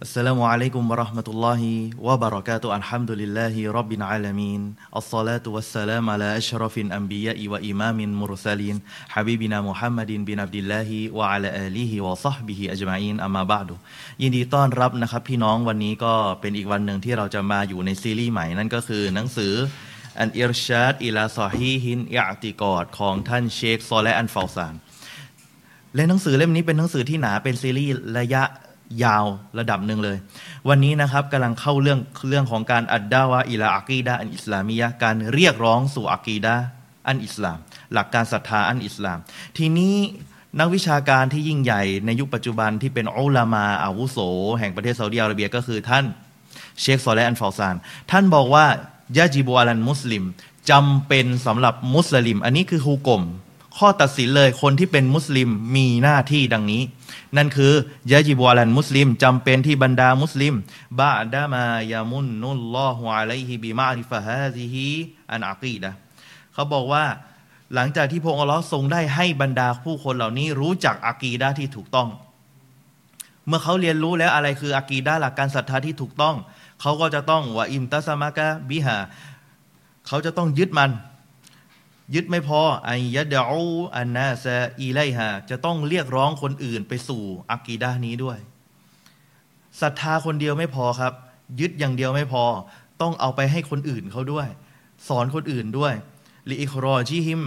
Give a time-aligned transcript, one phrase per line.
[0.00, 4.60] السلام عليكم ورحمة الله وبركاته الحمد لله رب العالمين
[4.96, 8.76] الصلاة والسلام على أشرف الأنبياء وإمام المرسلين
[9.08, 13.68] حبيبنا محمد بن عبد الله وعلى آله وصحبه أجمعين أما بعد
[14.22, 19.52] ยินดีต้อนรับนะครับพี่น้องวันนี้ก็เป็นอีกวันหนึ่งที่เราจะมาอยู่ในซีรีส์ใหม่นั่นก็คือหนังสือ
[20.18, 24.74] อันอิรชาดอิลาซอฮีฮินอิอติกอดของท่านเชคซอและอันฟาวซาน
[25.94, 28.42] และหนังสือเล่มนี้เป็นหนังสือที่หนาเป็นซีรีส์ระยะ
[29.03, 29.25] ยาว
[29.59, 30.17] ระดับหนึ่งเลย
[30.69, 31.99] วันนี้นะครับกำลังเข้าเรื่อง
[32.29, 36.55] เรื่องของการอัดดาวะอิลาอักีดาอันอิสลามียะการเรียกร้องสู่อักีดา
[37.07, 37.57] อันอิสลาม
[37.93, 39.19] หลักการศรัทธาอันอิสลาม
[39.57, 39.95] ทีนี้
[40.59, 44.17] นักวิชาการที่ยิ่งใหญ่ในยุคปัจจุบันที่เป็นอุลามาอาวุโส
[44.59, 46.05] แห่งประเทศซาอุดิอาระเบียก็คือท่าน
[46.79, 47.75] เชคซอและอันฟาซาน
[48.11, 48.65] ท่านบอกว่า
[49.17, 50.23] ยาจิบูอาลันมุสลิม
[50.69, 53.21] จำเป็นสำหรับมุสลิม อันนี้คือฮูกลม
[53.79, 56.83] ข้อตัดสินเลยคนที่เป็นมุสลิมมีหน้าที่ดังนี้
[57.37, 57.73] นั่นคือ
[58.11, 60.53] ยะจิบวลันมุสลิมจำเป็นที่บรรดามุสลิม
[60.99, 64.87] บาดามายามุนนุลลอฮุอะลัยฮิบิมาริฟะฮาซิฮิ
[65.31, 65.91] อันอากีดะ
[66.53, 67.05] เขาบอกว่า
[67.73, 72.09] หลังจากที่พระองค์อัลลอฮ์ทรงได้ให้บรรดาผู้คนเหล่านี้รู้จักอากีดะที่ถูกต้อง
[73.47, 76.35] เมื่อเขาเรียนรู้แล้วอะไรคืออากีดะหลักการศรัทธาที่ถูกต้อง
[76.81, 78.97] เขาก็จะต้องว่าอิมตัสมะกะบิฮา
[80.07, 80.91] เขาจะต้องยึดมั่น
[82.13, 88.39] ยึดไม่พอأن يدعو الناس إليهاจะต้องเรียกร้องคนอื่นไปสู่อะกีดะฮ์นี้ด้วย
[89.81, 91.13] ศรัทธาคนเดียวไม่พอครับ
[91.59, 92.43] ยึดอย่างเดียวไม่พอ
[93.01, 94.47] ต้องเอาไปให้คนอื่นเขาด้วย
[95.07, 95.93] สอนคนอื่นด้วย
[96.49, 97.41] لإخراجهم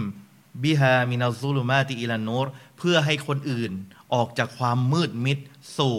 [0.63, 3.71] بها من الظلمات إلى النورเพื่อให้คนอื่น
[4.13, 5.37] ออกจากความมืดมิด
[5.77, 5.97] สู่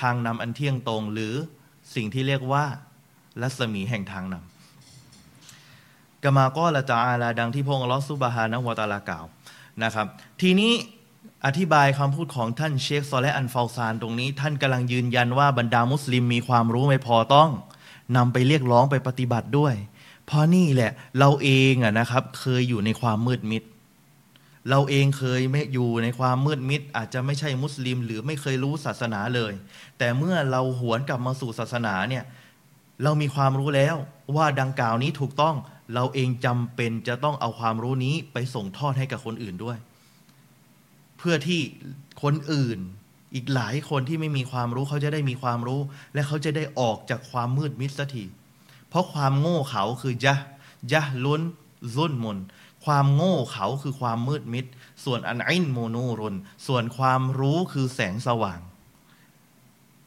[0.00, 1.34] ทางนำอันเที่ยงตรงหรือ
[1.94, 2.64] สิ่งที่เรียกว่า
[3.40, 4.57] รัศมีแห่งทางนำ
[6.24, 9.24] กามาก็ละจาอาลาดังที่พงศ์ลอสุบฮานะวตาลากล่าว
[9.82, 10.06] นะครับ
[10.40, 10.72] ทีนี้
[11.46, 17.50] อธิบายคำพูดของท่านเชคซอและอันฟาซานตรงนี้ ท่านกำลังยืนยันว่าบรรดามุสลิมมีความรู้ไม่พอต้อง
[18.16, 19.74] นำไปเรียกร้องไปปฏิบัติด้วย
[20.26, 23.62] เพราะนี่แหละเราเองอะนะครับ เคยอยู่ในความมืดมิด
[24.70, 29.52] เราเองเคยไม่อยู่ในความมืดมิด อาจจะไม่ใช่มุสลิม หรือไม่เคยรู้ศาสนาเลย
[29.98, 32.24] แต่เมื่อเราหวนกลับมาสู่ศาสนาเนี่ย
[33.02, 33.96] เรามีความรู้แล้ว
[34.36, 35.56] ว่าดังกล่าวนี้ถูกต้อง
[35.94, 39.78] เราเองจำเป็นจะต้องเอาความรู้นี้ไปส่งทอดให้กับคนอื่นด้วย
[41.18, 41.60] เพื่อที่
[42.22, 42.78] คนอื่น
[43.34, 45.80] อีกหลายคนที่ไม่มีความรู้เขาจะได้มีความรู้
[46.14, 48.24] และเขาจะได้ออกจากความมืดมิดสักที
[48.88, 50.34] เพราะความโง่เขาคือยะ
[50.92, 51.42] ยะล้น
[51.96, 52.38] รุ่นมน
[52.84, 54.64] ความโง่เขาคือความมืดมิด
[55.04, 56.34] ส่วนالعلم نور
[56.66, 58.60] ส่วนความรู้คือแสงสว่าง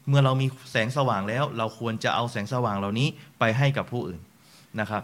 [0.08, 3.08] เมื่อเรามีแสงสว่างแล้ว เราควรจะเอาแสงสว่างเหล่านี้
[3.40, 4.19] ไปให้กับผู้อื่น
[4.80, 5.03] นะครับ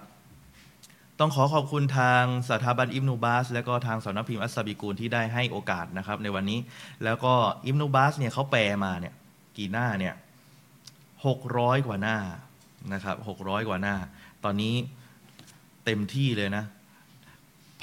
[1.20, 6.60] ต้องขอขอบคุณทางสถาบันอิบนุอับบาส และก็ทางสำนักพิมพ์อัสซาบิกูลที่ได้ให้โอกาสนะครับในวันนี้
[7.04, 7.34] แล้วก็
[7.68, 9.14] อิบนุอับบาสเนี่ยเขาแปลมาเนี่ย
[9.58, 10.14] กี่หน้าเนี่ย
[11.26, 12.18] หกร้อยกว่าหน้า
[12.94, 13.96] นะครับหกร้อยกว่าหน้า
[14.44, 14.76] ตอนนี้
[15.86, 16.64] เต็มที่เลยนะ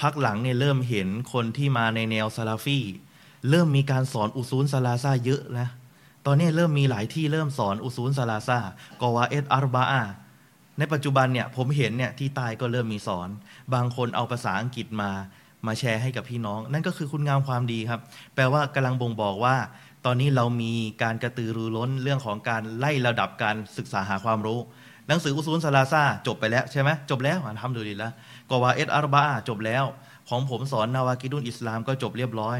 [0.01, 2.79] พักหลังเนี่ยเริ่มเห็นคนที่มาในแนวซาลาฟี
[3.49, 5.67] เริ่มมีการสอนอุซูลซาลาซาเยอะนะ
[6.25, 8.59] ตอนนี้เริ่มมีหลายที่เริ่มสอนอุซูลซาลาซา
[9.01, 10.03] กวาเอตอาร์บาอา
[10.79, 13.29] ในปัจจุบันเนี่ยผมเห็นเนี่ยที่ใต้ก็เริ่มมีสอน
[13.73, 15.11] บางคนเอาภาษาอังกฤษมา
[15.67, 18.01] มาแชร์ให้กับพี่น้อง นั่นก็คือคุณงามความดีครับ
[18.35, 19.55] แปลว่ากำลังบ่งบอกว่า
[20.05, 24.59] ตอนนี้เรามีการกระตือรือร้นเรื่องของการไล่ระดับการศึกษาหาความรู้
[25.07, 28.13] หนังสือأصول الثلاثةจบไปแล้วใช่ไหมจบแล้วทำดูดีแล้ว
[28.49, 29.83] القواعد الأربعจบแล้ว
[30.29, 32.57] ของผมสอนنواقض الإسلامก็จบเรียบร้อย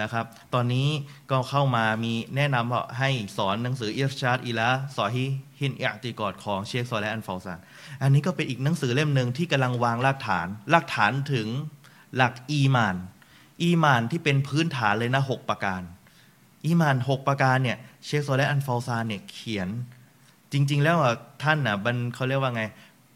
[0.00, 0.88] นะครับ ตอนนี้
[1.30, 7.58] ก็เข้ามามีแนะนำให้สอนหนังสือإرشاد إلى صحيح الاعتقادของเชคซอและฮ์ อัลเฟาซาน
[8.02, 11.48] อันนี้ก็เป็นอีกหนังสือเล่มหนึ่งที่กำลังวางรากฐานรากฐานถึง
[12.16, 12.96] หลักอีมาน
[13.62, 15.82] อีมานที่เป็นพื้นฐานเลยนะหกประการ
[16.64, 19.68] อีมานหกประการเนี่ยเชคซอและอันฟาวซานเนี่ยเขียน
[20.52, 20.96] จริง ๆ แล้ว
[21.42, 22.64] ท่านน่ะบันเขาเรียกว่าไง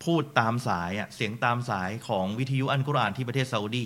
[0.04, 3.84] พูดตามสายอะเสียงตามสายของวิทยุอันกุรอานที่ประเทศซาอุดี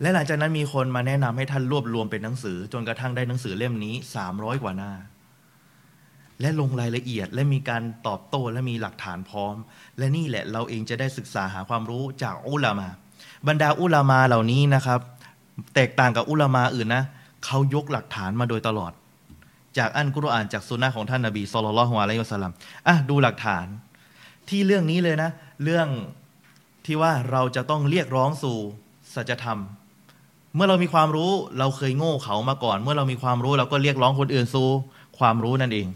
[0.00, 4.92] และหลังจากนั้นมีคนมาแนะนำให้ท่านรวบรวมเป็นหนังสือ จนกระทั่งได้หนังสือเล่มนี้สามร้อยกว่าหน้า
[6.40, 9.54] และลงรายละเอียดและมีการตอบโต้และมีหลักฐานพร้อม
[9.98, 12.88] และนี่แหละเราเองจะได้ศึกษาหาความรู้จากอุลามา
[13.48, 15.00] บรรดาอุลามาเหล่านี้นะครับ
[15.74, 17.04] แตกต่างกับอุลามาอื่นนะ
[17.44, 18.92] เขายกหลักฐานมาโดยตลอด
[19.78, 22.52] จากอันกุรอานจากสุนนะของท่านนบีصلى الله عليه وسلم
[22.88, 23.66] อะดูหลักฐาน
[24.48, 25.30] ที่เรื่องนี้เลยนะ
[25.64, 25.88] เรื่อง
[26.86, 28.56] ที่ว่าเราจะต้องเรียกร้องสู่
[29.14, 29.58] สัจธรรม
[30.54, 34.68] เมื่อเรามีความรู้เราเคยโง่เขามาก่อน เมื่อเรามีความรู้เราก็เรียกร้องคนอื่นสู่
[35.18, 35.88] ความรู้นั่นเอง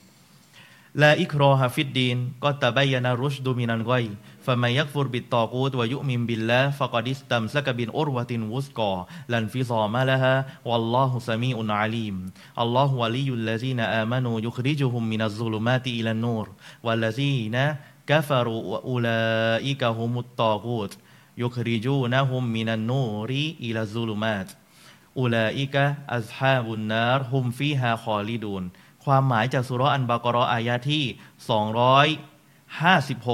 [0.99, 6.95] لا إكراه في الدين قد تبين الرشد من الغي فمن يكفر بالطاغوت ويؤمن بالله فقد
[6.95, 8.93] استمسك بالعروة الوثقى
[9.33, 16.07] لا انفصام لها والله سميع عليم الله ولي الذين آمنوا يخرجهم من الظلمات إلى النور
[16.07, 28.63] والذين كفروا أولياؤهم الطاغوت يخرجونهم من النور إلى الظلمات أولئك أصحاب النار هم فيها خالدون
[29.05, 31.05] ความหมายจากซูเราะห์อัลบากอเราะห์อายะที่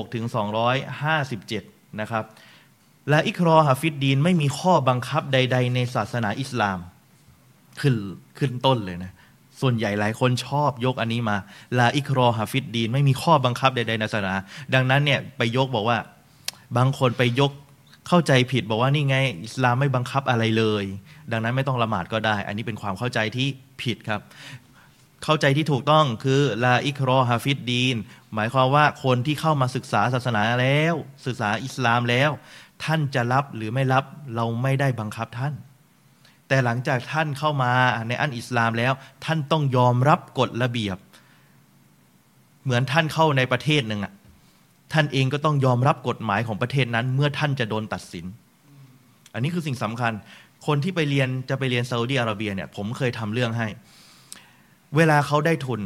[0.06, 0.25] 256 ถึง
[1.32, 2.25] 257 นะครับ
[3.11, 6.79] لا إكراه في الدينไม่มีข้อบังคับใด ๆ ในศาสนาอิสลาม
[7.81, 7.94] ขึ้น
[8.38, 9.12] ขึ้นต้นเลยนะ
[9.61, 11.37] ส่วนใหญ่หลายคนชอบยกอันนี้มา
[11.79, 14.35] لا إكراه في الدين ไม่มีข้อบังคับใด ๆ ในศาสนา
[14.75, 15.99] ดังนั้นเนี่ยไปยกบอกว่า
[16.76, 17.52] บางคนไปยก
[18.12, 20.85] เข้าใจผิดบอกว่านี่ไงอิสลามไม่บังคับอะไรเลย
[21.33, 23.49] ดังนั้นไม่ต้องละหมาดก็ได้ อันนี้เป็นความเข้าใจที่
[23.83, 24.21] ผิดครับ
[25.25, 27.97] เข้าใจที่ถูกต้องคือلا إكراه في الدين
[28.35, 30.95] หมายความว่าคนที่เข้ามาศึกษาศาสนาแล้ว
[31.27, 32.31] ศึกษาอิสลามแล้ว
[32.85, 34.05] ท่านจะรับหรือไม่รับ
[34.35, 35.55] เราไม่ได้บังคับท่าน
[36.49, 37.73] แต่หลังจากท่านเข้ามา
[38.09, 38.93] ในอันอิสลามแล้ว
[39.25, 40.97] ท่านต้องยอมรับกฎระเบียบ
[42.65, 44.12] เหมือนท่านเข้าในประเทศหนึ่งอะ
[44.92, 48.25] ท่านเองก็ต้องยอมรับกฎหมายของประเทศนั้น เมื่อท่านจะโดนตัดสิน
[49.34, 50.12] อันนี้คือสิ่งสำคัญ
[50.66, 53.69] คนที่ไปเรียนจะไปเรียนซาอุดีอาระเบียเนี่ยผมเคยทำเรื่องให้
[54.96, 55.81] เวลาเขาได้ทุน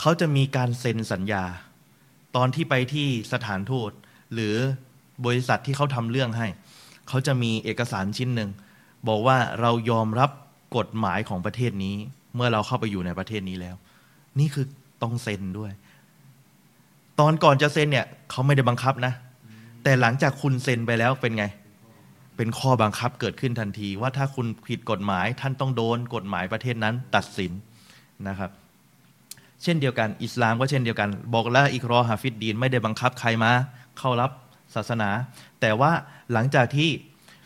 [0.00, 1.44] เขาจะมีการเซ็นสัญญา
[2.36, 3.90] ตอนที่ไปที่สถานทูต
[4.34, 4.54] หรือ
[5.24, 6.46] บริษัทที่เขาทำเรื่องให้
[7.08, 8.50] เขาจะมีเอกสารชิ้นหนึ่ง
[9.08, 10.30] บอกว่าเรายอมรับ
[10.76, 11.96] กฎหมายของประเทศนี้
[12.34, 13.76] เมื่อเราเข้าไปอยู่ในประเทศนี้แล้ว
[14.38, 14.66] นี่คือ
[15.02, 15.72] ต้องเซ็นด้วย
[17.20, 19.12] ตอนก่อนจะเซ็นเนี่ยเขาไม่ได้บังคับนะ
[19.82, 21.44] แต่หลังจากคุณเซ็นไปแล้วเป็นไง
[22.36, 27.52] เป็นข้อบังคับเกิดขึ้นทันที ว่าถ้าคุณผิดกฎหมายท่านต้องโดนกฎหมายประเทศนั้นตัดสิน
[28.28, 28.50] นะครับ
[29.62, 33.52] เช่นเดียวกันอิสลามก็เช่นเดียวกัน บอกและอิครอฮาฟิดดีนไม่ได้บังคับใครมา
[33.98, 34.30] เข้ารับ
[34.74, 35.10] ศาสนา
[35.60, 35.90] แต่ว่า
[36.32, 36.90] หลังจากที่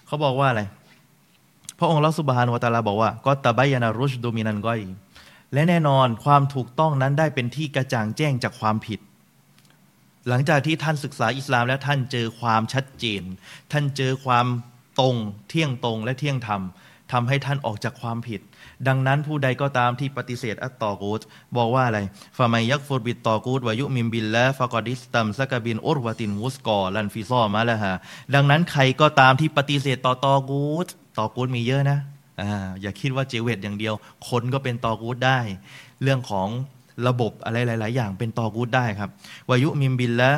[0.07, 0.63] เขาบอกว่าอะไร
[1.79, 4.81] พระองค์ลอสุบฮานวตาลาบอกว่าก็ตะบายานารุชดูมินันก้อย
[5.53, 9.01] และแน่นอนความถูกต้องนั้นได้เป็นที่กระจ่างแจ้งจากความผิด
[10.29, 13.23] หลังจากที่ท่านศึกษาอิสลามแล้วท่านเจอความชัดเจน
[13.73, 14.47] ท่านเจอความ
[15.01, 15.17] ตรง
[15.49, 16.63] เที่ยงตรงและเที่ยงธรรม
[17.13, 18.41] ทำให้ท่านออกจากความผิด
[18.89, 21.21] ดังนั้นผู้ใดก็ตามที่ปฏิเสธอัตตอกูต
[21.57, 22.01] บอกว่าอะไร
[22.37, 27.95] فمن يكفر بالطاغوت ويؤمن بالله فقد استمسك بالعروة الوثقى لا انفصام لها
[28.35, 30.89] ดังนั้นใครก็ตามที่ปฏิเสธต่อตอกูต
[31.19, 31.99] ตอกูตมีเยอะนะ
[32.41, 33.95] อ่าอย่าคิดว่าเจว็ดอย่างเดียว
[34.29, 35.39] คนก็เป็นตอกูตได้
[36.03, 36.49] เรื่องของ
[37.07, 39.11] ระบบอะไรหลาย ๆ อย่างเป็นตอกูตได้ครับ
[39.49, 40.33] ويؤمن بالله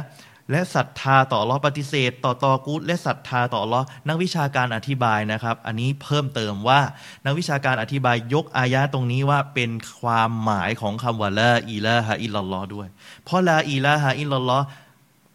[0.51, 6.81] และศรัทธาต่ออัลลอฮ์ปฏิเสธ ต่อตอกูตและศรัทธาต่ออัลลอฮ์นักวิชาการอธิบายนะครับ อันนี้เพิ่มเติมว่า
[7.25, 9.71] นักวิชาการอธิบายยกอายะตรงนี้ว่าเป็น
[10.01, 12.89] ความหมายของคำว่าلا إله إلا اللهด้วย
[13.25, 14.59] เพราะلا إله إلا الله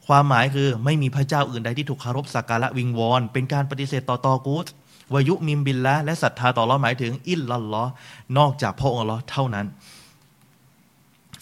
[0.08, 4.66] ความหมายคือไม่มีพระเจ้าอื่นใดที่ถูกเคารพสักการะวิงวอนเป็นการปฏิเสธต่อตอกูต
[5.14, 7.86] ويؤمن بالله และศรัทธาต่ออัลลอฮ์หมายถึง إلا الله
[8.38, 9.68] นอกจากพระองค์อัลลอฮ์เท่านั้น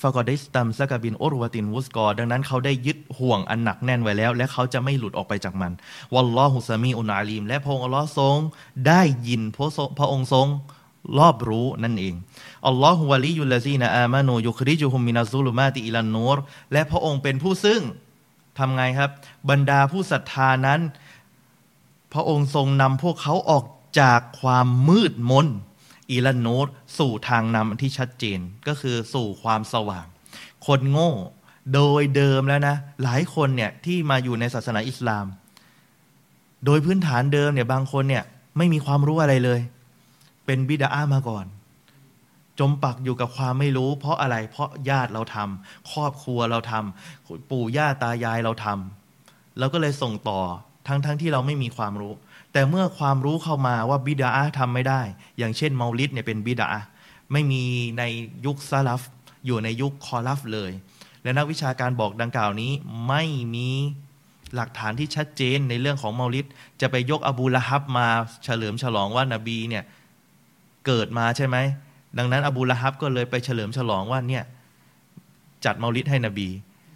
[0.02, 5.72] فقد استمسك بالعروة الوثقىดังนั้นเขาได้ยึดห่วงอันหนักแน่นไว้แล้ว และเขาจะไม่หลุดออกไปจากมัน
[6.14, 8.38] วัลลอฮุสามีอุนอาลีม และพระองค์อัลลอฮ์ทรง
[8.88, 9.68] ได้ยินพระ
[10.00, 10.48] พระองค์ทรง
[11.20, 12.16] รอบรู้นั่นเอง
[12.68, 16.38] อัลลอฮฺวะลียุลลซีนอามานูยุคริจุฮุมมินาซุลุมาติอิลันนูร
[16.72, 17.82] และพระองค์เป็นผู้ซึ่ง
[18.58, 19.10] ทำไงครับ
[19.50, 20.80] บรรดาผู้ศรัทธานั้น
[22.14, 23.66] พระองค์ทรงนำพวกเขาออก
[24.00, 25.48] จากความมืดมน
[26.10, 26.68] อีลันโนต
[26.98, 30.06] สู่ทางนำที่ชัดเจนก็คือสู่ความสว่าง
[30.68, 31.12] คนโง่
[31.74, 35.26] โดยเดิมแล้วนะ หลายคนเนี่ยที่มาอยู่ในศาสนาอิสลาม
[36.66, 38.24] โดยพื้นฐานเดิมเนี่ยบางคนเนี่ย
[38.58, 39.60] ไม่มีความรู้อะไรเลย
[40.46, 41.46] เป็นบิดาอามาก่อน
[42.60, 50.40] จมปักอยู่กับความไม่รู้ เพราะอะไรเพราะญาติเราทำครอบครัวเราทำปู่ย่าตายายเราทำเราก็เลยส่งต่อ
[50.88, 52.14] ทั้งๆทที่เราไม่มีความรู้
[52.54, 54.30] แต่เมื่อความรู้เข้ามาว่าบิดา
[54.60, 55.02] ทำไม่ได้
[55.38, 56.70] อย่างเช่นเมาลิดเนี่ยเป็นบิดา
[57.32, 57.64] ไม่มี
[57.98, 58.04] ใน
[58.46, 59.02] ยุคซาลฟ
[59.46, 60.72] อยู่ในยุคคอลัฟเลย
[61.24, 62.72] และนักวิชาการบอกดังกล่าวนี้
[63.08, 63.24] ไม่
[63.56, 63.70] มี
[64.56, 66.46] หลักฐานที่ชัดเจนในเรื่องของเมาลิด
[66.82, 68.08] จะไปยกอบูละฮับมา
[68.44, 69.84] เฉลิมฉลองว่านาบีเนี่ย
[70.86, 71.58] เกิดมาใช่ไหม
[72.18, 74.44] ดังนั้นอบูละฮับก็เลยไปเฉลิมฉลองว่าเนี่ย
[75.66, 76.48] จัดเมาลิดให้นบี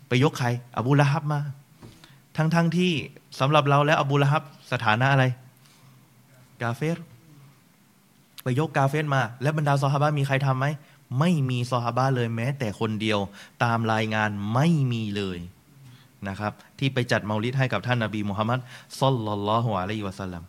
[0.07, 1.39] ไปยกใคร อบูละฮับมา
[2.37, 2.91] ทั้งๆทที่
[3.39, 5.25] สำหรับเราแล้วอบูละฮับสถานะอะไร
[6.63, 6.97] กาเฟร
[8.43, 10.65] ไปยกกาเฟรมา และบรรดาซอฮาบะมีใครทำไหม
[11.19, 13.19] ไม่มีซอฮาบะเลยแม้ แต่คนเดียว
[13.63, 15.39] ตามรายงานไม่มีเลย
[16.27, 18.59] นะครับ ที่ไปจัดมาลิดให้กับท่านนาบีมุฮัมมัด
[19.01, 20.43] ซัลลัลลอฮุอะลัยฮิวะสัลลัม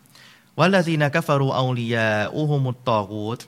[0.59, 3.41] วัลซีนักฟารูอูลียาอูฮุมุตตอกูต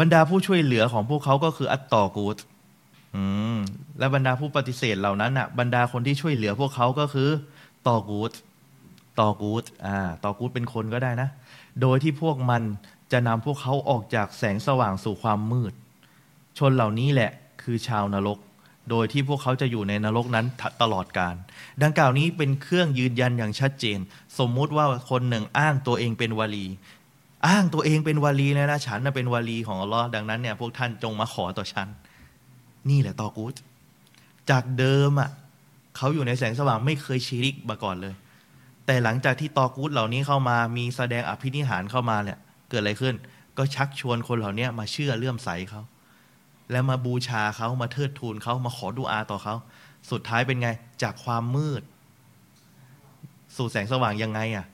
[0.00, 2.38] บรรดาผู้ช่วยเหลือของพวกเขาก็คืออัตตอกูต
[3.14, 3.24] อื
[3.56, 3.58] ม
[3.98, 7.30] และบรรดาผู้ปฏิเสธเหล่านั้นอะ บรรดาคนที่ช่วยเหลือพวกเขาก็คือ
[7.86, 8.32] ตอกูต
[9.18, 11.28] ตอกูตอ่าตอกูตเป็นคนก็ได้นะ
[11.80, 12.62] โดยที่พวกมัน
[13.12, 15.72] จะนำพวกเขาออกจากแสงสว่างสู่ความมืด
[16.58, 17.30] ชนเหล่านี้แหละ
[17.62, 18.38] คือชาวนรก
[18.90, 20.46] โดยที่พวกเขาจะอยู่ในนรกนั้น
[20.82, 21.34] ตลอดกาล
[21.82, 23.98] ดังกล่าวนี้เป็นเครื่องยืนยันอย่างชัดเจน
[24.38, 26.66] สมมุติว่าคนหนึ่งอ้างตัวเองเป็นวลี
[27.48, 31.88] อ้างตัวเองเป็นวลีเลยนะฉันน่ะเป็นวลีของอัลลอฮ์ดังนั้นเนี่ยพวกท่านจงมาขอต่อฉัน
[32.90, 33.54] นี่แหละตอกูต
[34.50, 35.30] จากเดิมอะ
[35.96, 38.14] เขาอยู่ในแสงสว่างไม่เคยชีริกมาก่อนเลย
[38.86, 42.38] แต่หลังจากที่ตอกูตเหล่านี้เข้ามามีแสดงอภินิหารเข้ามาเนี่ย
[42.70, 43.14] เกิดอะไรขึ้น
[43.58, 45.82] ก็ชักชวนคนเหล่านี้มาเชื่อเลื่อมใสเขา
[46.70, 49.54] แล้วมาบูชาเขามาเทิดทูนเขามาขอดุอาต่อเขา
[50.10, 50.68] สุดท้ายเป็นไง
[51.02, 51.82] จากความมืด
[53.56, 54.66] สู่แสงสว่างยังไงอะ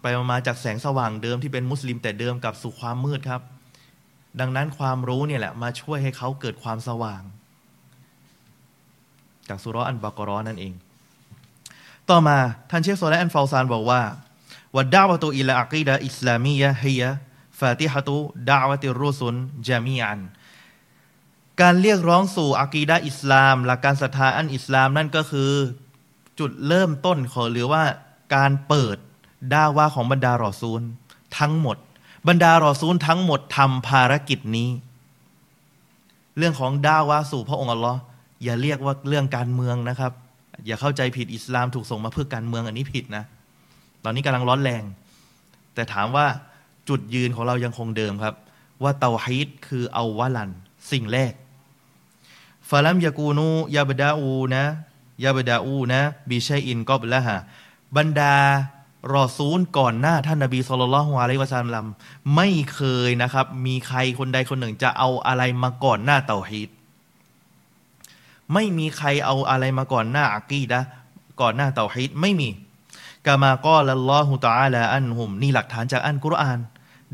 [0.00, 3.42] ไปมาจากแสงสว่างเดิมที่เป็นมุสลิมแต่เดิมกับสู่ความมืดครับ
[4.40, 7.22] ดังนั้นความรู้เนี่ยแหละมาช่วยให้เขาเกิดความสว่าง
[9.48, 10.74] จากสุรอันบากรอนั่นเอง
[12.10, 12.38] ต่อมา
[12.70, 14.02] ท่านเชคโซและอันฟาวซานบอกว่า
[14.76, 17.10] วัดดาวตุอิลาอักีดะอิสลามียะฮียะ
[17.60, 18.16] ฟาติฮะตุ
[18.50, 19.34] ดาวติรุสุน
[19.66, 20.20] จามีอัน
[21.60, 25.52] การเรียกร้องสู่อากีดะอิสลาม หลักการศรัทธาอันอิสลามนั่นก็คือ
[26.38, 27.82] จุดเริ่มต้นขอหรือว่า
[28.34, 28.96] การเปิด
[29.52, 30.80] ดาวาของบรรดารอซูล
[31.38, 31.76] ทั้งหมด
[32.28, 34.68] บรรดารอซูลทั้งหมดทำภารกิจนี้
[36.38, 38.00] เรื่องของดาวาสู่พระองค์อัลลอฮ์
[38.44, 40.12] อย่าเรียกว่าเรื่องการเมืองนะครับ
[40.66, 43.24] อย่าเข้าใจผิดอิสลามถูกส่งมาเพื่อการเมืองอันนี้ผิดนะ
[44.04, 44.82] ตอนนี้กำลังร้อนแรง
[45.74, 46.26] แต่ถามว่า
[46.88, 48.34] จุดยืนของเรายังคงเดิมครับ
[48.82, 50.50] ว่าเตาฮีดคือเอาวะลัน
[50.90, 51.32] สิ่งแรก
[52.68, 54.62] ฟาลัมยากูนูยาบดาอูนะ
[55.24, 57.36] ยาบดาอูนะบิชัยอินกอบละฮะ
[57.96, 58.34] บรรดา
[59.14, 61.86] รอซูลก่อนหน้าท่านนบีสุลต่านละฮ์อะลัยวะซัลลัม
[62.36, 66.68] ไม่เคยนะครับ มีใครคนใดคนหนึ่งจะเอาอะไรมาก่อนหน้าเตาฮีด
[68.52, 70.80] ไม่มีใครเอาอะไรมาก่อนหน้าอักีดะ
[71.40, 72.48] ก่อนหน้าเตาฮีดไม่มี
[73.26, 76.58] กามาก็ละลอฮุตาละอันหุม นี่หลักฐานจากอันกุรอาน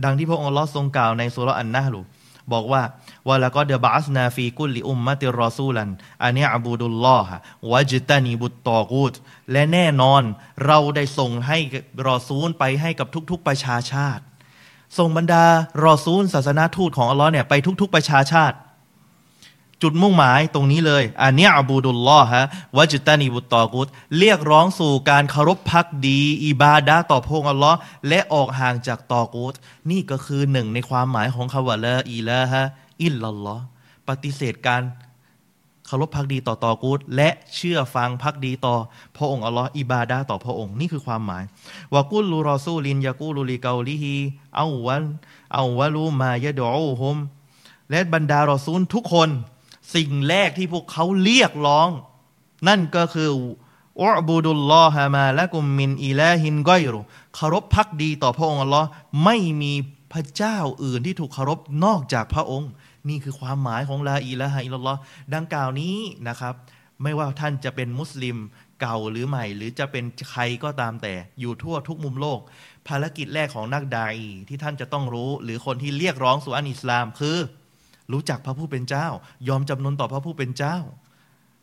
[0.04, 2.00] ดังที่พระองค์ลอทรงกล่าวในสุรอันนะลู
[2.52, 2.82] บอกว่า
[3.26, 5.90] ว่าแล้วก็เดบาสนาฟีกุลิอุมมะติรอซูลัน
[6.22, 7.36] อันนี้อบูดุลลอฮะ
[7.72, 9.12] วะจิตานีบุตตอกูด
[9.52, 10.22] และแน่นอน
[10.66, 11.58] เราได้ส่งให้
[12.08, 14.22] รอซูลไปให้กับทุก ๆประชาชาติ
[14.98, 15.44] ส่งบรรดา
[15.84, 18.56] รอซูลศาสนาทูตของอัลลอฮ์เนี่ยไปทุก ๆประชาชาติ
[19.82, 22.42] จุดมุ่งหมายตรงนี้เลยอันนี้อบูดุลลอฮะ
[22.76, 23.88] วะจุตานีบุตตอกุต
[24.18, 27.78] เรียกร้องสู่การเคารพพักดี อิบาดาต่อพระองค์อัลลอฮ์
[28.08, 29.54] และออกห่างจากตอกุต
[29.90, 33.64] นี่ก็คือหนึ่งในความหมายของคำว่าلا إله إلا الله
[34.08, 34.82] ปฏิเสธการ
[35.86, 38.74] เคารพภักดีต่อตอกูตและเชื่อฟังภักดีต่อ
[39.16, 41.44] พระองค์อัลลอฮ์อิบาดาต่อพระองค์นี่คือความหมาย
[41.94, 44.14] وكل رسول يقول لقومه أول
[44.56, 47.16] أول ما يدعوهم
[47.90, 49.30] และบรรดารอซูลทุกคน
[49.94, 51.88] สิ่งแรกที่พวกเขาเรียกร้อง
[52.68, 53.30] นั่นก็คือ
[54.02, 57.00] اعبدوا الله ما لكم من إله غيره
[57.34, 58.88] เคารพพักดีต่อพระองค์อัลลอฮ์
[59.24, 59.72] ไม่มี
[60.12, 62.70] พระเจ้าอื่นที่ถูกเคารพนอกจากพระองค์
[63.08, 65.00] นี่คือความหมายของลาอิละฮะอิลลอฮ์
[65.34, 65.96] ดังกล่าวนี้
[66.28, 66.54] นะครับ
[67.02, 68.36] ไม่ว่าท่านจะเป็นมุสลิม
[68.80, 72.40] เก่าหรือใหม่ หรือจะเป็นใครก็ตามแต่อยู่ทั่วทุกมุมโลก
[72.88, 77.38] ภารกิจแรกของนักดาอีที่ท่านจะต้องรู้ หรือคนที่เรียกร้องสู่อันอิสลามคือ
[78.12, 79.06] รู้จักพระผู้เป็นเจ้า
[79.48, 80.76] ยอมจำนนต่อพระผู้เป็นเจ้า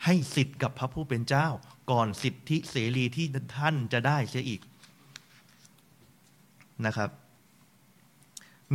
[0.06, 1.48] ให้สิทธิ์กับพระผู้เป็นเจ้า
[1.92, 3.26] ก่อนสิทธิเสรีที่
[3.58, 4.62] ท่านจะได้เสียอีก
[6.86, 7.10] นะครับ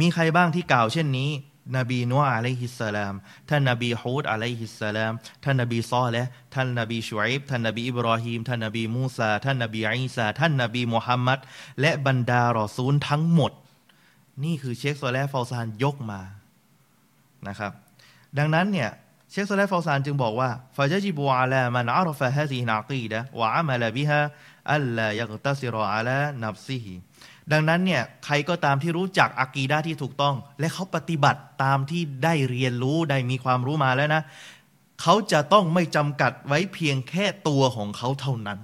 [0.01, 1.31] มีใครบ้างที่กล่าวเช่นนี้
[1.77, 3.15] นบีนัวอะลัยฮิสสลาม
[3.49, 5.13] ท่านนบีฮูดอะลัยฮิสสลาม
[5.45, 11.39] ท่านนบีซอและท่านนบีชูอิบท่านนบีอิบรอฮีม ท่านนบีมูซา ท่านนบีอิสาท่านนบีมุฮัมมัด
[11.81, 13.53] และบรรดารอซูลทั้งหมด
[14.45, 16.21] นี่คือเชคโซแลฟอซานยกมา
[17.49, 17.73] นะครับ
[18.39, 18.91] ดังนั้นเนี่ย
[19.31, 24.21] เชคโซเลฟฟอซานจึงบอกว่าฟาจจิบูอาลามันอารฟะฮะซีนากีดะวะอามาลบิฮะ
[24.73, 26.95] อัลลายักตัซิรออาลานับซีฮี
[27.53, 34.23] ดังนั้นเนี่ยใครก็ตามที่รู้จักอากีดาที่ถูกต้อง และเขาปฏิบัติตามที่ได้เรียนรู้ได้มีความรู้มาแล้วนะ
[35.03, 38.59] เขาจะต้องไม่จำกัดไว้เพียงแค่ตัวของเขาเท่านั้น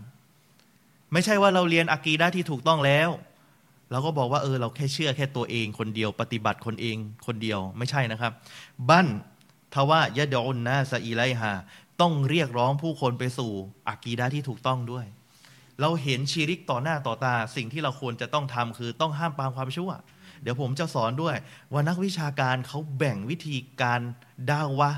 [1.13, 3.09] ไม่ใช่ว่าเราเรียนอากีดาที่ถูกต้องแล้ว
[3.91, 6.97] เราก็บอกว่าเออเราแค่เชื่อแค่ตัวเองคนเดียว ปฏิบัติคนเอง
[7.27, 8.33] คนเดียวไม่ใช่นะครับ
[8.89, 9.09] บั้น
[9.75, 11.53] ทว่ายะดอนนาซาอีไลฮา
[12.01, 13.51] ต้องเรียกร้องผู้คนไปสู่
[13.89, 15.07] อากีดาที่ถูกต้องด้วย
[15.81, 19.91] เราเห็นชีริกต่อหน้าต่อตา สิ่งที่เราควรจะต้องทำคือต้องห้ามปามความชั่ว
[20.43, 21.37] เดี๋ยวผมจะสอนด้วย
[21.73, 24.01] ว่านักวิชาการเขาแบ่งวิธีการ
[24.51, 24.91] ดาวะ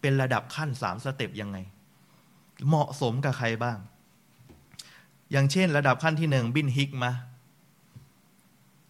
[0.00, 1.58] เป็นระดับขั้นสามสเต็ปยังไง
[2.66, 3.78] เหมาะสมกับใครบ้าง
[5.32, 7.12] อย่างเช่น ระดับขั้นที่หนึ่งบินฮิกมา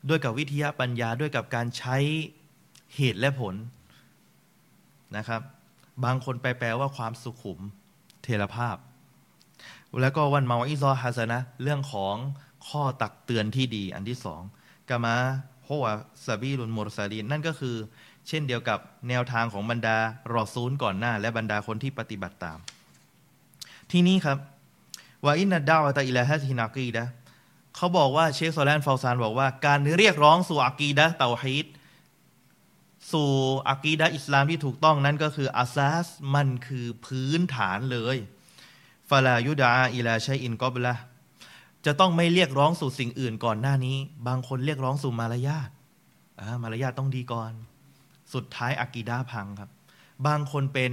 [0.09, 1.97] ด้วยกับวิทยาปัญญาด้วยกับการใช้
[2.97, 3.55] เหตุและผล
[5.17, 5.43] นะครับ
[6.05, 7.61] บางคนไปแปลว่าความสุขุม
[8.23, 8.77] เทระภาพ
[10.01, 12.15] แล้วก็วันมาอิซอฮัสนะเรื่องของ
[12.69, 14.43] ข้อตักเตือนที่ดีอันที่สอง
[14.91, 15.17] กามา
[15.65, 15.93] โฮวา
[16.27, 17.77] ซาบีรุนมรซาลีนนั่นก็คือ
[18.29, 19.97] เช่นเดียวกับแนวทางของบรรดา
[20.35, 22.59] รอซูลก่อนหน้า และบรรดาคนที่ปฏิบัติตาม
[23.91, 24.39] ที่นี้ครับ
[25.25, 27.05] ว่าอินนัดดาวตาอิลาฮัตินากีดะ
[27.77, 31.67] เขาบอกว่าเชคโซแลนฟาวซานบอกว่าการเรียกร้องสู่อากีดะเตาฮีด
[33.13, 33.31] สู่
[33.69, 38.17] อากีดะอิสลามที่ถูกต้องนั้นก็คืออาซาสมันคือพื้นฐานเลย
[39.11, 40.95] ฟาลายุดาอิลาชัยอินกอบละ
[41.87, 43.97] จะต้องไม่เรียกร้องสู่สิ่งอื่นก่อนหน้านี้
[44.29, 45.71] บางคนเรียกร้องสู่มารยาท
[46.63, 47.53] มารยาทต้องดีก่อน
[48.35, 49.71] สุดท้ายอากีดาพังครับ
[50.27, 50.93] บางคนเป็น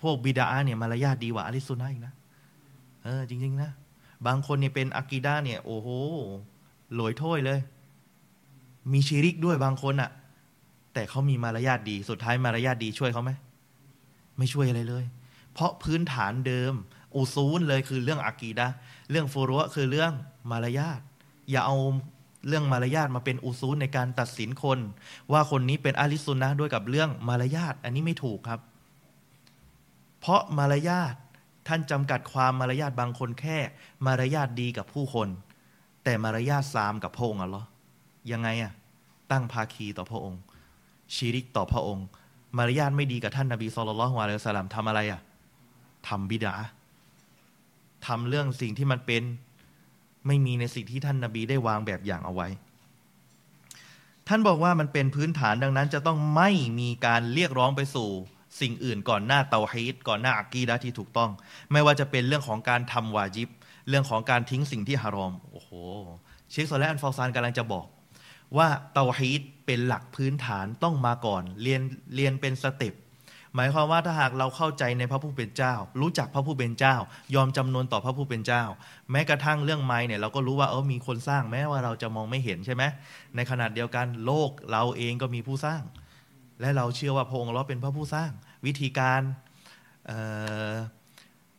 [0.00, 2.12] พวกบิดาเนี่ยมารยาทดีกว่าอะลิสุนัยนะ
[3.04, 3.70] เออจริง ๆ นะ
[4.26, 5.88] บางคนเนี่ยเป็นอากีดาเนี่ย โอ้โห
[6.94, 7.60] หลอยถ้วยเลย
[8.92, 10.10] มีชีริกด้วยบางคนอะ่ะ
[10.94, 13.30] แต่เขามีมารยาทดี สุดท้ายมารยาทดีช่วยเขาไหม
[14.38, 15.04] ไม่ช่วยอะไรเลย
[15.52, 16.74] เพราะพื้นฐานเดิม
[17.16, 18.68] อุซูลเลยคือเรื่องอากีดะ
[19.10, 20.12] เรื่องฟูรุคือเรื่อง
[20.50, 21.00] มารยาท
[21.50, 21.76] อย่าเอา
[22.48, 24.78] เรื่องมารยาทมาเป็นอุซูลในการตัดสินคน
[25.32, 28.60] ว่าคนนี้เป็นอาลิสุนนะด้วยกับเรื่องมารยาทอันนี้ไม่ถูกครับ
[30.20, 31.14] เพราะมารยาท
[31.68, 33.58] ท่านจำกัดความมารยาทบางคนแค่
[34.06, 35.28] มารยาทดีกับผู้คน
[36.04, 37.64] แต่มารยาทซามกับพระองค์อะเหรอ
[38.32, 38.72] ยังไงอะ
[39.30, 40.40] ตั้งภาคีต่อพระองค์
[41.14, 42.06] ชีริกต่อพระองค์
[42.56, 45.20] มารยาทไม่ดีกับท่านนบีสุลต่านละฮ์วะลัยสลามทำอะไรอะ
[46.08, 46.54] ทำบิดา
[48.06, 49.22] ทำเรื่องสิ่งที่มันเป็น
[50.26, 52.48] ไม่มีในสิ่งที่ท่านนาบีได้วางแบบอย่างเอาไว้
[54.28, 58.08] ท่านบอกว่ามันเป็นพื้นฐานดังนั้น จะต้องไม่มีการเรียกร้องไปสู่
[58.60, 61.30] สิ่งอื่นก่อนหน้าเตาฮีดก่อนหน้าอักีดะที่ถูกต้อง
[61.72, 63.48] ไม่ว่าจะเป็นเรื่องของการทำวาจิบ
[63.88, 65.70] เรื่องของการทิ้งสิ่งที่ฮารอม โอ้โห
[66.50, 67.86] เชคโซและอันฟอซานกำลังจะบอก
[68.56, 71.82] ว่าเตาฮีดเป็นหลักพื้นฐานต้องมาก่อน เรียน
[72.14, 72.94] เรียนเป็นสเต็ป
[73.56, 76.96] หมายความว่าถ้าหากเราเข้าใจในพระผู้เป็นเจ้า รู้จักพระผู้เป็นเจ้า
[77.34, 78.64] ยอมจำนวนต่อพระผู้เป็นเจ้า
[79.10, 82.82] แม้กระทั่งเรื่องไม้เนี่ยเราก็รู้ว่าเออมีคนสร้างแม้ว่าเราจะมองไม่เห็นใช่ไหม
[83.36, 85.82] ในขนาดเดียวกันโลกเราเองก็มีผู้สร้าง
[86.60, 88.30] และเราเชื่อว่าพระองค์เราเป็นพระผู้สร้าง
[88.66, 89.22] วิธีการ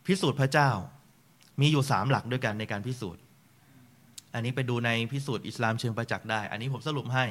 [0.05, 0.69] พิสูจน์พระเจ้า
[1.61, 3.21] มีอยู่สามหลักด้วยกันในการพิสูจน์
[4.33, 7.25] อันนี้ไปดูในพิสูจน์อิสลามเชิงประจักษ์ได้ อันนี้ผมสรุปให้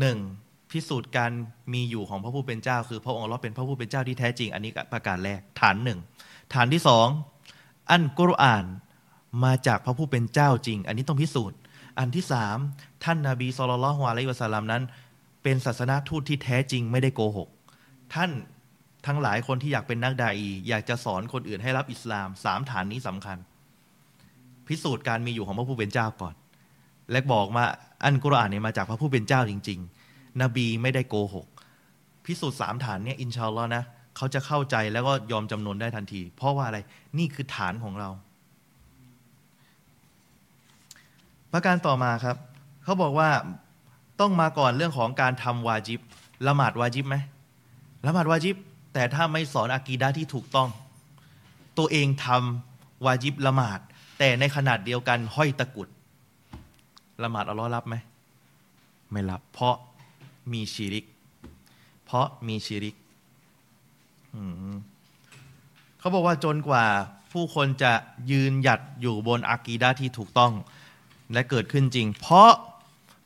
[0.00, 0.18] หนึ่ง
[0.70, 1.32] พิสูจน์การ
[1.74, 5.98] มีอยู่ของพระผู้เป็นเจ้า คือพระองค์เราเป็นพระผู้เป็นเจ้าที่แท้จริง อันนี้ประการแรกฐานหนึ่ง
[6.54, 7.06] ฐานที่สอง
[7.90, 8.64] อันกุรอาน
[9.44, 11.58] มาจากพระผู้เป็นเจ้าจริง อันนี้ต้องพิสูจน์
[11.98, 12.56] อันที่สาม
[13.04, 14.82] ท่านนาบีสุลต่านละฮ์อะลัยวะสัลลัมนั้น
[15.42, 17.48] เป็นศาสนาทูตที่แท้จริงไม่ได้โกหก
[18.14, 18.30] ท่าน
[19.06, 23.38] ทั้งหลายคนที่อยากเป็นนักดาอี อยากจะสอนคนอื่นให้รับอิสลามสามฐานนี้สำคัญ
[24.68, 26.34] พิสูจน์การมีอยู่ของพระผู้เป็นเจ้าก่อน
[27.10, 27.64] และบอกมา
[28.04, 29.97] อันกุรอานเนี่ยมาจากพระผู้เป็นเจ้าจริง ๆ
[30.42, 31.46] นบีไม่ได้โกหก
[32.24, 33.84] พิสูจน์สามฐานเนี่ยอินชาอัลลอฮ์นะ
[34.16, 36.78] เขาจะเข้าใจแล้วก็ยอมจำนวนได้ทันที เพราะว่าอะไร
[37.18, 38.08] นี่คือฐานของเรา
[41.52, 42.36] ประการต่อมาครับ
[42.84, 43.30] เขาบอกว่า
[44.20, 46.00] ต้องมาก่อนเรื่องของการทำวาจิบ
[46.46, 47.16] ละหมาดวาจิบไหม
[48.06, 48.56] ละหมาดวาจิบ
[48.94, 50.68] แต่ถ้าไม่สอนอากีดาที่ถูกต้อง
[51.78, 53.80] ตัวเองทำวาจิบละหมาด
[54.18, 55.88] แต่ในขนาดเดียวกันห้อยตะกุด
[57.22, 57.94] ละหมาดอัลลอฮ์รับไหม
[59.12, 59.76] ไม่รับ เพราะ
[60.52, 61.04] มีชีริก
[62.04, 62.94] เพราะมีชีริก
[65.98, 66.84] เขาบอกว่าจนกว่า
[67.32, 67.92] ผู้คนจะ
[68.30, 70.52] ยืนหยัดอยู่บนอากีดาที่ถูกต้อง
[71.32, 72.50] และเกิดขึ้นจริง เพราะ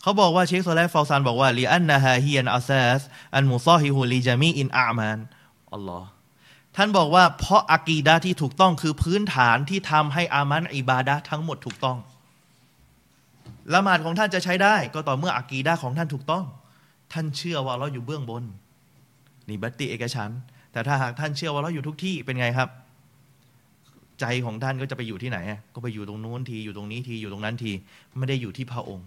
[0.03, 3.01] เขาบอกว่าเชคโซเลฟฟาซานบอกว่าลีอันนาฮาฮียนอัซส
[3.35, 5.19] อันมุซอฮิฮูลีจามีอินอามาน
[5.73, 6.09] อัลลอฮ์
[6.77, 11.99] ท่านบอกว่าเพราะอากีดาที่ถูกต้องคือพื้นฐานที่ทำให้อามันอิบาดะทั้งหมดถูกต้อง
[13.73, 16.45] ละหมาดของท่านจะใช้ได้ ก็ต่อเมื่ออากีดาของท่านถูกต้อง
[17.12, 18.44] ท่านเชื่อว่าเราอยู่เบื้องบน
[19.48, 20.31] นี่บัติเอกฉัน
[20.72, 22.68] แต่ถ้าหากท่านเชื่อว่าเราอยู่ทุกที่เป็นไงครับ
[24.20, 25.38] ใจของท่านก็จะไปอยู่ที่ไหน
[25.75, 27.72] ก็ไปอยู่ตรงนู้นทีอยู่ตรงนี้ทีอยู่ตรงนั้นที
[28.18, 29.07] ไม่ได้อยู่ที่พระองค์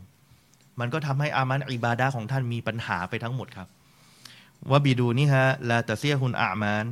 [0.80, 3.68] มันก็ทำให้อามันอิบาดาของท่านมีปัญหาไปทั้งหมดครับ
[4.70, 6.86] ว่าบีดูนี่ฮะลาตะเซียฮุนอามาน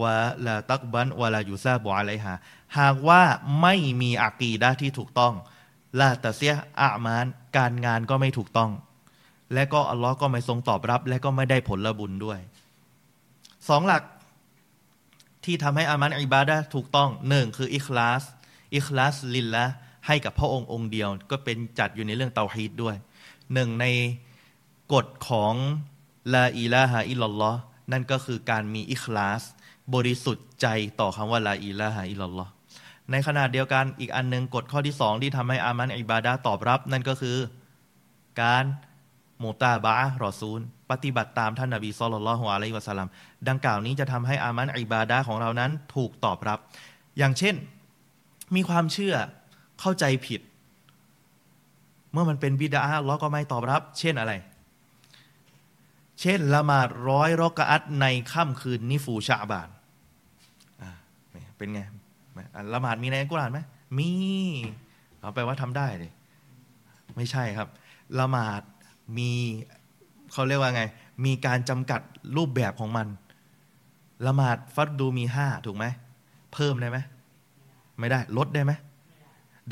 [0.00, 2.36] วะลาตักบันวะลายูซาบวอะไรฮะ
[2.78, 3.22] หากว่า
[3.60, 5.34] ไม่มีอากีดาที่ถูกต้อง
[6.00, 8.70] ลาตะเซียอามานการงานก็ไม่ถูกต้อง
[9.54, 12.40] และก็อัลลอฮ์ก็ไม่ทรงตอบรับ และก็ไม่ได้ผลบุญด้วย
[13.68, 14.02] สองหลัก
[15.44, 18.22] ที่ทำให้อามันอิบาดะถูกต้องหนึ่งคืออิคลาส
[18.74, 19.66] อิคลาสลินละ
[20.06, 22.96] ให้กับพระองค์องค์เดียว ก็เป็นจัดอยู่ในเรื่องเตาฮีดด้วย
[23.54, 23.86] หนึ่งใน
[24.92, 25.54] กฎของ
[26.34, 27.60] ลาอิลาฮะอิลลอฮ์
[27.92, 29.42] นั่นก็คือการมีอิคลาส
[29.94, 30.66] บริสุทธิ์ใจ
[31.00, 32.50] ต่อคำว่าลาอิลาฮะอิลลอฮ์
[33.10, 37.36] ในขณะเดียวกันอีกอันหนึ่งกฎข้อที่สองที่ทำให้อามันอิบาดะตอบรับ นั่นก็คือ
[38.42, 38.64] การ
[39.44, 43.08] มตาบะรอซูล ปฏิบัติตามท่านนบีสุลต่านละฮ์อะลัยวะสัลลัม
[43.48, 46.58] ดังกล่าวนี้จะทำให้อามันอิบาดาของเรานั้นถูกตอบรับ
[47.18, 47.54] อย่างเช่น
[48.54, 49.14] มีความเชื่อ
[49.80, 50.40] เข้าใจผิด
[52.12, 54.32] เมื่อมันเป็นบิดาลลอก็ไม่ตอบรับ เช่นอะไร
[56.20, 59.68] เช่นละหมาดร้อยรอกะอัตในค่ำคืนนิฟูชาบาน
[61.56, 61.80] เป็นไง
[62.74, 63.60] ละหมาดมีในกุรานไหม
[63.98, 64.10] มี
[65.20, 66.12] เอาไปว่าทำได้เลย
[67.16, 67.68] ไม่ใช่ครับ
[68.18, 68.62] ละหมาด
[69.16, 69.30] มี
[70.32, 70.82] เขาเรียกว่าไง
[71.24, 72.00] มีการจำกัด
[72.36, 73.06] รูปแบบของมัน
[74.26, 75.84] ละหมาดฟัดดูมีห้าถูกไหม
[76.52, 76.98] เพิ่มได้ไหม
[77.98, 78.72] ไม่ได้ ลดได้ไหม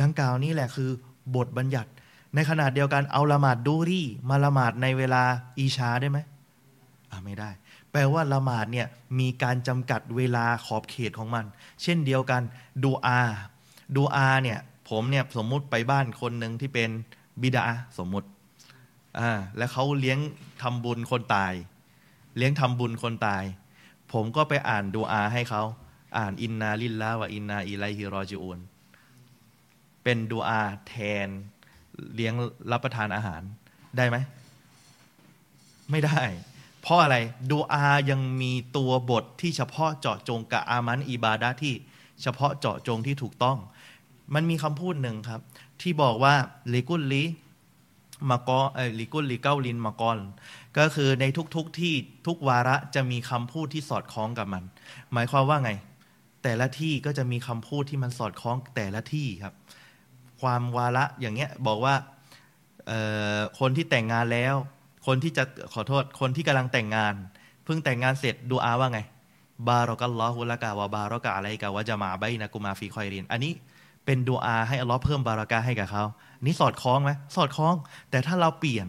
[0.01, 0.91] ดังกล่าวนี้แหละคือ
[1.37, 1.91] บทบัญญัติ
[2.35, 5.23] ในขนาดเดียวกันเอาละหมาดดูรี่ มาละหมาดในเวลา
[5.59, 6.19] อีชาได้ไหม
[7.11, 7.51] อ่าไม่ได้
[7.91, 8.87] แปลว่าละหมาดเนี่ย
[9.19, 11.45] มีการจำกัดเวลาขอบเขตของมัน
[11.83, 12.43] เช่นเดียวกัน
[12.85, 13.21] ดูอา
[13.97, 16.91] ดูอาเนี่ยผมเนี่ยสมมุติไปบ้านคนหนึ่งที่เป็น
[17.43, 17.65] บิดา
[17.99, 18.29] สมมุติ
[19.21, 20.19] อ่าแล้วเขาเลี้ยง
[20.63, 21.55] ทำบุญคนตาย
[22.37, 23.45] เลี้ยงทำบุญคนตาย
[24.13, 25.63] ผมก็ไปอ่านดูอาให้เขา
[26.19, 28.59] อ่านอินนาลิลลาวะอินนาอิไลฮิรอจิอูน
[30.03, 30.95] เป็นดูอาแท
[31.27, 31.29] น
[32.15, 32.35] เลี้ยง
[32.71, 33.43] รับประทานอาหาร
[33.97, 34.17] ได้ไหม
[35.91, 36.23] ไม่ได้
[36.81, 37.17] เพราะอะไร
[37.51, 41.75] ดูอายังมีตัวบทที่เฉพาะเจาะจงกับอามันอิบาดะที่
[42.23, 43.59] เฉพาะเจาะจงที่ถูกต้อง
[44.35, 45.41] มันมีคำพูดหนึ่งครับ
[45.81, 46.35] ที่บอกว่า
[46.75, 47.25] ลิกุลลี
[48.31, 50.19] มากอเอลิกุลลีเก้าลินมากอน
[50.79, 51.95] ก็คือในทุกๆทที่
[52.27, 54.63] ทุกวาระจะมีคำพูดที่สอดคล้องกับมัน
[55.13, 55.71] หมายความว่าไง
[56.43, 59.55] แต่ละที่ก็จะมีคำพูดที่มันสอดคล้องแต่ละที่ครับ
[60.41, 61.95] ความวาระอย่างเงี้ยบอกว่า
[63.61, 64.55] คนที่แต่งงานแล้ว
[65.07, 67.15] คนที่จะขอโทษคนที่กำลังแต่งงาน
[67.65, 69.01] เพิ่งแต่งงานเสร็จดูอาว่าไง
[69.69, 73.53] بارك الله لك وبارك عليك وجمع بينكما في خيرอันนี้
[74.09, 76.05] เป็นดูอาให้อัลลอฮ์เพิ่มบารากาให้กับเขา
[76.45, 77.75] นี่สอดคล้องไหมสอดคล้อง
[78.11, 78.87] แต่ถ้าเราเปลี่ยน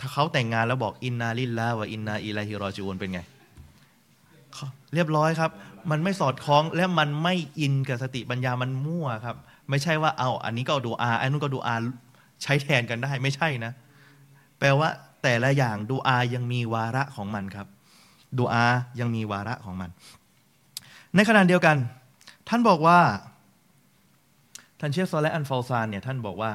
[0.00, 3.20] ถ้าเขาแต่งงานแล้วบอกإنا لله وإنا إليه راجعونเป็นไง
[4.94, 5.50] เรียบร้อยครับ
[5.90, 9.36] มันไม่สอดคล้องและมันไม่อินกับสติปัญญามันมั่วครับ
[9.70, 11.74] ไม่ใช่ว่าเอาอันนี้ก็ดูอาอันนู้นก็ดูอา
[12.42, 13.72] ใช้แทนกันได้ไม่ใช่นะ
[14.58, 14.88] แปลว่า
[15.22, 17.66] แต่ละอย่างดูอายังมีวาระของมันครับ
[18.38, 18.64] ดูอา
[19.00, 19.90] ยังมีวาระของมัน
[21.14, 21.76] ในขณะเดียวกัน
[22.48, 22.98] ท่านบอกว่า
[24.80, 26.52] ท่านเชฟซอและอันฟาซานเนี่ยท่านบอกว่า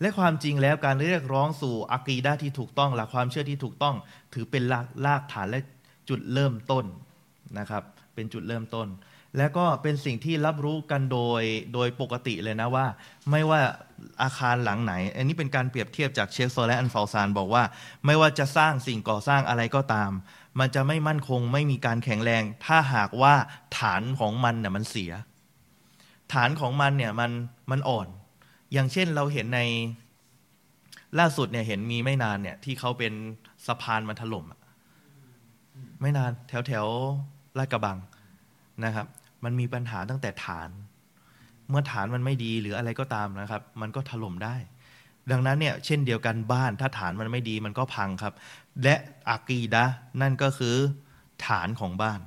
[0.00, 3.94] และความจริงแล้วการเรียกร้องสู่อักีดาที่ถูกต้องหลักความเชื่อที่ถูกต้อง
[4.34, 5.60] ถือเป็นรากรากฐานและ
[6.08, 6.84] จุดเริ่มต้น
[7.58, 7.82] นะครับ
[8.14, 8.88] เป็นจุดเริ่มต้น
[9.36, 11.42] และก็เป็นสิ่งที่รับรู้กันโดย
[11.74, 12.86] โดยปกติเลยนะว่า
[13.30, 13.60] ไม่ว่า
[14.22, 17.64] อาคารหลังไหน อันนี้เป็นการเปรียบเทียบจากเชฟโซและอันฟาซานบอกว่า
[18.06, 20.10] ไม่ว่าจะสร้างสิ่งก่อสร้างอะไรก็ตาม
[20.58, 23.34] มันจะไม่มั่นคงไม่มีการแข็งแรง ถ้าหากว่า
[23.78, 27.30] ฐานของมันเนี่ยมันเสียานของมันเนี่ยมัน
[27.70, 28.08] มันอ่อน
[28.72, 29.60] อย่างเช่นเราเห็นใน
[31.18, 33.12] ล่าสุดเนี่ยเห็นมีไม่นานเนี่ย ที่เขาเป็น
[33.66, 34.44] สะพานมันถล่ม
[36.00, 36.86] ไม่นานแถวแถว
[37.58, 37.98] ลาดกระบัง
[38.84, 39.06] นะครับ
[39.44, 40.70] มันมีปัญหาตั้งแต่ฐาน
[41.70, 44.56] เมื่อฐานมันไม่ดีหรืออะไรก็ตามนะครับ มันก็ถล่มได้
[45.30, 48.34] ดังนั้นเนี่ยเช่นเดียวกันบ้านถ้าฐานมันไม่ดีมันก็พังครับ
[48.82, 48.94] และ
[49.28, 49.84] อากีดะ
[50.20, 50.76] นั่นก็คือ
[51.46, 52.20] ฐานของบ้าน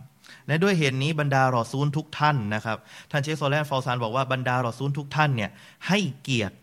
[0.48, 2.78] และด้วยเหตุนนี้บรรดารอซูลทุกท่านนะครับ
[3.12, 5.52] ท่านเชคโซแลนฟอลซานบอกว่าบรรดารอซูลทุกท่านเนี่ย
[5.88, 6.56] ให้เกียรติ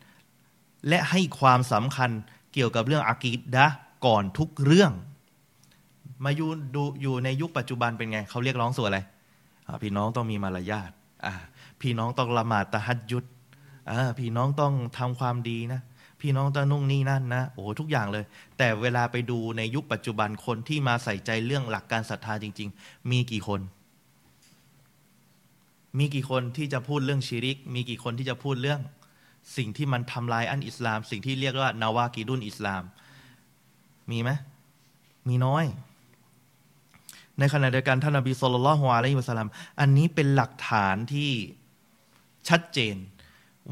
[0.88, 2.10] และให้ความสำคัญ
[2.54, 3.66] เกี่ยวกับเรื่องอากีดะ
[4.06, 4.92] ก่อนทุกเรื่อง
[6.24, 9.00] มาอยู่ดูอยู่ในยุคปัจจุบันเป็นไง เขาเรียกร้องส่วนอะไร
[9.82, 10.90] พี่น้องต้องมีมารยาท
[11.80, 13.24] พี่น้องต้องละหมาดตะฮัดยุด
[14.18, 15.80] พี่น้องต้องทำความดีนะ
[16.20, 18.24] พี่น้องต้องนุ่งนี่นั่นนะโอ้ทุกอย่างเลย
[18.58, 23.60] แต่เวลาไปดูในยุคปัจจุบันคนที่มาใส่ใจเรื่องหลักการศรัทธาจริง ๆ มีกี่คน
[25.98, 28.80] มีกี่คนที่จะพูดเรื่องชีริก มีกี่คนที่จะพูดเรื่อง
[29.56, 32.82] สิ่งที่มันทำลายอันอิสลาม สิ่งที่เรียกว่านาวากีดุนอิสลาม
[34.10, 34.30] มีไหม
[35.28, 35.64] มีน้อย
[37.38, 39.48] ในขณะเดียวกันท่านนบีสุลต่านละฮ์อะลัยฮิวะสัลลัม
[39.80, 41.30] อันนี้เป็นหลักฐานที่
[42.48, 42.96] ชัดเจน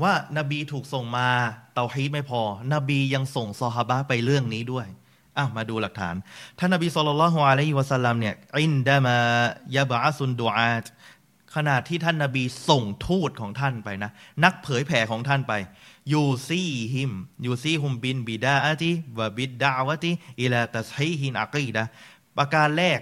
[0.03, 1.29] ว่านบีถูกส่งมา
[1.75, 2.41] เตาฮีดไม่พอ
[2.75, 4.87] นบียังส่งซอฮาบะไปเรื่องนี้ด้วย
[5.37, 6.15] อ้ามาดูหลักฐาน
[6.59, 10.87] ท่านนบีสุลต่านละฮ์อะลัยฮิวะสัลลัมเนี่ยعندما يبعث الدعاة
[11.55, 14.11] ขณะที่ท่านนบีส่งทูตของท่านไปนะ
[14.45, 15.53] นักเผยแผ่ของท่านไป
[16.13, 17.13] يوصيهم
[17.47, 21.83] يوصيهم بالبداءة بالدعوة إلى تصحيح العقيدة
[22.37, 23.01] ประการแรก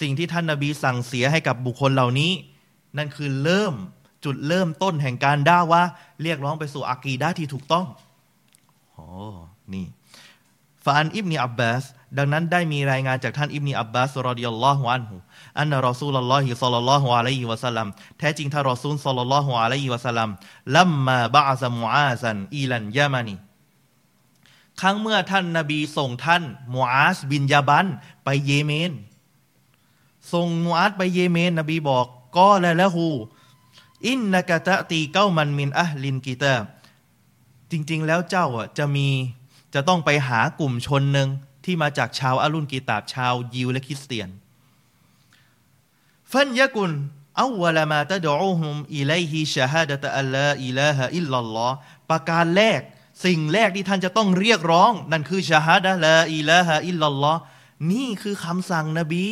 [0.00, 2.32] สิ่งที่ท่านนบีสั่งเสียให้กับบุคคลเหล่านี้
[2.96, 3.74] นั่นคือเริ่ม
[4.24, 5.82] จุดเริ่มต้นแห่งการดะวะห์
[6.22, 7.86] เรียกร้องไปสู่อากีดาที่ถูกต้อง
[8.92, 9.06] โอ้
[9.72, 9.86] นี่
[10.84, 11.84] فعن ابن عباس
[12.18, 17.86] ดังนั้นได้มีรายงานจากท่านอิบนีอับบาสرضي الله عنه أن رسول الله صلى الله عليه وسلم
[18.18, 20.30] แท้จริงท่านรอซูลصلى الله عليه وسلم
[20.76, 23.36] لما بعث معاذا إلى اليمن
[24.80, 26.42] ครั้งเมื่อท่านนาบีส่งท่าน
[26.74, 27.86] มูอาซบินญะบัล
[28.24, 28.92] ไปเยเมน
[30.32, 36.54] ส่งมูอาสไปเยเมน นบีบอกقال له إنك تأتي قوما من أهل الكتاب
[37.70, 39.08] จริง ๆ แล้วเจ้าอะจะมี
[39.74, 41.28] จะต้องไปหากลุ่มชนหนึ่ง
[41.64, 44.28] ที่มาจากชาวอาลุนกีตาบชาวยิวและคริสเตียน
[46.32, 46.90] ฟันยะกุน
[47.42, 51.72] อาวลามาตะดูฮุมอิเลฮิชะฮาดะตะอัลลาอิลาฮะอิลลัลลอฮ
[52.10, 52.80] ประการแรก
[53.24, 57.36] สิ่งแรกที่ท่านจะต้องเรียกร้อง นั่นคือชาฮาดะลาอิลาฮะอิลลัลลอฮ
[57.92, 59.26] นี่คือคำสั่งนบี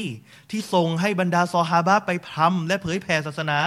[0.51, 3.59] ที่ส่งให้บรรดาซอฮาบะไปพรำและเผยแผ่ศาสนา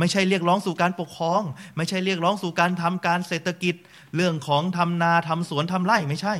[0.00, 1.42] ไม่ใช่เรียกร้องสู่การปกครอง
[1.76, 3.74] ไม่ใช่เรียกร้องสู่การทำการเศรษฐกิจ
[4.16, 6.34] เรื่องของทำนาทำสวนทำไร่ไม่ใช่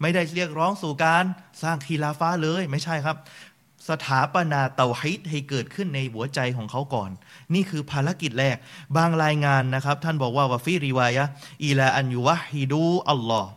[0.00, 1.24] ไม่ได้เรียกร้องสู่การ
[1.62, 3.16] สร้างคีลาฟ้าเลยไม่ใช่ครับ
[3.88, 7.10] สถาปนาเตาฮิตให้เกิดขึ้นในหัวใจของเขาก่อน
[7.54, 8.56] นี่คือภารกิจแรก
[8.96, 11.24] บางรายงานนะครับ ท่านบอกว่าวาฟีรีวายะ
[11.64, 13.50] อีลาอันยูวะฮิดูอัลลอฮ์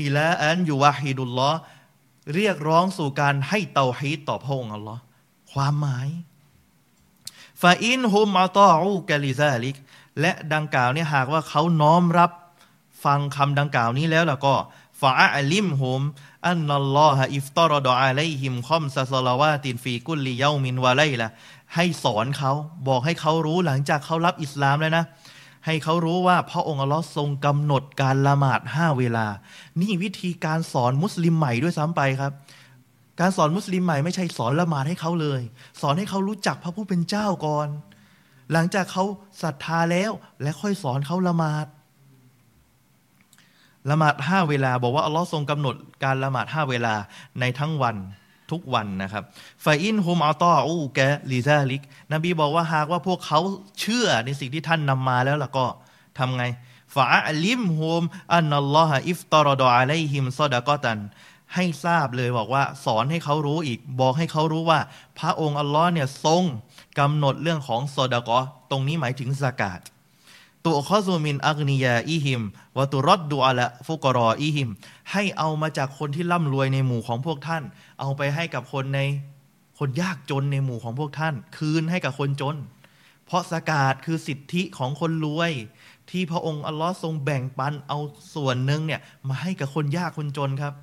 [0.00, 1.58] อีลาอันยูวะฮิดุลลอฮ์
[2.34, 5.00] เรียกร้องสู่การให้เตาฮิตต่อพระองค์อัลลอฮ์
[5.52, 6.08] ความหมาย
[7.62, 9.76] فإن هم أطاعوك لذلك
[10.20, 12.30] และดังกล่าวเนี่ยหากว่าเขาน้อมรับ
[13.04, 14.54] ฟังคำดังกล่าวนี้แล้วล่ะก็
[15.00, 16.00] فأعلمهم
[16.48, 21.28] أن الله افترض عليهم خمس صلوات في كل يوم وليلة
[21.74, 22.52] ให้สอนเขา
[22.88, 25.04] บอกให้เขารู้หลังจากเขารับอิสลามแล้วนะ
[25.66, 29.26] ให้เขารู้ว่าพระองค์อัลลอฮ์ทรงกำหนดการละหมาดห้าเวลา
[29.80, 32.32] นี่วิธีการสอนมุสลิมใหม่ด้วยซ้ำไปครับ
[33.20, 35.40] การสอนมุสลิมใหม่ไม่ใช่สอนละหมาดให้เขาเลย
[35.80, 37.68] สอนให้เขารู้จักพระผู้เป็นเจ้าก่อน
[38.52, 39.04] หลังจากเขา
[39.42, 40.10] ศรัทธาแล้ว
[40.42, 41.66] และค่อยสอนเขาละหมาด
[43.90, 46.94] ละหมาดห้าเวลา บอกว่าอัลลอฮ์ทรงกำหนดการละหมาดห้าเวลา
[47.40, 47.96] ในทั้งวัน
[48.50, 49.24] ทุกวันนะครับ
[49.64, 51.00] ฟาอินฮุมอัลตออูแก
[51.32, 53.40] ลิซาลิก นบีบอกว่าหากว่าพวกเขา
[53.80, 55.66] เชื่อในสิ่งที่ท่านนำมาแล้วล่ะก็
[56.18, 56.44] ทำไง
[56.94, 58.02] ฟาอัลิมฮุม
[58.34, 60.98] อันนัลลอฮะอิฟตอรดออะลัยฮิมซอดะกอตัน
[61.54, 64.80] ให้ทราบเลยบอกว่า สอนให้เขารู้อีก บอกให้เขารู้ว่า
[65.18, 66.42] พระองค์อัลลอฮ์เนี่ยทรง
[66.98, 68.38] กำหนดเรื่องของซอดะกอ
[68.70, 69.80] ตรงนี้หมายถึงสกาด
[70.64, 72.42] ตุข้อซูมินอักนียาอิหิม
[72.76, 74.70] วตุรดดูอะละฟุกรออิหิม
[75.12, 77.62] ให้เอามาจากคนที่ร่ำรวยในหมู่ของพวกท่าน
[78.00, 79.00] เอาไปให้กับคนใน
[79.78, 82.56] คนยากจนในหมู่ของพวกท่าน คืนให้กับคนจน
[83.26, 85.52] เพราะสกาดคือสิทธิของคนรวย
[86.10, 87.98] ที่พระองค์อัลลอฮ์ทรงแบ่งปันเอา
[88.34, 90.74] ส่วนหนึ่งเนี่ยมาให้กับคนยากคนจนครับ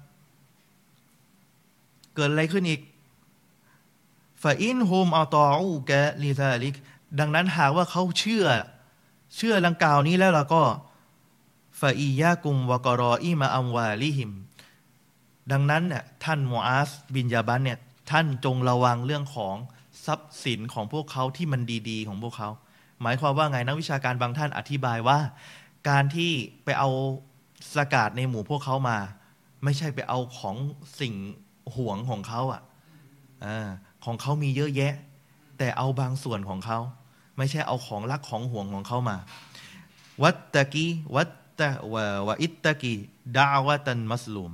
[2.17, 2.81] เกิดอะไรขึ้นอีก
[4.43, 5.91] فإن هم أطاعوك
[6.23, 6.75] لذلك
[7.19, 8.45] ดังนั้นหากว่าเขาเชื่อ
[9.35, 10.63] เชื่อลังกล่าวนี้แล้วเราก็
[11.79, 14.31] ฟาอียากุมวกรออีมาอัมวาลิหิม
[15.51, 17.79] ดังนั้นเนี่ยท่านมูอาซบินญะบัลเนี่ย
[18.11, 19.55] ท่านจงระวังเรื่องของ
[20.05, 22.49] ทรัพย์สินของพวกเขาที่มันดีๆ ของพวกเขา
[23.01, 25.19] หมายความว่าไงนักวิชาการบางท่านอธิบายว่า
[25.89, 26.31] การที่
[26.63, 26.89] ไปเอา
[27.75, 28.97] สกาดในหมู่พวกเขามา
[29.63, 30.55] ไม่ใช่ไปเอาของ
[30.99, 31.13] สิ่ง
[31.75, 32.61] ห่วงของเขาอะ
[33.45, 33.47] อ
[34.05, 34.93] ของเขามีเยอะแยะ
[35.57, 36.79] แต่เอาบางส่วนของเขา
[37.37, 39.17] ไม่ใช่เอาของรักของห่วงของเขามา
[40.23, 42.93] วัตตะกีวัตตะวะวะอิตตะกี
[43.37, 44.51] ดาวตันมัสลูม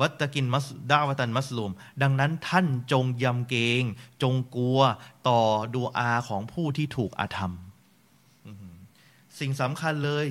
[0.00, 3.82] วัตตะกินมัสดาวตันมัสลูมดังนั้นท่านจงยำเกรง
[4.22, 4.80] จงกลัว
[5.28, 5.40] ต่อ
[5.74, 7.52] ดูอาของผู้ที่ถูกอาธรรม
[9.38, 10.26] สิ่งสำคัญเลย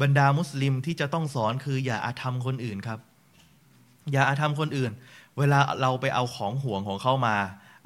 [0.00, 2.98] บรรดามุสลิมที่จะต้องสอนคืออย่าอาธรรมคนอื่นครับ
[4.12, 4.92] อย่าอาธรรมคนอื่น
[5.38, 7.36] เวลาเราไปเอาของห่วงของเขามา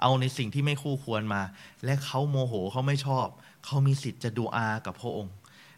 [0.01, 1.43] เอาในสิ่งที่ไม่คู่ควรมา
[1.85, 3.27] และเขาโมโหเขาไม่ชอบ
[3.65, 5.35] เขามีสิทธิ์จะดูอากับพระองค์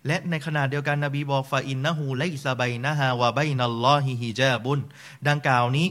[0.07, 4.81] และในขณะเดียวกันนบีบอกฟาอินนะฮูไลซาบัยนะฮาวาบัยนัลลอฮิฮิจาบุน
[5.29, 5.89] ดังกล่าวนี้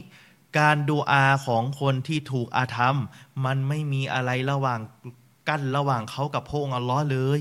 [0.58, 2.96] การดูอาของคนที่ถูกอาธรรม
[3.44, 4.80] มันไม่มีอะไรระหว่าง
[5.48, 7.40] กั้นระหว่างเขากับพระองค์อัลลอฮ์เลย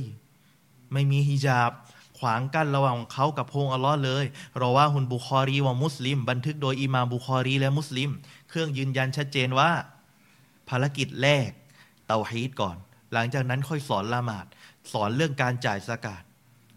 [0.93, 4.25] ไม่มีฮิญาบางกั้นระหว่างเขากับพงอัลลอฮ์เลย
[4.61, 8.09] รอว่าฮุนบุคอรีว่ามุสลิม บันทึกโดยอิมามบุคอรีและมุสลิม
[8.49, 9.69] เครื่องยืนยันชัดเจนว่า
[10.69, 11.49] ภารกิจแรก
[12.07, 12.77] เตาฮีดก่อน
[13.13, 14.45] หลังจากนั้นค่อยสอนละหมาด
[14.91, 16.23] สอนเรื่องการจ่ายสกาด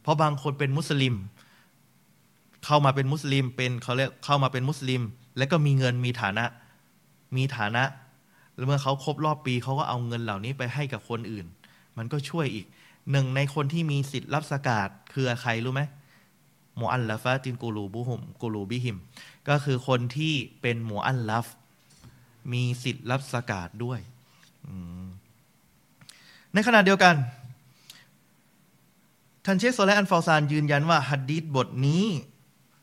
[0.03, 1.15] เพราะบางคนเป็นมุสลิม
[2.65, 5.03] เข้ามาเป็นมุสลิมเป็นเขาเรียกเข้ามาเป็นมุสลิม
[5.39, 6.45] แล้วก็มีเงินมีฐานะ
[7.37, 7.85] มีฐานะ
[8.57, 11.47] แล้วเมื่อเขาครบรอบปีเขาก็เอาเงินเหล่านี้ไปให้กับคนอื่น
[11.97, 12.67] มันก็ช่วยอีก
[13.11, 15.83] หนึ่งในคนที่มีสิทธิ์รับสกาดคือใครรู้ไหม
[16.81, 18.99] มูอัลลาฟตินกูลูบุหุมกูลูบิหิม
[19.49, 21.47] ก็คือคนที่เป็นมูอัลลัฟ
[22.53, 24.01] มีสิทธิ์รับสกาดด้วย
[26.53, 27.15] ในขณะเดียวกัน
[29.45, 32.05] ท่านเชคโซและอันฟาซานยืนยันว่าฮัดดีษบทนี้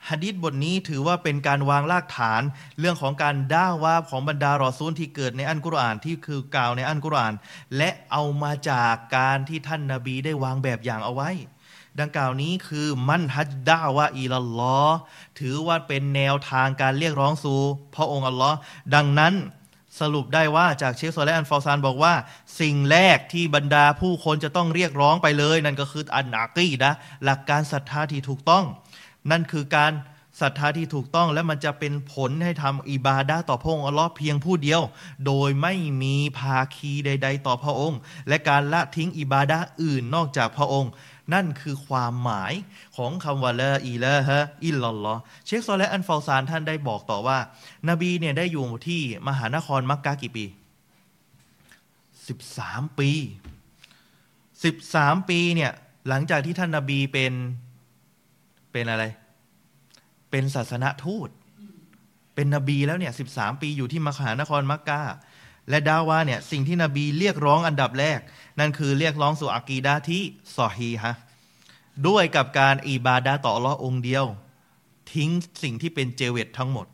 [0.10, 2.42] ฮัดดีษบทนี้ถือว่าเป็นการวางรากฐาน
[2.80, 7.34] เรื่องของการด่าว่าของบรรดารอซูลที่เกิดในอันกุรอานที่คือกล่าวในอันกุรอาน
[7.78, 11.30] และเอามาจากการที่ท่านนาบีได้วางแบบอย่างเอาไว้
[12.00, 14.82] ดังกล่าวนี้คือมันฮัดดาวะอีลลอ
[15.40, 17.60] ถือว่าเป็นแนวทางการเรียกร้องสู่
[17.96, 18.58] พระองค์อัลลอฮ์
[18.96, 19.36] ดังนั้น
[20.02, 22.14] สรุปได้ว่าจากเชคโซและอันฟอซานบอกว่า
[22.62, 28.66] สิ่งแรกที่บรรดาผู้คนจะต้องเรียกร้องไปเลย นั่นก็คืออันอากีนะหลักการศรัทธาที่ถูกต้อง
[29.32, 29.94] นั่นคือการ
[30.42, 34.82] ศรัทธาที่ถูกต้องและมันจะเป็นผลให้ทำอิบาดาต่อพระองค์อัลลอฮ์เพียงผู้เดียว
[35.26, 40.92] โดยไม่มีภาคีใด ๆ ต่อพระองค์ และการละทิ้งอิบาดาอื่นนอกจากพระองค์
[41.34, 42.54] นั่นคือความหมาย
[42.96, 47.40] ของคำว่าละอีละฮะอิลลัลลอเชคซอและอันฟาซานท่านได้บอกต่อว่า
[47.90, 50.46] นบีเนี่ยได้อยู่ที่มหานครมักกะกี่ปี
[52.28, 53.10] สิบสามปี
[54.64, 55.72] สิบสามปีเนี่ย
[56.08, 57.34] หลังจากที่ท่านนาบีเป็น
[58.76, 59.06] เป็นอะไร
[60.32, 61.30] เป็นศาสนทูต
[62.36, 65.02] เป็นนบีแล้วเนี่ยสิบสามปีอยู่ที่มหานครมักกะ
[65.70, 68.20] และดาวาเนี่ยสิ่งที่นบีเรียกร้องอันดับแรก
[68.60, 70.22] นั่นคือเรียกร้องสู่อากีดาที่
[70.56, 71.16] ซอฮีฮะ
[72.08, 74.26] ด้วยกับการอิบาดาต่อลอองเดียว
[75.14, 75.30] ทิ้ง
[75.64, 76.88] สิ่งที่เป็นเจเวตทั้งหมด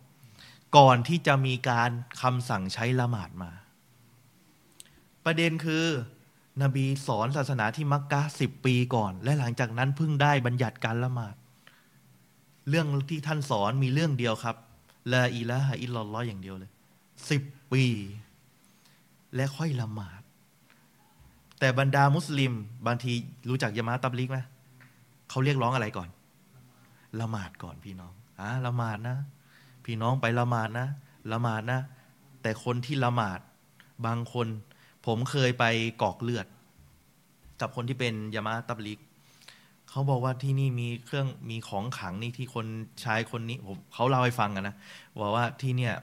[0.77, 1.91] ก่อนที่จะมีการ
[2.21, 3.51] คำสั่งใช้ละหมาดมา
[5.25, 5.85] ประเด็นคือ
[6.61, 11.35] นบีสอนศาสนาที่มักกะสิบปีก่อน และหลังจากนั้นเพิ่งได้บัญญัติการละหมาด
[12.69, 14.55] เรื่องที่ท่านสอนมีเรื่องเดียวครับ
[15.13, 16.71] ลาอิละฮะอิลลัลอฮ์อย่างเดียวเลย
[17.29, 17.85] สิบปี
[19.35, 20.21] และค่อยละหมาด
[21.59, 22.53] แต่บรรดามุสลิม
[22.87, 23.11] บางที
[23.49, 24.39] รู้จักยามาตับลิกไหม
[25.29, 26.09] เขาเรียกร้องอะไรก่อน
[27.19, 29.17] ละหมาดก่อนพี่น้องอ่าละหมาดนะ
[29.85, 30.87] พี่น้องไปละหมาดนะ
[31.31, 31.79] ละหมาดนะ
[32.41, 33.39] แต่คนที่ละหมาด
[34.05, 34.47] บางคน
[35.05, 35.65] ผมเคยไป
[36.01, 36.47] กอกเลือด
[37.61, 38.99] กับคนที่เป็นยามาตับลิก
[39.91, 42.65] เขาบอกว่าที่นี่มีเครื่องมีของขังนี่ที่คน
[43.03, 44.75] ชายคนนี้ผมเขาเล่าให้ฟังกันนะ
[45.21, 45.93] บอกว่าที่เนี่ย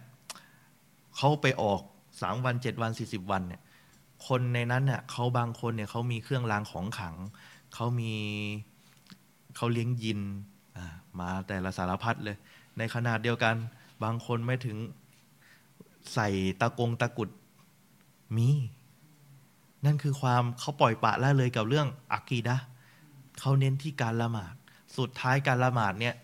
[1.17, 1.81] เขาไปออก
[2.21, 3.61] สามวันเจ็ดวันสี่สิบวันเนี่ย
[4.27, 7.15] คนในนั้นเนี่ยเขาบางคนเนี่ยเขามีเครื่องรางของขัง
[7.75, 8.13] เขามี
[9.57, 10.21] เขาเลี้ยงยิน
[11.21, 12.37] มาแต่ละสารพัดเลย
[12.79, 13.55] ในขนาดเดียวกัน
[14.05, 14.77] บางคนไม่ถึง
[16.15, 16.29] ใส่
[16.61, 17.31] ตะกงตะกุด
[18.37, 18.49] มี
[19.85, 22.57] นั่นคือความเขาปล่อยปะละเลยกับเรื่องอักีดะ
[23.41, 24.55] เขาเน้นที่การละหมาด
[24.99, 26.15] สุดท้ายการละหมาดเนี่ย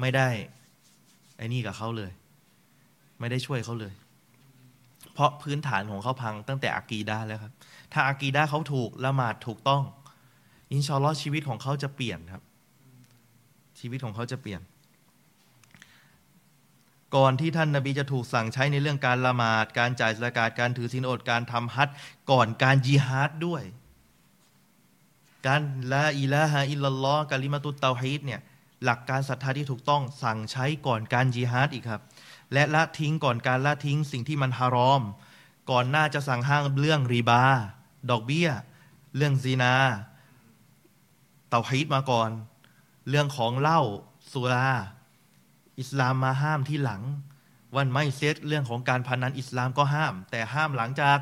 [0.00, 0.28] ไม่ได้
[1.36, 2.12] ไอ้นี่กับเขาเลย
[3.18, 3.94] ไม่ได้ช่วยเขาเลย
[5.12, 7.52] เพราะพื้นฐานของเขาพังตั้งแต่อากีดาแล้วครับ
[7.92, 9.82] ถ้าอากีดาเขาถูกละหมาดถูกต้อง
[10.72, 12.42] อินชอลลอชีวิตของเขาจะเปลี่ยนครับ
[13.80, 14.60] ชีวิตของเขาจะเปลี่ยน
[17.16, 21.88] ก่อนที่ท่านนาบีจะถูกสั่งใช้ในเรื่องการละหมาด การจ่ายสกาดการถือศีลอดการทำฮัจ
[22.30, 23.62] ก่อนการจีฮาดด้วย
[25.46, 28.40] การละอิละฮะอิลลอฮ์กาลิมาตุตเตาฮีดเนี่ย
[28.84, 32.02] หลักการศรัทธาที่ถูกต้องสั่งใช้ก่อนการจิฮาดอีกครับ
[32.52, 35.02] และละทิ้งก่อนการละทิ้งสิ่งที่มันฮารอม
[35.70, 37.42] ก่อนหน้าจะสั่งห้างเรื่องรีบา
[38.10, 38.48] ดอกเบี้ย
[39.16, 39.74] เรื่องซีนา
[41.50, 42.30] เตาฮีดมาก่อน
[43.08, 43.80] เรื่องของเหล้า
[44.32, 44.70] สุรา
[45.80, 47.02] อิสลามมาห้ามที่หลัง
[47.76, 51.18] วันไม่เซตเรื่องของการพนันอิสลามก็ห้าม แต่ห้ามหลังจาก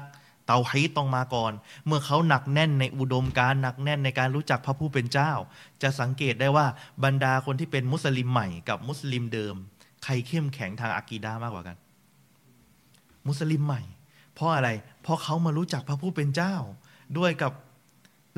[0.46, 1.52] เตาฮีตต้องมาก่อน
[1.86, 5.32] เมื่อเขาหนักแน่นในอุดมการหนักแน่นในการรู้จักพระผู้เป็นเจ้า
[5.82, 6.66] จะสังเกตได้ว่า
[7.04, 9.54] บรรดาคนที่เป็นมุสลิมใหม่กับมุสลิมเดิม
[10.04, 11.76] ใครเข้มแข็งทางอากีดามากกว่ากัน
[13.26, 13.82] มุสลิมใหม่
[14.34, 14.68] เพราะอะไร
[15.02, 16.54] เพราะเขามารู้จักพระผู้เป็นเจ้า
[17.18, 17.52] ด้วยกับ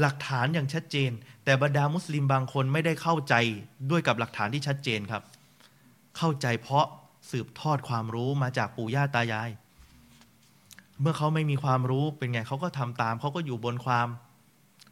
[0.00, 1.10] หลักฐานอย่างชัดเจน
[1.44, 3.34] แต่บรรดามุสลิมบางคนไม่ได้เข้าใจ
[3.90, 5.22] ด้วยกับหลักฐานที่ชัดเจนครับ
[6.16, 6.86] เข้าใจเพราะ
[7.30, 9.50] สืบทอดความรู้มาจากปู่ย่าตายาย
[11.00, 14.08] เมื่อเขาไม่มีความรู้เป็นไงเขาก็ทำตามเขาก็อยู่บนความ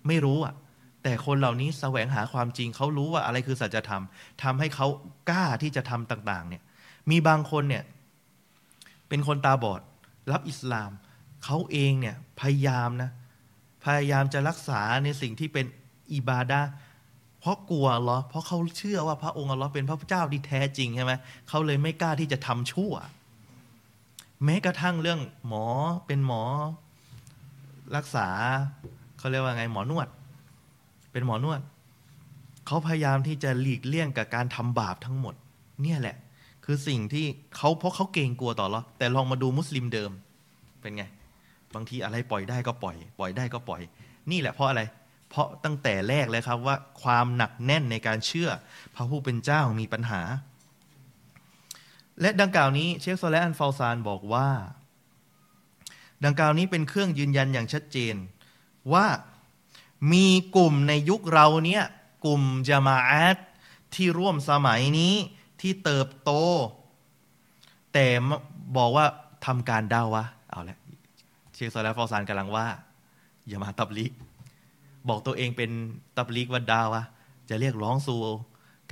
[0.06, 0.54] ไม่รู้อะ
[1.02, 4.02] แต่คนเหล่านี้แสวงหาความจริงเขารู้ว่าอะไรคือสัจธรรม
[4.42, 4.86] ทำให้เขา
[5.30, 6.62] กล้าที่จะทำต่าง ๆ เนี่ย
[7.10, 7.84] มีบางคนเนี่ย
[9.08, 9.80] เป็นคนตาบอด
[10.32, 10.90] รับอิสลาม
[11.44, 13.10] เขาเองเนี่ยพยายามนะ
[13.84, 15.66] พยายามจะรักษาในสิ่งที่เป็น
[16.12, 16.60] อิบาดา
[17.40, 21.12] เพราะกลัวเหรอเพราะเขาเชื่อว่าพระองค์อัลลอฮ์เป็นพระเจ้าที่แท้จริงใช่ไหม
[21.48, 22.92] เขาเลยไม่กล้าที่จะทำชั่ว
[24.44, 25.64] แม้กระทั่งเรื่องหมอ
[26.06, 26.42] เป็นหมอ
[27.96, 28.28] รักษา
[29.18, 30.08] เขาเรียกว่าไงหมอนวด
[31.12, 31.60] เป็นหมอนวด
[32.66, 35.34] เขาพยายามที่จะหลีกเลี่ยงกับการทำบาปทั้งหมด
[35.82, 36.16] เนี่ยแหละ
[36.64, 40.10] คือสิ่งที่เขาเพราะเขาเกรงกลัวต่อหรอแต่ลองมาดูมุสลิมเดิม
[40.80, 41.04] เป็นไง
[41.74, 43.82] บางทีอะไรปล่อยได้ก็ปล่อย ปล่อยได้ก็ปล่อย
[44.30, 44.82] นี่แหละเพราะอะไร
[45.30, 48.50] เพราะตั้งแต่แรกเลยครับว่าความหนักแน่นในการเชื่อ
[48.94, 50.20] พระผู้เป็นเจ้ามีปัญหา
[52.20, 54.48] และดังกล่าวนี้เชคโซและอันฟาซานบอกว่า
[56.24, 58.14] ดังกล่าวนี้เป็นเครื่องยืนยันอย่างชัดเจน
[58.92, 59.06] ว่า
[60.12, 61.84] มีกลุ่มในยุคเราเนี้ย
[62.24, 63.36] กลุ่มจามาอัต
[63.94, 65.14] ที่ร่วมสมัยนี้
[65.60, 66.30] ที่เติบโต
[67.92, 68.06] แต่
[68.76, 69.06] บอกว่า
[69.46, 70.78] ทำการดาวะเอาละ
[71.54, 72.66] เชคโซและฟาซานกำลังว่า
[73.48, 74.12] อย่ามาตับลิก
[75.08, 75.70] บอกตัวเองเป็น
[76.16, 77.02] ตับลิกว่าดาวะ
[77.48, 78.20] จะเรียกร้องสู่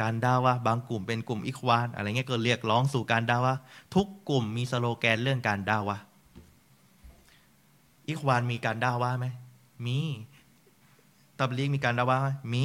[0.01, 3.55] การดาวะบางกลุ่มเป็นกลุ่มอิควานอะไรเงี้ยก็เรียกร้องสู่การดาวะ
[3.95, 5.97] ทุกกลุ่มมีสโลแกนเรื่องการดาวะ
[8.09, 9.27] อิควานมีการดาวะไหม
[9.87, 9.99] มี
[11.39, 12.65] ตับลีกมีการดาวะไหมมี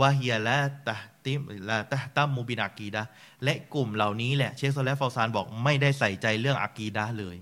[0.00, 3.02] วะเฮียและตะติมละตะตัมมูบินอากีดะ
[3.44, 7.36] และกลุ่มเหล่านี้แหละ เชคโซและฟอซานบอกไม่ได้ใส่ใจเรื่องอากีดะเลย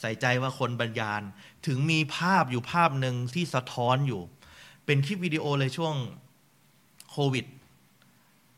[0.00, 1.22] ใส่ใจว่าคนบรรยาน
[1.66, 4.20] ถึงมีภาพอยู่ภาพหนึ่งที่สะท้อนอยู่
[4.86, 5.94] เป็นคลิปวิดีโอเลยช่วง
[7.10, 7.44] โควิด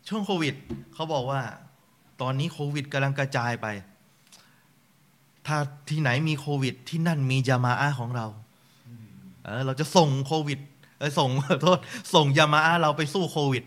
[0.08, 0.54] ช่วงโควิด
[0.94, 1.40] เขาบอกว่า
[2.20, 3.66] ตอนนี้โควิดกำลังกระจายไป
[5.46, 5.56] ถ้า
[5.90, 8.26] ที่ไหนมีโควิด ที่นั่นมีจามาอาของเรา
[9.44, 10.58] เออเราจะส่งโควิด
[11.18, 11.30] ส่ง
[11.62, 11.78] โทษ
[12.14, 13.64] ส่งยามาอาเราไปสู้โควิด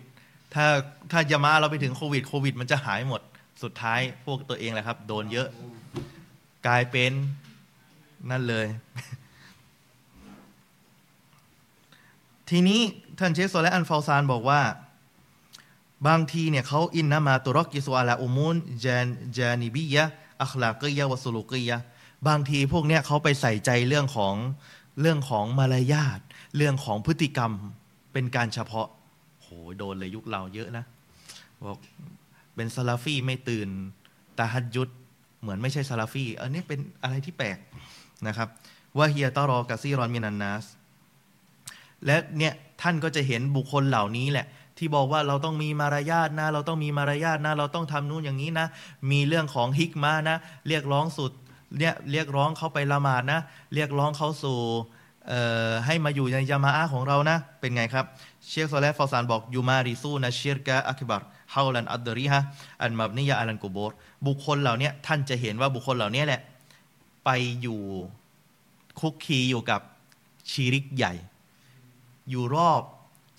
[0.53, 0.65] ถ้า
[1.11, 3.21] ถ้ายามาเราไปถึงโควิดโควิด มันจะหายหมด
[3.63, 5.47] สุดท้ายพวกตัวเองแหละครับ โดนเยอะ
[6.67, 7.11] กลายเป็น
[8.31, 8.67] นั่นเลย
[12.49, 12.79] ทีนี้
[13.19, 14.61] ท่านเชคโซและอันฟาซานบอกว่า
[16.07, 20.05] บางทีเนี่ยเขาอินนะมาตุรกิสวาลาอุมุนจานจานิบียะ
[20.41, 21.77] อัคลากียะวสุลุกียะ
[22.27, 24.35] บางทีพวกเนี้ยเขาไปใส่ใจเรื่องของ
[25.01, 26.19] เรื่องของมารยาท
[26.55, 27.51] เรื่องของพฤติกรรม
[28.13, 28.87] เป็นการเฉพาะ
[29.41, 30.85] โหโดนเลยยุคเราเยอะนะ
[31.65, 31.77] บอก
[32.55, 33.69] เป็นซาลาฟีไม่ตื่น
[34.37, 34.89] ตาฮัดยุด
[35.41, 37.57] เหมือนไม่ใช่ซาลาฟีอันนี้เป็นอะไรที่แปลก
[38.27, 38.49] นะครับ
[38.97, 40.65] ว่าเฮียตารอกาซีรอนมินันนัส
[42.05, 44.47] และเนี่ยท่านก็จะเห็นบุคคลเหล่านี้แหละ
[44.77, 48.67] ที่บอกว่าเราต้องมีมารยาทนะ เราต้องมีมารยาทนะ เราต้องทำนู่นอย่างนี้นะ
[49.11, 51.31] มีเรื่องของฮิกมานะ เรียกร้องสุด
[51.79, 53.39] เนี่ยเรียกร้องเขาไปละหมาดนะ
[53.73, 54.59] เรียกร้องเขาสู่
[55.85, 58.05] ให้มาอยู่ในยามาอาของเรานะ เป็นไงครับ
[58.47, 61.23] เชคโซเลฟฟอซานบอกยูมาริซูนะเชียร์กะอักบัร
[61.53, 62.41] ฮาลันอัดดริฮะ
[62.81, 63.91] อันมับนิยาอัลันกุโบร
[64.27, 66.41] บุคคลเหล่านี้ท่านจะเห็นว่าบุคคลเหล่านี้แหละ
[67.25, 67.29] ไป
[67.61, 67.81] อยู่
[68.99, 69.81] คุกคีอยู่กับ
[70.51, 71.13] ชีริกใหญ่
[72.29, 72.81] อยู่รอบ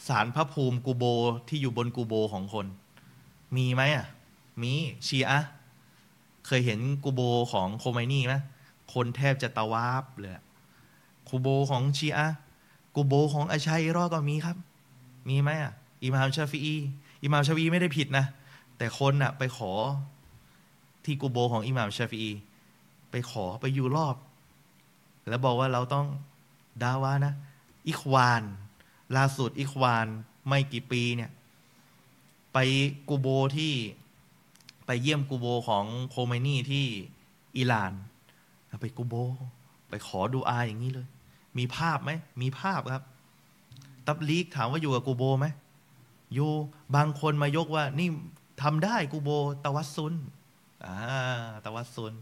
[0.08, 1.04] สารพระภูมิกูโบ
[1.48, 2.66] ที่อยู่บนกูโบของคน
[3.56, 4.06] มีไหมอะ
[4.62, 4.72] มี
[5.06, 5.40] ชีอะ
[6.46, 7.20] เคยเห็นกูโบ
[7.52, 8.34] ของโคไมนี่ไหม
[8.92, 10.32] คนแทบจะตะวาบเลย
[11.28, 12.28] กูโบของชีอะ
[12.94, 14.56] กูโบของอาชัยรอก็มีครับ
[15.28, 16.76] มีไหมอะอิมามชาฟีอี
[17.22, 18.26] อิมามชาฟีไม่ได้ผิดนะ
[18.78, 19.72] แต่คนอะ ไปขอ
[21.04, 22.24] ที่กูโบของอิมามชาฟี
[23.10, 24.16] ไปขอไปอยู่รอบ
[25.28, 26.06] แล้วบอกว่าเราต้อง
[26.82, 27.34] ดาวานะ
[27.86, 28.42] อิควาน
[29.16, 30.06] ล่าสุดอิควาน
[30.48, 31.30] ไม่กี่ปีเนี่ย
[32.52, 32.58] ไป
[33.08, 33.74] กูโบที่
[34.86, 36.86] ไปเยี่ยมกูโบของโคเมนี่ที่
[37.56, 37.92] อิหร่าน
[38.80, 39.14] ไปกูโบ
[39.88, 41.06] ไปขอดูอาอย่างนี้เลย
[41.58, 42.10] มีภาพไหม
[42.42, 43.04] มีภาพครับ
[44.06, 45.46] ตับลีกถามว่าอยู่กับกูโบไหม
[46.34, 46.50] อยู่
[46.96, 48.08] บางคนมายกว่า นี่
[48.62, 49.30] ทำได้กูโบ
[49.64, 50.14] ตวัซุน
[50.84, 50.96] อ่า
[51.64, 52.12] ตวัซุน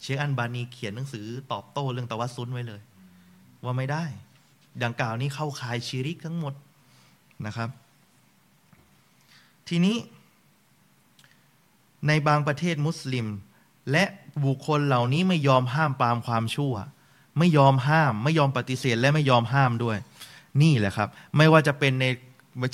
[0.00, 2.80] เชคอันบานีเขียนหนังสือตอบโต้เรื่องตวัซุนไว้เลย
[3.64, 4.04] ว่าไม่ได้
[4.82, 6.54] ดังกล่าวนี้เข้าข่ายชีริกทั้งหมด
[7.46, 7.68] นะครับ
[9.68, 9.96] ทีนี้
[12.06, 13.26] ในบางประเทศมุสลิม
[13.92, 14.04] และ
[14.44, 16.74] บุคคลเหล่านี้ไม่ยอมห้ามปามความชั่ว
[17.38, 19.96] ไม่ยอมห้าม ไม่ยอมปฏิเสธและไม่ยอมห้ามด้วย
[20.62, 22.04] นี่แหละครับ ไม่ว่าจะเป็นใน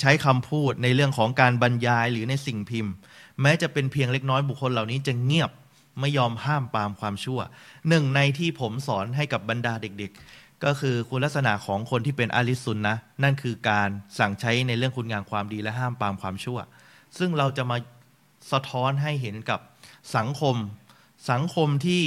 [0.01, 2.93] ใช้คำพูดในเรื่องของการบรรยายหรือในสิ่งพิมพ์
[3.41, 5.51] แม้จะเป็นเพียงเล็กน้อยบุคคลเหล่านี้จะเงียบ
[5.99, 7.39] ไม่ยอมห้ามปามความชั่ว
[7.89, 13.89] หนึ่งในที่ผมสอนให้กับบรรดาเด็กๆ ก็คือคุณลักษณะของคนที่เป็นอาลิสุนนะ นั่นคือการ
[14.19, 16.59] สั่งใช้ในเรื่องคุณงามความดีและห้ามปามความชั่ว
[17.17, 17.77] ซึ่งเราจะมา
[18.51, 19.59] สะท้อนให้เห็นกับ
[20.17, 20.55] สังคม
[21.31, 22.03] สังคมที่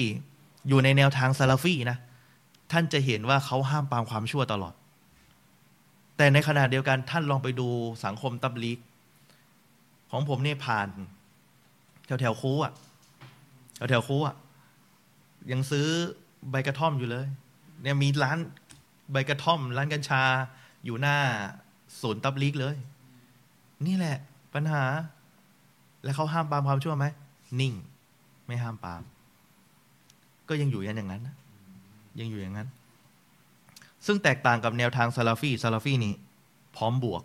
[0.69, 1.99] อยู่ในแนวทางซาลาฟีนะ
[2.73, 4.75] ท่านจะเห็นว่าเขาห้ามปามความชั่วตลอด
[6.17, 7.69] แต่ในขณะเดียวกันท่านลองไปดู
[8.05, 8.79] สังคมตับลีก
[10.11, 10.89] ของผมเนี่ยผ่าน
[12.07, 12.73] แถวแถวคูอะ
[13.77, 14.35] แถวแถวคูอะ
[15.51, 15.87] ยังซื้อ
[16.51, 17.27] ใบกระท่อมอยู่เลย
[17.83, 18.39] เนี่ยมีร้าน
[19.13, 20.23] ใบกระท่อม ร้านกัญชา
[20.85, 21.17] อยู่หน้า
[22.01, 22.77] ศูนย์ตับลีกเลย
[23.87, 24.17] นี่แหละ
[24.55, 24.83] ปัญหา
[26.05, 27.07] แล้วเขาห้ามปามความชั่วไหม
[27.61, 27.75] นิ่ง
[28.47, 29.03] ไม่ห้ามปาม
[30.49, 31.23] ก็ยังอยู่ยันอย่างนั้น
[32.21, 32.69] ยังอยู่อย่างนั้น
[34.07, 36.15] ซึ่งแตกต่างกับแนวทางซาลาฟีซาลาฟีนี่
[36.77, 37.23] พร้อมบวก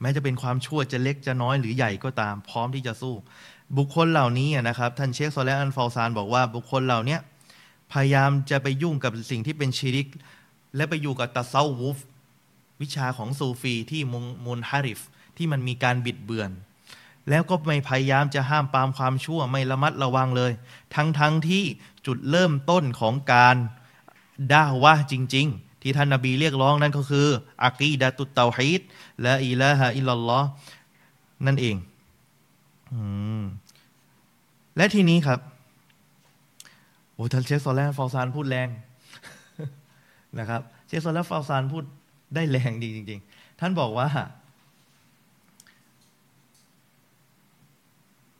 [0.00, 3.14] แม้จะเป็นความชั่วจะเล็กจะน้อยหรือใหญ่ก็ตาม พร้อมที่จะสู้
[3.76, 7.18] บุคคลเหล่านี้นะครับ ท่านเชคซอและห์อัลเฟาซานบอกว่าบุคคลเหล่านี้
[7.92, 10.08] พยายามจะไปยุ่งกับสิ่งที่เป็นชีริก
[10.76, 11.98] และไปอยู่กับตาเซาวูฟ
[12.80, 14.02] วิชาของซูฟีที่
[14.46, 15.00] มุนฮาริฟ
[15.36, 16.50] ที่มันมีการบิดเบือน
[17.28, 20.52] แล้วก็ไม่พยายามจะห้ามปามความชั่วไม่ระมัดระวังเลย
[20.94, 21.64] ทั้งทั้งที่
[22.06, 23.56] จุดเริ่มต้นของการ
[24.52, 27.26] ด่าวะจริง ๆ ที่ท่านนาบีเรียกร้องนั่นก็คือ
[27.64, 28.80] อากีดะตุตเตาฮิด
[29.22, 30.48] และอิละฮะอิลลอห์
[31.46, 31.76] นั่นเอง
[34.76, 35.40] และทีนี้ครับ
[37.20, 38.68] โอ้ท่านเชสโซแลนฟาวซานพูดแรง
[40.38, 41.84] นะครับเชสโซแลนฟาวซานพูด
[42.34, 44.08] ได้แรงดีจริง ๆ ท่านบอกว่า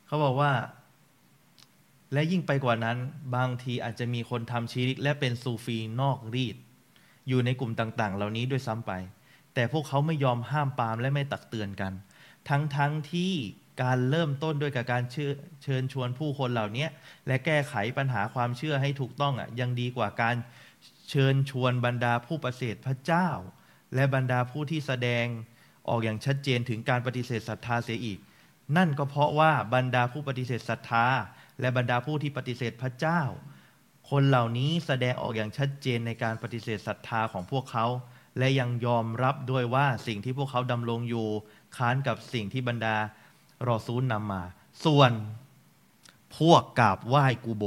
[0.07, 0.51] เขาบอกว่า
[2.13, 2.97] และยิ่งไปกว่านั้น
[3.35, 6.55] บางทีอาจจะมีคนทำชีริก และเป็นซูฟีนอกรีด
[7.27, 8.91] อยู่ในกลุ่มต่าง ๆ เหล่านี้ด้วยซ้ำไป
[9.53, 11.93] แต่พวกเขาไม่ยอมห้ามปามและไม่ตักเตือนกัน
[12.49, 12.79] ทั้งๆท
[13.11, 13.33] ที่
[13.81, 15.03] การเริ่มต้นด้วยกับการ
[15.63, 16.87] เชิญชวนผู้คนเหล่านี้
[17.27, 20.35] และแก้ไขปัญหาความเชื่อให้ถูกต้องอะยังดีกว่าการ
[21.09, 23.29] เชิญชวนบรรดาผู้ประเสริฐพระเจ้า
[23.95, 25.25] และบรรดาผู้ที่แสดง
[25.89, 28.19] ออกอย่างชัดเจนถึงการปฏิเสธศรัทธาเสียอีก
[28.77, 31.05] นั่นก็เพราะว่าบรรดาผู้ปฏิเสธศรัทธา
[31.59, 33.21] และบรรดาผู้ที่ปฏิเสธพระเจ้า
[34.09, 37.85] คนเหล่านี้แสดงออกอย่างชัดเจนในการปฏิเสธศรัทธาของพวกเขา
[38.37, 41.27] และยังยอมรับด้วยว่าสิ่งที่พวกเขาดำรงอยู่
[41.77, 42.95] ค้านกับสิ่งที่บรรดา
[43.69, 44.43] รอซูลนำมา
[44.85, 45.11] ส่วน
[46.37, 47.63] พวกกราบไหว้กูโบ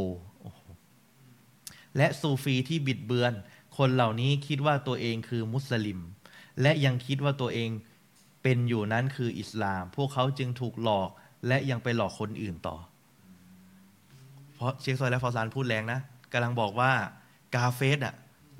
[1.96, 3.32] และซูฟีที่บิดเบือน
[3.76, 6.00] คนเหล่านี้คิดว่าตัวเองคือมุสลิม
[6.62, 7.70] และยังคิดว่าตัวเอง
[8.42, 11.10] เป็นอยู่นั้นคืออิสลาม พวกเขาจึงถูกหลอก
[11.48, 12.76] และยังไปหลอกคนอื่นต่อ
[14.54, 16.00] เพราะเชคซอยและฟอซานพูดแรงนะ
[16.32, 16.92] กำลังบอกว่า
[17.54, 18.14] กาเฟสอะ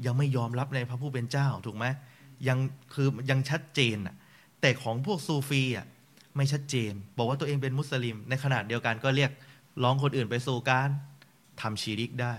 [0.06, 1.86] ยังไม่ยอมรับในพระผู้เป็นเจ้าถูกไหม
[2.48, 2.58] ยัง
[2.94, 4.14] คือยังชัดเจนอะ
[4.60, 5.86] แต่ของพวกซูฟีอะ
[6.36, 9.30] ไม่ชัดเจน บอกว่าตัวเองเป็นมุสลิม ในขณะเดียวกันก็เรียก
[9.82, 10.88] ร้องคนอื่นไปสู่การ
[11.60, 12.34] ทำชีริกได้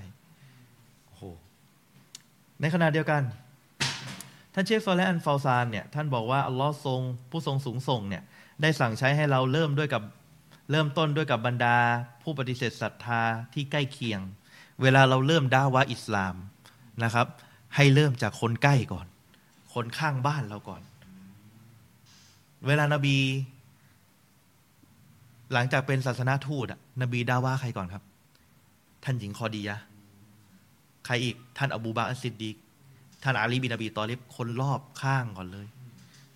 [1.06, 1.22] โอ้โห
[2.62, 3.22] ในขณะเดียวกัน
[4.54, 8.24] ท่านเชคซอลและอันฟาวซานเนี่ยท่านบอกว่าอัลลอฮ์ทรงผู้ทรงสูงส่งเนี่ย
[8.62, 10.04] ได้สั่งใช้ให้เราเริ่มด้วยกับ
[10.72, 11.78] เริ่มต้นด้วยกับบรรดา
[12.24, 13.22] ผู้ปฏิเสธศรัทธา
[13.54, 14.22] ที่ใกล้เคียง
[14.82, 16.36] เวลาเราเริ่มด่าวะอิสลาม
[17.04, 17.28] นะครับ
[17.76, 19.08] ให้เริ่มจากคนใกล้ก่อน
[19.74, 20.82] คนข้างบ้านเราก่อน
[22.68, 23.18] เวลานาบี
[25.56, 26.68] หลังจากเป็นศาสนาทูต
[27.02, 28.04] นบีดาว่าใครก่อนครับ
[29.04, 29.78] ท่านหญิงคอดียะ
[31.06, 32.56] ใครอีก ท่านอบูบาอัสซิดดีก
[33.24, 35.68] ท่านอาลีบินอบีตอลิบคนรอบข้างก่อนเลย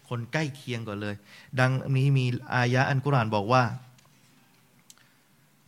[0.08, 1.16] คนใกล้เคียงก่อนเลย
[1.60, 3.64] ดังนี้มีอายะอัลกุรอานบอกว่า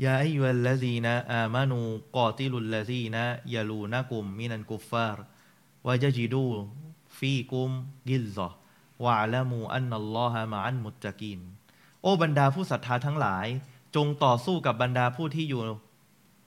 [0.05, 10.41] يا أيها الذين آمنوا قاتلوا الذين يلونكم من الكفار وليجدوا فيكم غلظة واعلموا أن الله
[10.41, 11.41] مع المتقين
[12.02, 13.47] โอ้บรรดาผู้ศรัทธาทั้งหลาย
[13.95, 15.62] จงต่อสู้กับบรรดาผู้ที่อยู่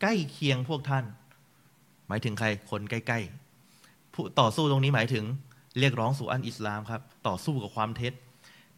[0.00, 1.04] ใกล้เคียงพวกท่าน
[2.08, 5.24] หมายถึงใครคนใกล้ๆ ผู้ต่อสู้ตรงนี้หมายถึง
[5.78, 8.12] เรียกร้องสู่อันอิสลามครับ ต่อสู้กับความเท็จ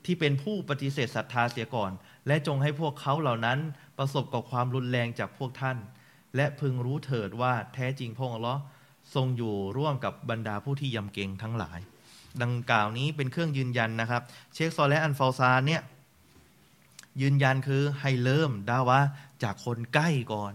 [0.04, 1.92] ที่เป็นผู้ปฏิเสธศรัทธาเสียก่อน
[2.26, 3.58] และจงให้พวกเขาเหล่านั้น
[3.98, 5.76] ประสบกับความรุนแรงจากพวกท่าน
[6.36, 8.58] และพึงรู้เถิดว่าแท้จริงพระองค์ละ
[9.14, 11.78] ทรงอยู่ร่วมกับบรรดาผู้ที่ยำเกรงทั้งหลาย
[12.42, 14.22] ดังกล่าวนี้เป็นเครื่องยืนยันนะครับ
[14.54, 15.82] เชคซอลและอันฟาซานเนี่ย
[17.20, 19.00] ยืนยันคือให้เริ่มดาวะ
[19.42, 20.54] จากคนใกล้ก่อน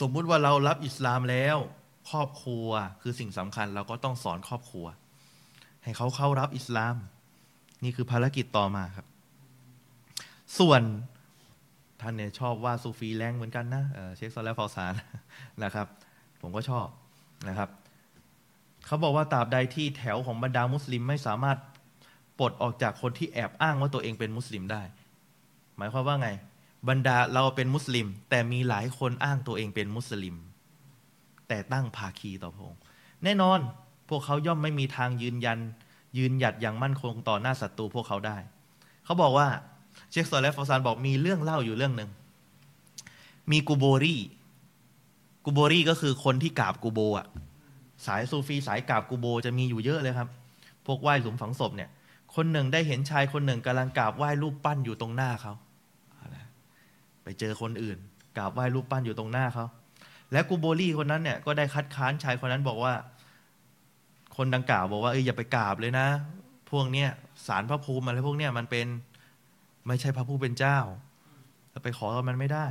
[0.00, 1.56] สมมุติว่าเรารับอิสลามแล้ว
[2.10, 2.68] ครอบครัว
[3.02, 4.86] คือสิ่งสำคัญเราก็ต้องสอนครอบครัว
[5.82, 6.96] ให้เขาเข้ารับอิสลาม
[7.84, 9.06] นี่คือภารกิจต่อมาครับ
[10.58, 10.82] ส่วน
[12.00, 13.84] ท่านเนี่ยชอบว่าซูฟีแรงเหมือนกันนะ
[14.16, 14.92] เชคซอลและฟอสาน
[15.64, 15.86] นะครับ
[16.40, 16.86] ผมก็ชอบ
[17.48, 17.70] นะครับ
[18.86, 21.58] เขาบอกว่าตราบใดที่แถวของบรรดามุสลิมไม่สามารถ
[22.38, 24.82] ปลดออกจากคนที่แอบอ้างว่าตัวเองเป็นมุสลิมได้
[25.76, 26.28] หมายความว่าไง
[26.88, 30.36] บรรดาเราเป็นมุสลิม แต่มีหลายคนอ้างตัวเองเป็นมุสลิม
[31.48, 32.80] แต่ตั้งภาคีต่อพระองค์
[33.24, 33.58] แน่นอน
[34.08, 35.58] พวกเขาย่อมไม่มีทางยืนยัน
[36.18, 38.36] ยืนหยัดอย่างมั่นคงต่อหน้าศัตรูพวกเขาได้
[39.04, 39.48] เขาบอกว่า
[40.10, 42.10] เชคซอลและฟอซานบอกมีเรื่องเล่าอยู่เรื่องหนึ่ง
[43.50, 44.16] มีกูโบรี
[45.44, 47.26] กูโบรีก็คือคนที่กราบกูโบอะ
[48.06, 50.28] สายซูฟีสายกราบกูโบจะมีอยู่เยอะเลยครับ
[50.86, 51.90] พวกไหว้หลุมฝังศพเนี่ย
[52.34, 55.52] คนหนึ่งได้เห็นชายคนหนึ่งกำลังกราบไหว้รูปปั้นอยู่ตรงหน้าเขา
[57.22, 57.98] ไปเจอคนอื่น
[58.36, 59.66] กราบไหว้รูปปั้นอยู่ตรงหน้าเขา
[60.32, 62.94] และกูโบลี่คนนั้นเนี่ยก็ได้คัดค้านชายคนนั้นบอกว่า
[64.36, 66.06] คนดังกล่าวบอกว่าเอออย่าไปกราบเลยนะ
[66.70, 67.08] พวกเนี้ย
[67.46, 68.86] สารพระภูมิอะไรพวกเนี้ยมันเป็น
[69.86, 70.78] ไม่ใช่พระผู้เป็นเจ้า
[71.70, 72.66] เราไปขอมันไม่ได้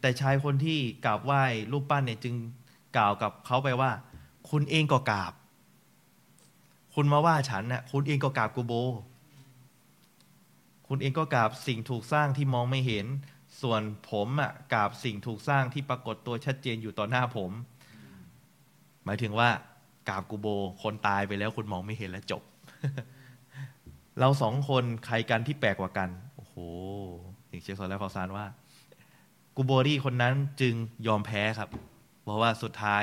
[0.00, 1.42] แต่ชายคนที่กราบไหว้
[1.72, 2.34] รูปปั้นเนี่ยจึง
[2.96, 3.90] กล่าวกับเขาไปว่า
[4.50, 5.32] คุณเองก็กราบ
[6.94, 8.72] คุณมาว่าฉันนะ่ะคุณเองก็กราบกูโบ
[10.88, 13.06] คุณเองก็กราบสิ่งถูกสร้างที่มองไม่เห็น
[13.62, 17.50] ส่วนผมอะกราบสิ่งถูกสร้างที่ปรากฏตัวชัดเจนอยู่ต่อหน้าผม
[19.04, 19.48] หมายถึงว่า
[20.08, 20.46] กราบกูโบ
[20.82, 22.42] คนตายไปแล้วคุณมองไม่เห็นแล้วจบ
[24.18, 26.54] เราสองคนใครกันที่แปลกกว่ากัน โอ้โห
[27.48, 28.46] อย่างเชคซอนแล้วฟอซานว่า
[29.56, 30.74] กูโบรี่คนนั้นจึง
[31.06, 31.70] ยอมแพ้ครับ
[32.22, 33.02] เพราะว่าสุดท้าย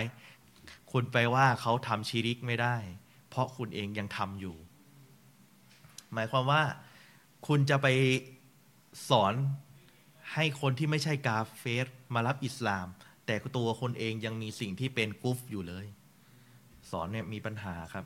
[0.91, 2.75] คุณไปว่าเขาทำชีริกไม่ได้
[3.39, 4.55] ราะคุณเองยังทำอยู่
[6.13, 6.61] หมายความว่า
[7.47, 7.87] คุณจะไป
[9.09, 9.33] สอน
[10.33, 12.87] ให้คนที่ไม่ใช่กาเฟสมารับอิสลาม
[13.25, 15.85] แต่ตัวคนเองยังมีสิ่งที่เป็นกุฟอยู่เลย
[16.91, 18.05] สอนเนี่ยมีปัญหาครับ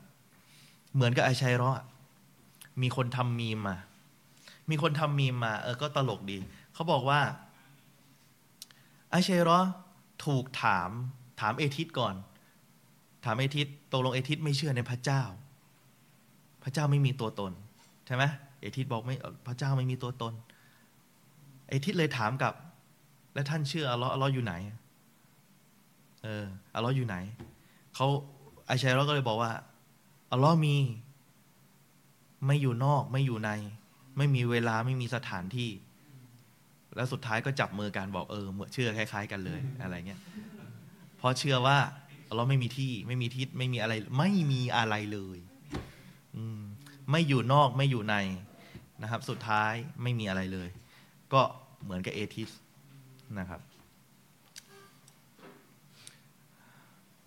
[0.94, 1.70] เหมือนกับไอชัยรอ
[2.82, 3.76] มีคนทำมีมมา
[4.70, 6.38] มีคนทำมีมมา เออก็ตลกดี
[6.74, 7.20] เขาบอกว่า
[9.10, 9.60] ไออาชาอิเราะฮ์
[10.24, 10.90] ถูกถาม
[11.40, 12.14] ถาม atheist ก่อน
[13.24, 15.22] ถาม atheist ตกลง atheist ไม่เชื่อในพระเจ้า
[16.64, 17.52] พระเจ้าไม่มีตัวตน
[18.06, 18.24] ใช่ไหม
[18.60, 19.16] atheist บอกไม่
[19.46, 20.32] พระเจ้าไม่มีตัวตน
[21.68, 22.52] atheist เลยถามกับ
[23.34, 24.54] และท่านเชื่ออัลลอฮ์อัลลอฮ์อยู่ไหน
[26.22, 26.44] เออ
[26.74, 27.16] อัลลอฮ์อยู่ไหน
[27.94, 28.06] เขา
[28.66, 29.52] ไออาชาอิเราะฮ์ก็เลยบอกว่า
[30.32, 30.76] อัลลอฮ์มี
[32.46, 33.50] ไม่อยู่นอก ไม่อยู่ใน
[34.16, 35.70] ไม่มีเวลาไม่มีสถานที่
[36.96, 40.20] แล้วสุดท้ายก็จับมือกันบอกเออเมื่อเชื่อคล้าย ๆ กันเลยอะไรเงี้ย
[41.16, 41.78] เพราะเชื่อว่า
[42.36, 45.38] เราไม่มีที่ไม่มีทิศไม่มีอะไร ไม่มีอะไรเลย
[46.36, 46.60] อืม
[47.10, 48.16] ไม่อยู่นอกไม่อยู่ใน
[49.02, 49.72] นะครับ สุดท้าย
[50.02, 50.68] ไม่มีอะไรเลย
[51.32, 51.42] ก็
[51.82, 52.50] เหมือนกับเอทิส
[53.38, 53.60] นะครับ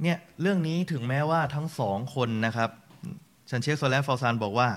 [0.01, 2.70] เนี่ยเรื่องนี้ถึงแม้ว่าทั้งสองคนนะครับ
[3.49, 4.70] ชันเชคโซแลฟอซานบอกว่า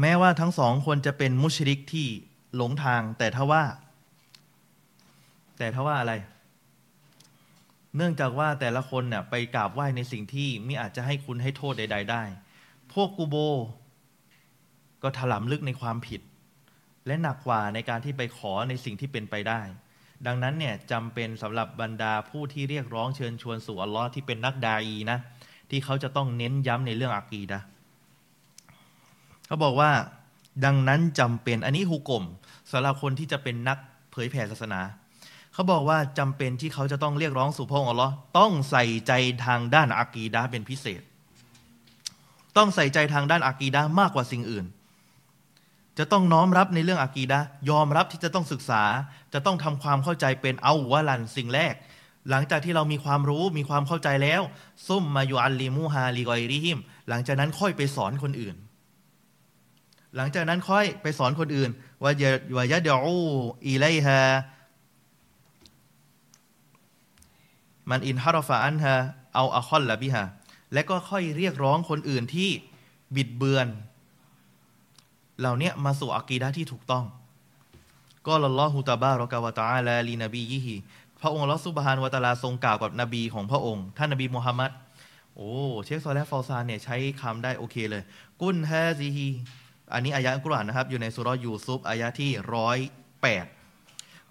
[0.00, 2.06] แม้ว่าทั้งสองคนจะเป็นมุชริกที่
[2.56, 3.64] หลงทาง แต่ถ้าว่า
[5.58, 6.12] แต่ถ้าว่าอะไร
[7.96, 12.22] เนื่องจากว่าแต่ละคนเนี่ยไปกราบไหว้ในสิ่งที่ไม่อาจจะให้คุณให้โทษใด ๆ ได้
[12.92, 13.36] พวกกูโบ
[15.02, 16.20] ก็ถลำลึกในความผิด
[17.06, 19.60] และหนักกว่าในการที่ไปขอในสิ่งที่เป็นไปได้
[20.26, 25.18] ดังนั้นเนี่ยจำเป็นสำหรับบรรดาผู้ที่เรียกร้องเชิญชวนสู่อัลลอฮ์ที่เป็นนักดาอีนะ
[25.70, 27.60] ที่เขาจะต้องเน้นย้ำในเรื่องอากีดะ
[29.46, 29.90] เขาบอกว่า
[30.64, 32.24] ดังนั้นจำเป็นอันนี้ฮุกลม
[32.72, 33.78] สำหรับคนที่จะเป็นนัก
[34.12, 34.80] เผยแผ่ศาสนา
[35.54, 39.12] เขาบอกว่าจำเป็นที่เขาจะต้องเรียกร้องสู่พระองค์อัลลอฮ์ต้องใส่ใจ
[39.44, 41.02] ทางด้านอากีดะเป็นพิเศษ
[42.56, 44.66] ต้องใส่ใจทางด้านอากีดะมากกว่าสิ่งอื่น
[45.98, 47.40] จะต้องน้อมรับในเรื่องอากีดะ
[47.70, 48.82] ยอมรับที่จะต้องศึกษา
[49.34, 51.74] จะต้องทำความเข้าใจเป็นเอาวะลันสิ่งแรก
[52.30, 54.42] หลังจากที่เรามีความรู้มีความเข้าใจแล้ว
[54.86, 56.78] ซุ่มมาอยู่อัลลีมูฮาลีกอยริฮิม
[57.08, 58.56] หลังจากนั้นค่อยไปสอนคนอื่น
[60.16, 61.70] หลังจากนั้นค่อยไปสอนคนอื่น
[62.02, 62.12] ว่า
[62.56, 63.18] วายะเดอู
[63.66, 64.18] อีไลฮา
[67.90, 68.94] มันอินฮารฟาอันฮะ
[69.34, 70.24] เอาอะคอลละบิฮะ
[70.72, 72.50] และก็ค่อยเรียกร้องคนอื่นที่
[73.16, 73.68] บิดเบือน
[75.40, 77.04] เหล่านี้มาสู่อักีดะที่ถูกต้อง
[78.26, 80.76] ก็ลลอฮุตาบารอกาวะตาลาลีนบียิฮี
[81.20, 84.70] พระองค์ลอสุบฮานวตาลาทรงกล่าวกับนบีของพระองค์ ท่านนบีมุฮัมมัด
[85.36, 85.50] โอ้
[85.84, 88.02] เชคซอลและฟอซานเนี่ยใช้คำได้โอเคเลย
[88.40, 89.28] กุนฮซีฮี
[89.92, 92.78] อันนี้อายะกุรอานนะครับ อยู่ในสุรยูซุปอายะที่ร้อย
[93.22, 93.46] แปด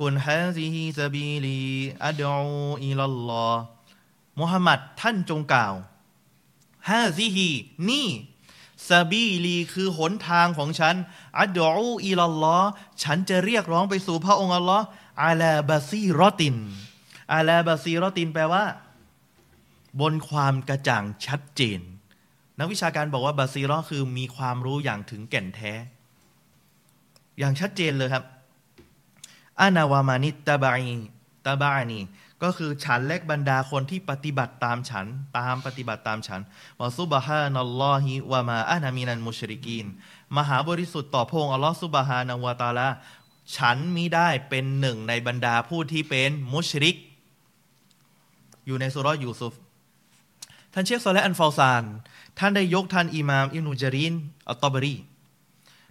[0.01, 1.59] กุนฮะซีฮีซาบีลี
[2.05, 2.39] อัดอู
[2.85, 3.61] อิลลอฮ์
[4.39, 5.73] มุฮัมมัดท่านจงกล่าว
[6.89, 7.49] ฮะซีฮี
[7.89, 8.07] นี่
[8.89, 10.95] ซาบีลีคือหนทางของฉัน
[11.39, 12.59] อัดอูอีลลอ
[13.03, 14.85] ฉันจะเรียกร้องไปสู่พระองค์อัลลอฮ์
[15.23, 16.55] อาลาบาซีรอติน
[17.33, 18.63] อาลาบาซีรอตินแปลว่า
[20.01, 21.79] บนความกระจ่างชัดเจน
[22.59, 25.73] นักวิชาการบอกว่าบาซีรอคือมีความรู้อย่างถึงแก่นแท้
[27.39, 28.23] อย่างชัดเจนเลยครับ
[29.61, 30.95] อานาวามานิตาบานี
[31.45, 31.99] ตาบานี
[32.43, 35.05] ก็คือฉันและบรรดาคนที่ปฏิบัติตามฉัน
[35.37, 36.41] ตามปฏิบัติตามฉัน
[36.81, 39.85] วะซุบฮานัลลอฮิวะมาอานามินันมุชริกีน
[40.37, 42.89] มหาบริสุทธิ์ต่อพงอัลลอฮฺซุบฮานาวะตาลา
[43.55, 46.95] ฉันมิได้เป็นหนึ่งในบรรดาผู้ที่เป็นมุชริก
[48.65, 49.53] อยู่ในสุรยูซุฟ
[50.73, 51.83] ท่านเชคโซอและอันฟาซาน
[52.39, 54.13] ท่านได้ยกท่านอิมามอิบนุจาริน
[54.49, 54.95] อัตตบรี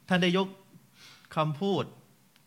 [0.08, 0.48] ท่านได้ยก
[1.36, 1.84] คำพูด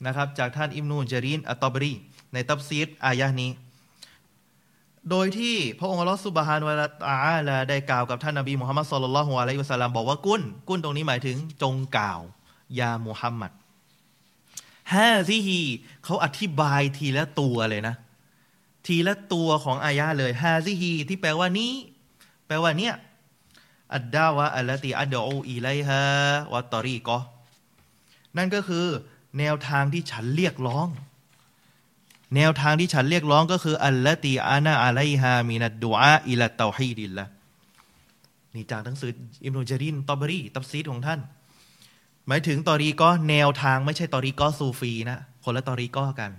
[0.06, 1.94] นะครับจากท่านอิบนุจารินอัตตบรี
[2.34, 3.52] ในตับซีดอายะนี้
[5.10, 12.22] โดยที่พระองค์อัลลอฮฺสุบฮานวะตาลาได้กล่าวกับท่านนบีมุฮัมมัดสุลลัลฮุอะลัยฮิวะสัลลัมบอกว่ากุ้นกุ้นตรงนี้หมายถึงจงกล่าว
[12.80, 13.52] ยามุฮัมมัด
[14.94, 15.60] ฮะซีฮี
[16.04, 17.96] เขาอธิบายทีละตัวเลยนะ
[18.88, 21.74] ทีละตัวของอายะเลยฮะซีฮีที่แปลว่านี้
[22.48, 22.96] แปลว่าเนี้ย
[23.96, 27.18] الدعوة التي أدعو إليها والطريقة
[28.38, 28.88] นั่นก็คือ
[29.40, 30.88] แนวทางที่ฉันเรียกร้อง
[32.36, 37.28] แนวทางที่ฉันเรียกร้องก็คือ التي أنا عليها من الدعاء إلى توحيد الله
[38.54, 39.12] นี่จากหนังสือ
[39.46, 41.20] อิมนุจารินตอบรีตับซีดของท่าน
[42.28, 46.32] หมายถึง طريقة แนวทางไม่ใช่ طريقة ซูฟีนะคนละ طريقة กัน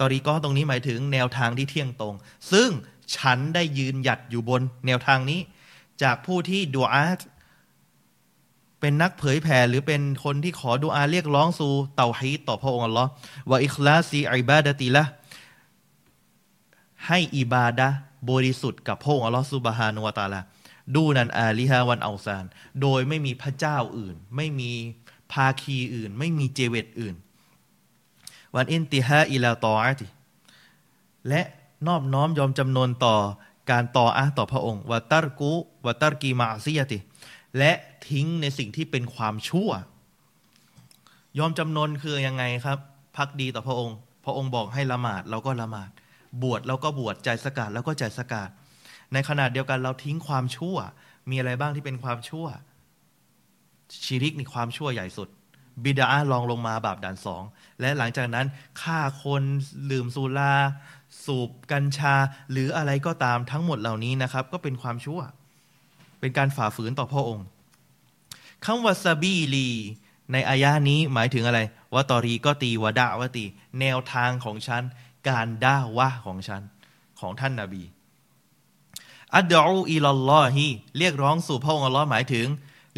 [0.00, 2.14] طريقة ตรงนี้หมายถึงแนวทางที่เที่ยงตรง
[2.52, 2.70] ซึ่ง
[3.16, 5.40] ฉันได้ยืนหยัดอยู่บนแนวทางนี้
[6.02, 7.04] จากผู้ที่ดูอา
[8.80, 13.10] เป็นนักเผยแผ่หรือเป็นคนที่ขอดูอาเรียกร้องสู่เตาฮีต่อพระองค์อัลลอฮ์
[13.50, 15.04] ว่าอิคลาซีอิบาดติละ
[17.06, 17.88] ให้อิบาดะ
[18.30, 20.40] บริสุทธิ์กับพระองค์อัลลอฮฺสุบฮานุวาตาลา
[20.96, 22.44] ดูนันอาลิฮาวันอัลซาน
[22.82, 24.72] โดยไม่มีพระเจ้าอื่น ไม่มี
[25.32, 27.14] ภาคีอื่น ไม่มีเจเวตอื่น
[28.54, 30.06] วันอินติฮาอิลาตออาติ
[31.28, 31.42] และ
[31.86, 33.16] นอบน้อมยอมจำนนต่อ
[33.70, 35.52] การต่ออาต่อพระองค์วัตรกุ
[35.86, 36.98] วัตรกีมาซียติ
[37.58, 37.72] และ
[38.08, 39.70] ทิ้งในสิ่งที่เป็นความชั่ว
[41.38, 42.78] ยอมจำนนคือยังไงครับ
[43.16, 45.90] พักดีต่อพระองค์ พระองค์บอกให้ละหมาดเราก็ละหมาด
[46.42, 48.50] บวชเราก็บวชใจสกาดแล้วก็ใจสกาด
[49.12, 50.76] ในขณะเดียวกันเราทิ้งความชั่ว
[51.30, 52.46] มีอะไรบ้างที่เป็นความชั่ว
[54.04, 55.28] ชีริกนี่ความชั่วใหญ่สุด
[55.84, 57.42] บิดาลองลงมาบาปด่านสอง
[57.80, 58.46] และหลังจากนั้น
[58.82, 59.42] ฆ่าคน
[59.90, 60.54] ดื่มสุรา
[61.24, 62.14] สูบกัญชา
[62.50, 65.20] หรืออะไรก็ตามทั้งหมดเหล่านี้นะครับ ก็เป็นความชั่ว
[66.20, 67.46] เป็นการฝ่าฝืนต่อพระองค์
[68.64, 69.68] คำว่าซาบีลี
[70.32, 71.60] ในอายะนี้หมายถึงอะไร
[71.94, 73.44] วะตอรีก็ตีวะดาวะตี
[73.80, 74.82] แนวทางของฉัน
[75.28, 76.62] การด่าวะของฉัน
[77.20, 77.82] ของท่านนาบี
[79.36, 80.66] أدعو إلى الله
[80.98, 82.46] เรียกร้องสู่พระองค์อัลลอฮ์หมายถึง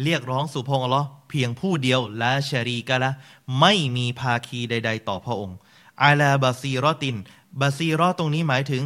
[0.03, 3.11] เรียกร้องสู่พระองค์อัลลอฮ์เพียงผู้เดียวلا شريك له
[3.59, 5.57] ไม่มีภาคีใด ๆ ต่อพระองค์
[6.03, 7.15] على بصيرة
[7.61, 8.83] بصيرة ตรงนี้หมายถึง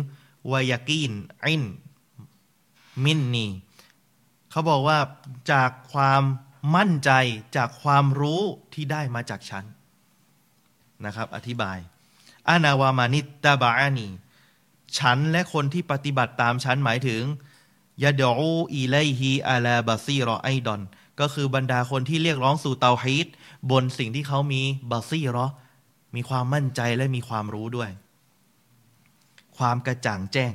[0.52, 1.14] ويقين
[1.44, 1.64] علم
[3.04, 3.48] مني
[4.58, 5.00] เขาบอกว่า
[5.54, 6.24] จากความ
[6.76, 7.12] มั่นใจ
[7.58, 8.42] จากความรู้
[8.74, 9.64] ที่ได้มาจากฉัน
[11.06, 11.78] นะครับ อธิบาย
[12.50, 14.08] أنا ومن اتبعني
[14.98, 17.22] ฉันและคนที่ปฏิบัติตามฉันหมายถึง
[18.04, 20.82] ยาดูอีไลฮีอาลาบาซีรอไอดอน
[21.20, 23.28] ก็คือบรรดาคนที่เรียกร้องสู่เตาฮีต
[23.72, 25.48] บนสิ่งที่เขามีบาซีรอ
[26.16, 27.90] มีความมั่นใจและมีความรู้ด้วย
[29.58, 30.54] ความกระจ่างแจ้ง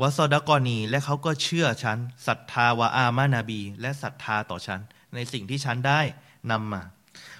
[0.00, 4.80] วะซอดกอนีและเขาก็เชื่อฉันศรัทธาวะอามานาบี และศรัทธาต่อฉัน
[5.14, 6.00] ในสิ่งที่ฉันได้
[6.50, 6.82] นำมา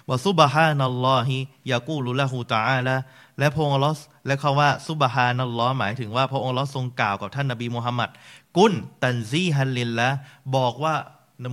[0.09, 1.37] วะซุบฮานัลลอฮิ
[1.71, 2.95] ยากูลุละฮูตาอาละ
[3.39, 8.09] และพระองค์ลอสและเขาว่าซุบฮานัลลอฮ์หมายถึงว่าพระองค์ลอสทรงกล่าวกับท่านนบีมุฮัมมัด
[8.57, 10.09] กุนตันซีฮันลินละ
[10.55, 10.95] บอกว่า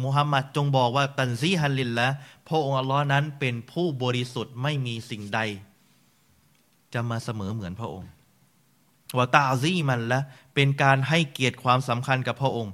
[0.05, 2.09] มุฮัมมัดจงบอกว่าตันซีฮันลินละ
[2.48, 5.40] พระองค์ลอนั้นเป็นผู้บริสุทธิ์ไม่มีสิ่งใด
[6.94, 8.11] จะมาเสมอเหมือนพระองค์
[9.18, 10.20] วาตาซีมันละ
[10.54, 12.72] เป็นการให้เกียรติความสำคัญกับพระองค์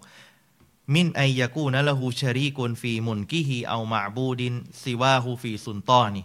[0.95, 6.24] มินไอยากูนะละฮูชรีกุนฟีมุนกิฮีเอามาบูดินซิวาฮูฟีซุนต้อนี่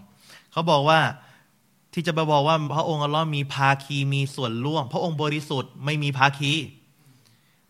[0.51, 0.99] เขาบอกว่า
[1.93, 6.53] ที่จะไปบอกว่าพระองค์อัลลอฮ์มีภาคีมีส่วนร่วม พระองค์บริสุทธิ์ไม่มีภาคี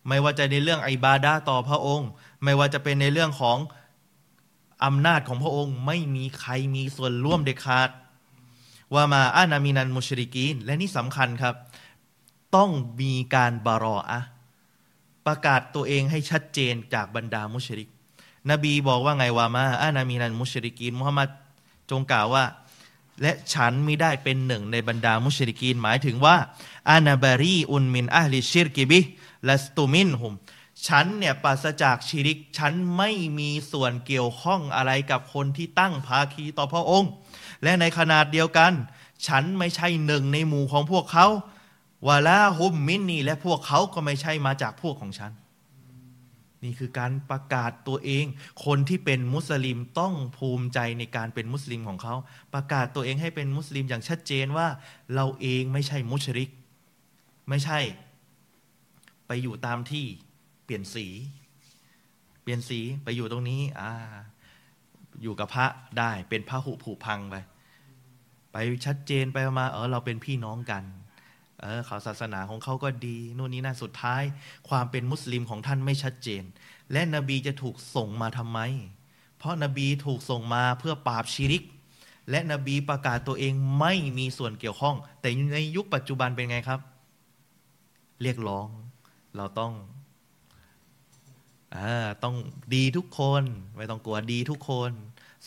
[0.08, 2.10] ไม่ว่าจะในเรื่องไอบาดาต่อพระองค์
[2.44, 3.58] ไม่ว่าจะเป็นในเรื่องของ
[4.86, 7.90] อำนาจของพระองค์ไม่มีใครมีส่วนร่วมเด็ดขาด
[8.94, 11.56] ว่ามาอานามินันมุชริกีนและนี่สำคัญครับ
[12.56, 12.70] ต้อง
[13.02, 14.22] มีการบารออะ
[15.26, 17.90] ประกาศตัวเองให้ชัดเจนจากบรรดามุชริก
[18.52, 21.30] นบีบอกว่าไงวามาอานามีนันมุชริกีนมุฮัมมัด
[21.90, 22.44] จงกล่าวว่า
[23.22, 26.36] และฉันไม่ได้เป็นหนึ่งในบรรดามุชริกีน หมายถึงว่า
[26.90, 29.00] อานาบารีอุนมินอัลลิชิรกิบิ
[29.46, 30.34] และสตูมินหุม
[30.88, 37.12] ฉันเนี่ยปราศจากชิริก ฉันไม่มีส่วนเกี่ยวข้องอะไรกับคนที่ตั้งภาคีต่อพระองค์
[37.64, 38.74] และในขนาดเดียวกัน
[39.28, 41.28] ฉันไม่ใช่หนึ่งในหมู่ของพวกเขา
[42.08, 45.32] วาลาฮุมมินนีและพวกเขาก็ไม่ใช่มาจากพวกของฉัน
[46.64, 48.26] นี่คือการประกาศตัวเอง
[48.66, 52.16] คนที่เป็นมุสลิมต้องภูมิใจในการเป็นมุสลิมของเขา
[52.54, 54.68] ประกาศตัวเองให้เป็นมุสลิมอย่างชัดเจนว่า
[55.16, 56.50] เราเองไม่ใช่มุชริก
[57.50, 57.80] ไม่ใช่
[59.28, 60.06] ไปอยู่ตามที่
[60.66, 61.08] เปลี่ยนสี
[62.42, 63.92] เปลี่ยนสีไปอยู่ตรงนี้ อ่า
[65.22, 65.68] อยู่กับพระ
[66.00, 67.36] ได้เป็นพระหุผูพังไป
[68.52, 70.84] ไปชัดเจนไปมาเออเราเป็นพี่น้องกัน
[71.88, 74.24] ขาศาสนาของเขาก็ดีนู่นนี่นั่นสุดท้าย
[74.70, 76.44] ความเป็นมุสลิมของท่านไม่ชัดเจน
[76.92, 78.60] และนบีจะถูกส่งมาทำไม
[79.38, 81.64] เพราะนบีถูกส่งมาเพื่อปราบชิริก
[82.30, 86.80] และนบีประกาศตัวเองไม่มีส่วนเกี่ยวข้อง แต่ในยุคปัจจุบันเป็นไงครับ
[88.22, 88.68] เรียกร้อง
[89.36, 89.74] เราต้อง
[91.76, 91.78] อ
[92.24, 92.36] ต้อง
[92.76, 93.44] ดีทุกคน
[93.78, 94.92] ไม่ต้องกลัวดีทุกคน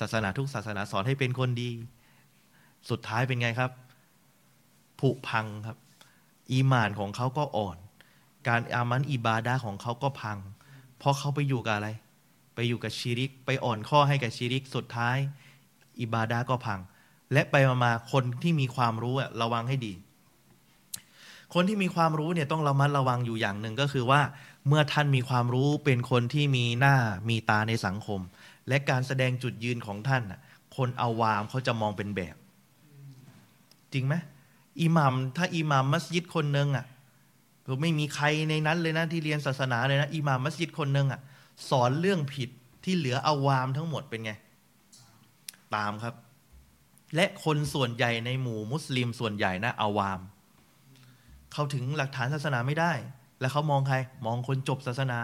[0.01, 1.71] ศาสนาทุกศาสนาสอนให้เป็นคนดี
[2.91, 3.71] สุดท้ายเป็นไงครับ
[5.01, 5.77] ผุพังครับ
[6.53, 7.77] อีมานของเขาก็อ่อน
[8.49, 10.39] การอามันอิบาดาของเขาก็พัง
[10.99, 11.89] เพราะเขาไปอยู่กับอะไร
[12.55, 15.17] ไปอยู่กับชีริก ไปอ่อนข้อให้กับชีริกสุดท้าย
[16.01, 16.81] อิบาดาก็พัง
[17.33, 19.95] และไปมาคนที่มีความรู้ระวังให้ดี
[21.55, 24.21] คนที่มีความรู้เนี่ยต้องระมัดระวังอยู่อย่างหนึ่งก็คือว่า
[24.69, 26.97] เมื่อท่านมีความรู้เป็นคนที่มีหน้า
[27.29, 28.21] มีตาในสังคม
[28.69, 30.23] และการแสดงจุดยืนของท่าน
[30.77, 32.37] คนเอาวามเขาจะมองเป็นแบบ
[33.93, 34.15] จริงไหม
[34.81, 36.87] อิหมัมถ้าอิหมัมมัสยิดคนหนึ่งอะ
[37.81, 41.21] ไม่มีใครในนั้นเลยนะที่เรียนศาสนาเลยนะอิหมัมมัสยิดคนหนึ่งอะ
[41.71, 42.51] สอนเรื่องผิด
[42.85, 44.33] ที่เหลืออาวามทั้งหมดเป็นไง
[45.75, 46.15] ตามครับ
[47.15, 50.21] และคนส่วนใหญ่ในหมู่มุสลิมส่วนใหญ่นะอาวาม
[51.53, 52.93] เขาถึงหลักฐานศาสนาไม่ได้
[53.41, 53.97] แล้วเขามองใคร
[54.27, 55.19] มองคนจบศาสนา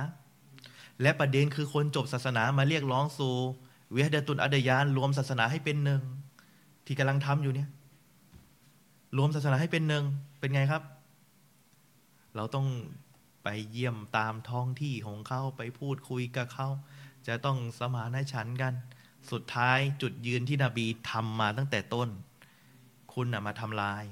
[1.02, 3.34] และประเด็นคือคนจบศาสนามาเรียกร้องสู่
[3.92, 6.02] เวหดตุนอัดยานรวมศาสนาให้เป็นหนึ่ง
[6.86, 7.68] ที่กำลังทำอยู่เนี่ย
[9.16, 10.04] รวมศาสนาให้เป็นหนึ่ง
[10.40, 10.82] เป็นไงครับ
[12.36, 12.66] เราต้อง
[13.44, 16.68] ไปเยี่ยมตามท้องที่ของเขาไปพูดคุยกับเขา
[17.26, 18.74] จะต้องสมานฉันกัน
[19.30, 22.08] สุดท้ายจุดยืนที่นบีทำมาตั้งแต่ต้น
[23.12, 24.04] คุณนะมาทำลาย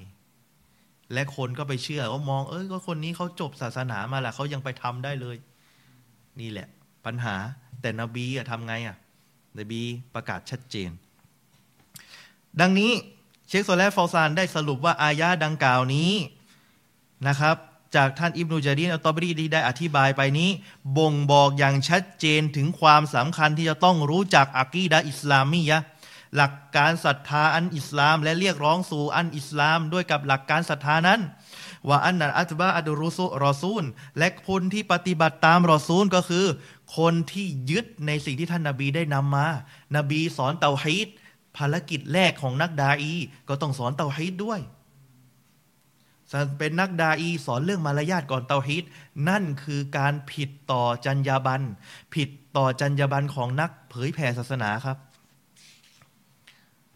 [1.12, 5.36] และคนก็ไปเชื่อว่ามอง เอ้ยก็คนนี้เขาจบศาสนามาแหละเขายังไปทำได้เลย
[6.40, 6.68] นี่แหละ
[7.06, 7.36] ปัญหา
[7.80, 8.96] แต่นบีอะทำไงอะ
[9.58, 9.80] นบี
[10.14, 10.90] ประกาศชัดเจน
[12.60, 12.92] ดังนี้
[13.50, 16.12] เชคโซแลฟอซานได้สรุปว่าอายะดังกล่าวนี้
[17.28, 17.56] นะครับ
[17.96, 20.50] จากท่านอิบนุจารีนอัลตอบรีได้อธิบายไปนี้
[20.96, 25.78] บ่งบอกอย่างชัดเจนถึงความสำคัญที่จะต้องรู้จักอักีดะอิสลามียะ
[26.36, 31.20] หลักการศรัทธาอันอิสลาม และเรียกร้องสู่อันอิสลาม ด้วยกับหลักการศรัทธานั้น
[31.88, 33.84] ว่าอันนั้นอัตบะอัดรุสุรอซูล
[34.18, 36.46] และคนที่ปฏิบัติตามรอซูลก็คือ
[36.98, 39.46] คนที่ยึดในสิ่งที่ท่านนาบีได้นำมา
[39.96, 41.08] นบีสอนเตาฮีด
[41.60, 43.12] ภารกิจแรกของนักดาอี
[43.48, 44.60] ก็ต้องสอนเตาฮีดด้วย
[46.58, 48.84] เป็นนักดาอีสอนเรื่องมารยาทก่อนเตาฮีด
[49.28, 51.64] นั่นคือการผิดต่อจรรยาบรรณ
[52.14, 54.96] ผิดต่อจรรยาบรรณของนักเผยแผ่ศาสนาครับ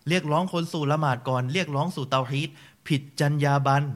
[0.09, 2.51] เรียกร้องคนสู่ละหมาดก่อน เรียกร้องสู่เตาฮีด
[2.89, 3.87] ผิดจรรยาบรรณ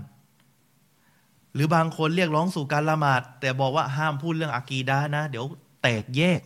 [1.55, 5.45] หรือบางคนเรียกร้องสู่การละหมาด แต่บอกว่าห้ามพูดเรื่องอากีดานะ เดี๋ยว
[5.83, 6.41] แตกแยก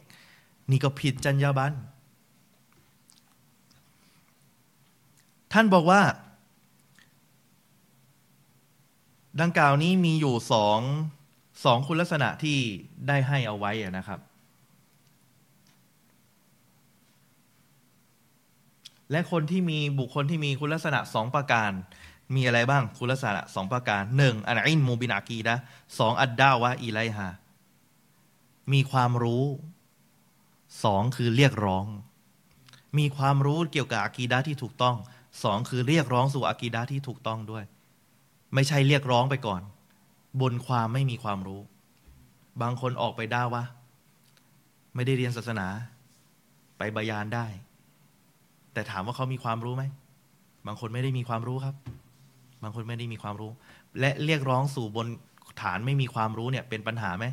[0.70, 1.74] นี่ก็ผิดจรรยาบรรณ
[5.52, 6.02] ท่านบอกว่า
[9.40, 10.80] ดังกล่าวนี้มีอยู่สอง
[11.64, 12.58] สองคุณลักษณะที่
[13.08, 14.20] ได้ให้เอาไว้นะครับ
[19.10, 21.70] และคนที่มีบุคคลที่มีคุณลักษณะสองประการ
[22.34, 25.56] มีอะไรบ้างคุณลักษณะสองประการหนึ่งอันอินมูบินากีดะ
[25.98, 27.28] สองอัดดาวะอีไลฮา
[28.72, 29.44] มีความรู้
[30.84, 31.86] สองคือเรียกร้อง
[32.98, 34.96] มีความรู้เกี่ยวกับอากีดะที่ถูกต้อง
[35.42, 37.64] สองคือเรียกร้องสู่อากีดะที่ถูกต้องด้วย
[38.54, 39.62] ไม่ใช่เรียกร้องไปก่อน
[40.40, 41.60] บนความไม่มีความรู้
[42.62, 43.64] บางคนออกไปด่าว่า
[44.94, 45.68] ไม่ได้เรียนศาสนา
[46.78, 47.46] ไปบายานได้
[48.72, 49.84] แต่ถามว่าเขามีความรู้ไหม
[50.66, 51.74] บางคนไม่ได้มีความรู้ครับ
[52.62, 53.50] บางคนไม่ได้มีความรู้
[54.00, 55.06] และเรียกร้องสู่บน
[55.62, 57.26] ฐานไม่มีความรู้เนี่ย เป็นปัญหาไหม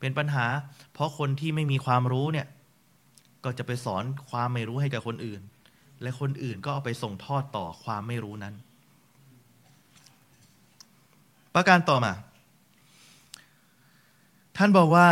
[0.00, 0.46] เป็นปัญหา
[0.92, 2.46] เพราะคนที่ไม่มีความรู้เนี่ย
[3.44, 5.40] ก็จะไปสอนความไม่รู้ให้กับคนอื่น
[6.02, 8.54] และคนอื่นก็เอาไปส่งทอดต่อความไม่รู้นั้น
[11.54, 12.12] ประการต่อมา
[14.56, 15.08] ท่านบอกว่า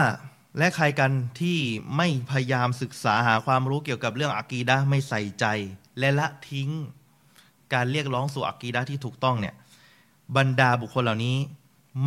[0.58, 1.58] และใครกันที่
[1.96, 5.46] ไม่พยายามศึกษาหาความรู้เกี่ยวกับเรื่องอากีดะไม่ใส่ใจ
[5.98, 6.70] และละทิ้ง
[7.74, 9.54] การเรียกร้องสู่อากีดะที่ถูกต้องเนี่ย
[10.36, 11.36] บรรดาบุคคลเหล่านี้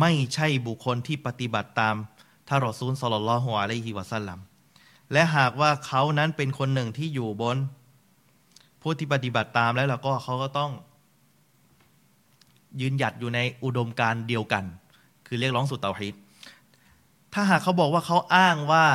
[0.00, 1.94] ไม่ใช่บุคคลที่ปฏิบัติตาม
[2.48, 4.38] ทารอซูลสลลลลอฮุอะลัยฮิวะสัลลัม
[5.12, 7.56] และหากว่าเขานั้นเป็นคนหนึ่งที่อยู่บน
[8.82, 10.72] ผู้ที่ปฏิบัติตามแล้วเราก็เขาก็ต้อง
[12.80, 14.64] ยืนหยัดอยู่ในอุดมการเดียวกัน
[15.26, 16.14] คือเรียกร้องสุดเตาฮิด
[17.34, 18.86] ถ้าหากเขาบอกว่าเขาอ้างว่า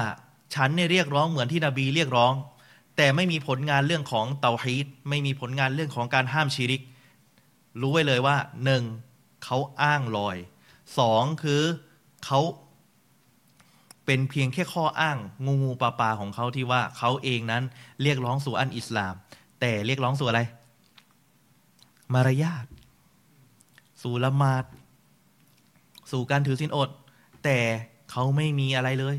[0.55, 2.33] ฉันเนี่ยเรียกร้องเหมือนที่นบีเรียกร้อง
[2.97, 6.81] แต่ไม่มีผลงานเรื่องของเตาฮีดไม่มีผลงานเรื่องของการห้ามชีริก
[7.81, 8.83] รู้ไว้เลยว่าหนึ่ง
[9.43, 10.37] เขาอ้างลอย
[10.97, 11.61] สองคือ
[12.25, 12.39] เขา
[14.05, 17.63] เป็นเพียงแค่ข้ออ้างงูงูปลาปลาของเขาที่ว่าเขาเองนั้น
[18.01, 19.13] เรียกร้องสู่อันอิสลาม
[19.65, 20.41] แต่เรียกร้องสู่อะไร
[22.13, 22.65] มารยาท
[24.01, 24.65] สู่ละมาด
[26.11, 26.89] สู่การถือสินอด
[27.43, 27.57] แต่
[28.11, 29.15] เขาไม่มีอะไรเลย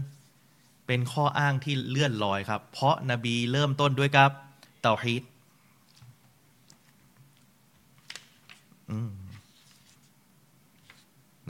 [0.87, 4.31] เป็นข้ออ้างที่เลื่อนลอยครับ เพราะนบีเริ่มต้นด้วยกับ
[4.81, 5.23] เตาฮีด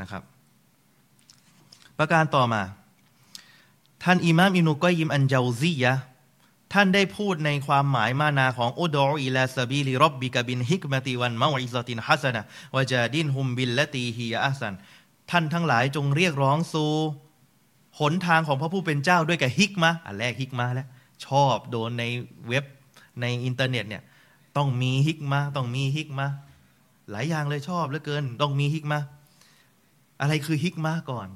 [0.00, 0.22] นะครับ
[1.98, 2.62] ประการต่อมา
[4.02, 5.94] ท่านอิมามอิบนุก็อยยิมอัลเญาซียะฮ์
[6.74, 14.74] ท่านได้พูดในความหมายمعنى ของادع إلى سبيل ربك بالحكمة والموعظة الحسنة وجادلهم بالتي هي أحسن
[15.30, 16.92] ท่านทั้งหลายจงเรียกร้องสู่
[18.00, 20.88] หนทางของพระผู้เป็นเจ้าด้วยกับحكمة อันแรก حكمة แล้ว
[21.26, 22.04] ชอบโดนใน
[22.48, 22.64] เว็บ
[23.20, 24.02] ในอินเทอร์เน็ตเนี่ย
[24.56, 26.26] ต้องมี حكمة ต้องมี حكمة
[27.10, 28.98] หลายอย่างเลยชอบเหลือเกิน ต้องมี حكمة
[30.20, 31.28] อะไรคือ حكمة ก่อน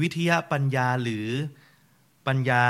[0.00, 1.26] วิทยาปัญญาหรือ
[2.26, 2.64] ปัญญา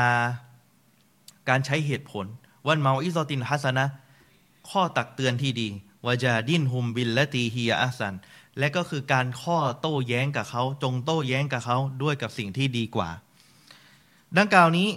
[1.48, 2.26] การใช้เหตุผล
[2.66, 3.86] والموعظة الحسنة
[4.70, 5.68] ข้อตักเตือนที่ดี
[6.06, 8.14] وجادلهم بالتي هي أحسن
[8.58, 13.10] และก็คือการข้อโต้แย้งกับเขา จงโต้แย้งกับเขาด้วยกับสิ่งที่ดีกว่า
[14.38, 14.88] ดังกล่าวนี้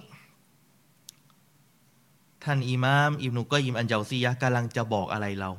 [2.44, 5.52] ท่านอิมาม อิบนุกอยิมอันเจาซียะกำลังจะบอกอะไรเรา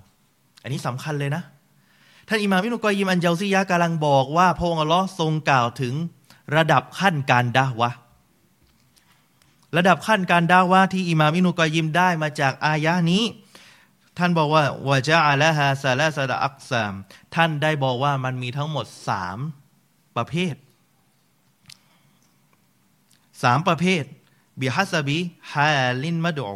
[0.62, 1.42] อันนี้สำคัญเลยนะ
[2.28, 5.94] ท่านอิมามอิบนุกอยิมอันเจาซียะกำลังบอกว่าพระองค์อัลลอฮ์ทรงกล่าวถึง
[6.56, 7.90] ระดับขั้นการดะวะ
[9.76, 13.24] ระดับขั้นการดาว่าที่อิมามอินุกอยิมได้มาจากอายะนี้
[14.18, 16.92] ท่านบอกว่าวะจาอัลฮะซาลาซาดอักซาม
[17.34, 19.38] ท่านได้บอกว่ามันมีทั้งหมดสาม
[20.16, 20.54] ประเภท
[23.42, 24.04] สามประเภท
[24.60, 25.18] บิฮัสบี
[25.52, 25.68] ฮา
[26.04, 26.48] ลินมาดู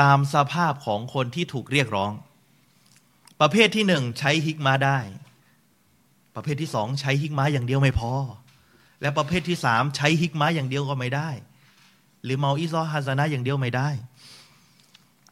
[0.00, 2.12] ตามสภาพของคนที่ถูกเรียกร้อง
[3.40, 4.98] ประเภทที่หนึ่งใช้ฮิกมาได้
[6.34, 8.12] ประเภทที่สองใช้ฮิกมาอย่างเดียวไม่พอ
[9.00, 11.30] และประเภทที่สามใช้ฮิกมาอย่างเดียวก็ไม่ได้
[12.24, 13.88] หรือเมาอิซอฮาซานะอย่างเดียวไม่ได้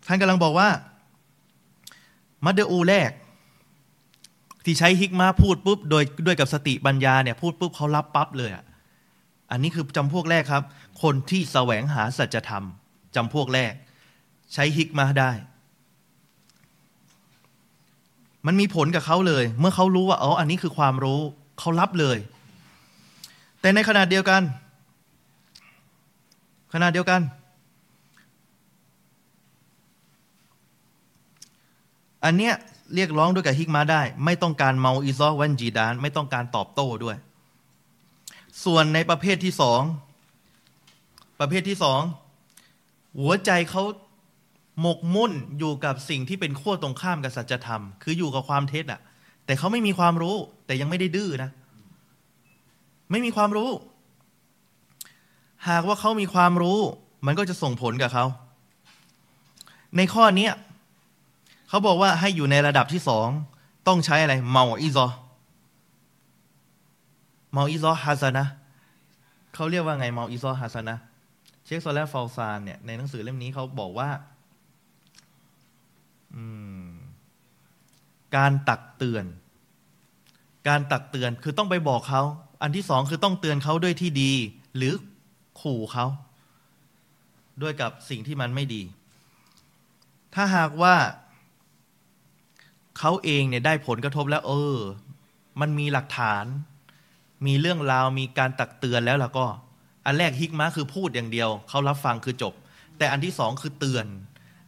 [0.06, 0.68] ท่านกำลังบอกว่า
[2.44, 3.10] มัดเดอูแรก
[4.64, 8.64] ที่ใช้ฮิกมาพูดปุ๊บ โดยด้วยกับสติปัญญาเนี่ยพูดปุ๊บเขารับปั๊บเลยอะ
[9.50, 10.62] อันนี้คือจำพวกแรกครับ
[11.02, 12.64] คนที่แสวงหาสัจธรรม
[13.16, 13.72] จำพวกแรก
[14.54, 15.30] ใช้ฮิกมาได้
[18.46, 21.20] มันมีผลกับเขาเลย เมื่อเขารู้ว่าอ๋ออันนี้คือความรู้
[21.58, 22.18] เขารับเลย
[23.60, 24.42] แต่ในขณะเดียวกัน
[26.78, 27.20] ขณะเดียวกัน
[32.24, 32.54] อันเนี้ย
[32.94, 37.16] เรียกร้องด้วยกับฮิกมาได้ ไม่ต้องการเมาอิซอวันจีดาน ไม่ต้องการตอบโต้ด้วย
[38.64, 39.82] ส่วนในประเภทที่สอง
[41.40, 42.00] ประเภทที่สอง
[43.20, 43.82] หัวใจเขา
[44.80, 49.00] หมกมุ่นอยู่กับสิ่งที่เป็นขั้วตรงข้ามกับสัจธรรม คืออยู่กับความเท็จอะ
[49.46, 51.50] แต่เขาไม่มีความรู้ แต่ยังไม่ได้ดื้อนะ
[53.10, 53.70] ไม่มีความรู้
[55.68, 56.78] หากว่าเขามีความรู้
[57.26, 58.24] มันก็จะส่งผลกับเขา
[59.96, 60.48] ในข้อนี้
[61.68, 63.28] เขาบอกว่าให้อยู่ในระดับที่สอง
[63.86, 65.06] ต้องใช้อะไร เมาอิซอ
[67.52, 68.46] เมาอิซอฮัสนะ
[69.54, 70.96] เขาเรียกว่าไงเมาอิซอฮัสนะ
[71.64, 74.08] เชคโซลฟาลซานเนี่ยในหนังสือเล่มนี้เขาบอกว่า
[78.36, 79.24] การตักเตือน
[80.68, 82.22] การตักเตือนคือต้องไปบอกเขา
[82.62, 84.32] อันที่สองคือต้องเตือนเขาด้วยที่ดี
[84.76, 84.94] หรือ
[85.60, 86.06] ขู่เขา
[87.62, 88.82] ด้วยกับสิ่งที่มันไม่ดี
[90.34, 90.94] ถ้าหากว่า
[92.98, 94.76] เขาเองเนี่ยได้ผลกระทบแล้ว เออ
[95.60, 96.44] มันมีหลักฐาน
[97.46, 99.46] มีเรื่องราวมีการตักเตือนแล้วล้วก็
[100.06, 102.54] อันแรกฮิกมาคือพูดอย่างเดียว เขารับฟังคือจบ
[102.98, 104.06] แต่อันที่สองคือเตือน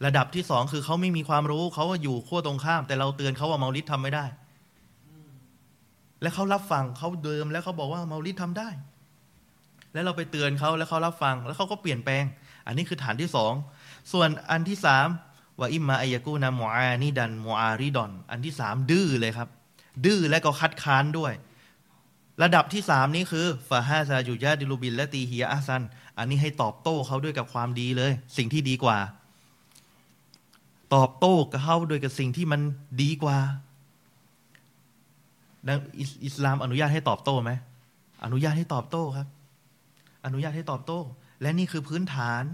[0.07, 4.24] ระดับที่สองคือเขาไม่มีความรู้ เขาอยู่ขั้วตรงข้าม แต่เราเตือนเขาว่าเมาลิดทำไม่ได้
[6.22, 8.68] และเขารับฟังเขาเดิมแล้วเขาบอกว่าเมาลิดทำได้
[9.93, 12.24] แล้วเราไปเตือนเขาแล้วเขารับฟัง แล้วเขาก็เปลี่ยนแปลง
[12.66, 13.53] อันนี้คือฐานที่สอง
[14.12, 15.07] ส่วนอันที่สาม
[15.59, 19.49] ว่าอิมมาอายกูนามูอานีดันมูอาริดอน อันที่สามดื้อเลยครับ
[20.05, 21.32] ดื้อและก็คัดค้านด้วย
[22.43, 25.83] ระดับที่สามนี้คือفهذا يجادل بالتي هي أحسن
[26.18, 28.99] อันนี้ให้ตอบโต้เขาด้วยกับความดีเลย สิ่งที่ดีกว่า
[30.95, 32.61] ตอบโต้กับเขาโดยกับสิ่งที่มัน
[33.03, 33.39] ดีกว่า
[36.26, 37.51] อิสลามอนุญาตให้ตอบโต้ไหม
[38.24, 39.26] อนุญาตให้ตอบโต้ครับ
[40.25, 41.01] อนุญาตให้ตอบโต้
[41.41, 42.45] และนี่คือพื้นฐาน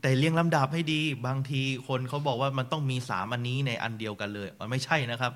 [0.00, 5.32] แต่เรียงลำดับให้ดี บางทีคนเขาบอกว่ามันต้องมีสามอันนี้ในอันเดียวกันเลยมันไม่ใช่นะครับ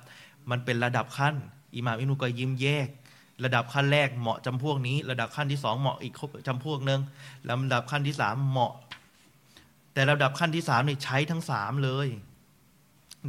[0.50, 1.34] มันเป็นระดับขั้น
[1.76, 2.88] อิหม่ามอินุกอยิมแยก
[3.44, 6.14] ระดับขั้นแรกเหมาะจำพวกนี้ ระดับขั้นที่สองเหมาะอีก
[6.46, 7.00] จำพวกหนึ่ง
[7.50, 8.74] ลำดับขั้นที่สามเหมาะ
[9.92, 12.08] แต่ระดับขั้นที่สามนี่ใช้ทั้งสามเลย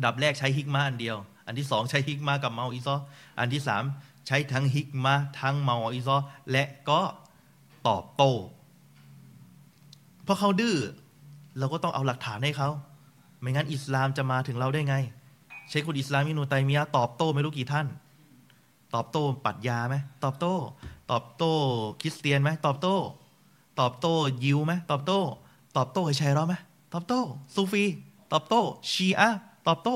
[0.05, 2.95] ดับแรกใช้ฮิกมาอันเดียว อันที่สองใช้ฮิกมากับเมาอิซอ
[3.39, 3.83] อันที่สาม
[4.27, 6.17] ใช้ทั้งฮิกมาทั้งเมาอิซอ
[6.51, 7.01] และก็
[7.87, 8.31] ตอบโต้
[10.23, 10.75] เพราะเขาดื้อ
[11.57, 12.69] เราก็ต้องเอาหลักฐานให้เขา
[13.39, 14.95] ไม่งั้นอิสลามจะมาถึงเราได้ไง
[15.69, 17.87] เชคุดอิสลามินูไตมียะตอบโต้ไม่รู้กี่ท่าน
[18.93, 20.55] ตอบโต้ปัดยาไหมตอบโต้
[21.11, 21.53] ตอบโต้
[22.01, 22.95] คริสเตียนไหมตอบโต้
[23.79, 24.13] ตอบโต้
[24.43, 25.19] ยิวไหมตอบโต้
[25.77, 26.55] ตอบโต้ไอชัยรอไหม
[26.93, 27.19] ตอบโต้
[27.55, 27.83] ซูฟี
[28.31, 28.61] ตอบโต้
[28.91, 29.29] ชีอะ
[29.67, 29.95] ตอบโต้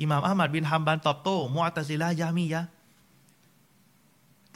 [0.00, 2.62] อิหม่ามอามัดบินฮัมบันตอบโต้มุอัตซิลายามียะ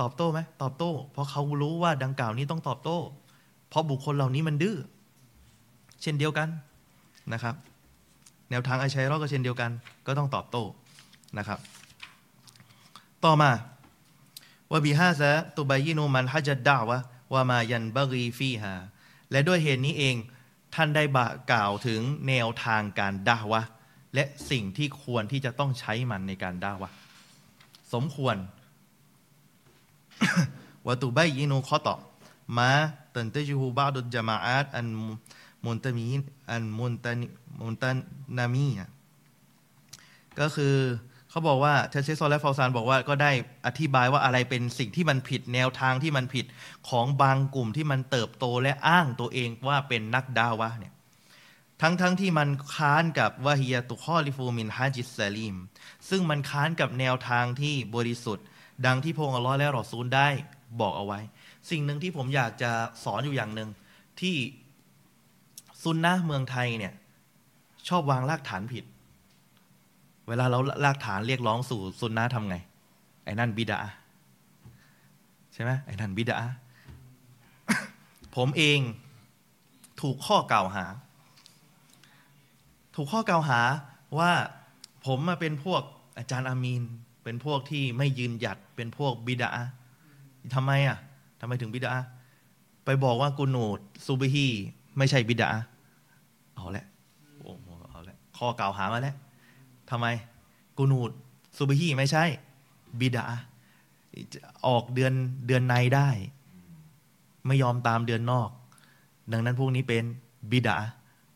[0.01, 2.99] ตอบโต้ไหมตอบโต้ เพราะเขารู้ว่าดังกล่าวนี้ต้องตอบโต้
[3.69, 4.77] เพราะบุคคลเหล่านี้มันดื้อ
[6.03, 6.49] เช่นเดียวกัน
[7.33, 7.55] นะครับ
[8.51, 9.71] แนวทางไอชัยรอก็เช่นเดียวกัน
[10.07, 10.65] ก็ต้องตอบโต้
[11.39, 11.59] นะครับ
[13.25, 13.51] ต่อมา
[14.71, 16.99] ว่าบิฮาซะตุบายินูมันฮัจดาวะ
[17.33, 18.75] ว่ามายันบารีฟีฮา
[19.31, 20.17] และด้วยเหตุนี้เอง
[20.75, 21.19] ท่านได้บ
[21.53, 23.63] กล่าวถึงแนวทางการด่าวะ
[24.15, 26.91] และสิ่งที่ควรที่จะต้องใช้มันในการด่าวะ
[27.93, 28.37] สมควร
[30.87, 31.97] ว่าตุบายินูข้อต่อ
[32.59, 32.71] มา
[33.15, 34.87] ตันเตจูฮูบาดุจมาอาตอัน
[35.65, 36.07] มุนตมี
[36.51, 37.19] อันมุนตัน
[37.61, 37.97] มุนตัน
[38.39, 38.67] นามี
[40.41, 40.77] ก็คือ
[41.31, 43.33] เขาบอกว่าเทเชโซและฟาซานบอกว่าก็ได้
[43.67, 46.47] อธิบายว่าอะไรเป็นสิ่งที่มันผิดแนวทางที่มันผิด
[46.89, 50.95] ของบางกลุ่มที่มันเติบโตและอ้างตัวเองว่าเป็นนักดาวะเนี่ย
[51.83, 55.57] ทั้งๆทที่มันค้านกับวะฮียตุคอลิฟูมินฮาจิสซาลีม
[56.09, 58.47] ซึ่งมันค้านกับแนวทางที่บริสุทธิ์
[58.87, 60.29] ดังที่พงอัลลอฮ์และรอซูลได้
[60.81, 61.21] บอกเอาไว้
[61.71, 62.71] สิ่งหนึ่งที่ผมอยากจะ
[63.05, 63.71] สอนอยู่อย่างหนึ่ง
[64.21, 64.37] ที่
[65.83, 66.95] ซุนนะเมืองไทยเนี่ย
[67.89, 68.85] ชอบวางรากฐานผิด
[70.29, 72.57] เวลาเรารากฐานเรียกร้องสู่ซุนนะทำไง
[73.25, 73.79] ไอ้นั่นบิดา
[75.53, 76.37] ใช่ไหมไอ้นั่นบิดา
[78.37, 78.81] ผมเอง
[80.01, 80.85] ถูกข้อกล่าวหา
[82.95, 83.61] ถูกข้อกล่าวหา
[84.19, 84.33] ว่า
[85.07, 85.83] ผมมาเป็นพวก
[86.19, 86.83] อาจารย์อามีน
[87.23, 89.51] เป็นพวกที่ไม่ยืนหยัดเป็นพวกบิดา
[90.55, 90.99] ทำไมอะ
[91.41, 91.93] ทำไมถึงบิดา
[92.85, 94.47] ไปบอกว่ากูนูดซูบิฮี
[94.99, 95.51] ไม่ใช่บิดา
[96.55, 96.87] เอาละ
[97.43, 99.17] โอ้โหเอาละข้อกล่าวหามาแล้ว
[99.91, 100.07] ทำไม
[100.79, 101.11] กูนูด
[101.57, 102.25] ซูบิฮีไม่ใช่
[103.01, 103.25] บิดา
[104.67, 105.13] ออกเดือน
[105.47, 106.09] เดือนในได้
[107.47, 108.51] ไม่ยอมตามเดือนนอก
[109.33, 110.05] ดังนั้นพวกนี้เป็น
[110.51, 110.77] บิดา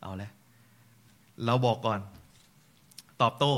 [0.01, 0.31] เอาละ
[1.45, 2.01] เราบอกก่อน
[3.23, 3.55] ตอบโต้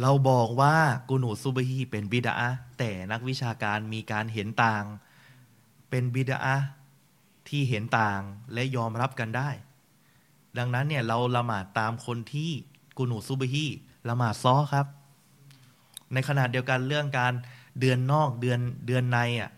[0.00, 0.76] เราบอกว่า
[1.08, 2.34] กูนูซูบฮีเป็นบิดา
[2.78, 4.84] แต่นักวิชาการมีการเห็นต่าง
[5.90, 6.56] เป็นบิดา
[7.48, 8.20] ที่เห็นต่าง
[8.52, 9.50] และยอมรับกันได้
[10.58, 12.50] ดังนั้นเนี่ยเราละหมาดตามคนที่
[12.96, 13.66] กูนูซูบฮี
[14.08, 14.86] ละหมาดซ้อครับ
[16.12, 17.32] ในขณะเดียวกันเรื่องการ
[17.80, 19.50] เดือนนอกเดือนเดือนในอะ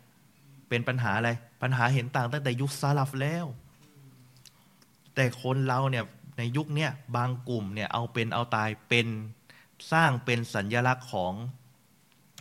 [0.68, 1.30] เป็นปัญหาอะไร
[1.62, 3.46] ปัญหาเห็นต่างตั้งแต่ยุคซาลฟแล้ว
[5.14, 6.04] แต่คนเราเนี่ย
[6.38, 9.06] ในยุคเนี้ยบางกลุ่มเนี่ยเอาเป็นเอาตายเป็น
[9.92, 11.32] สร้างเป็นสัญญลักษณ์ของ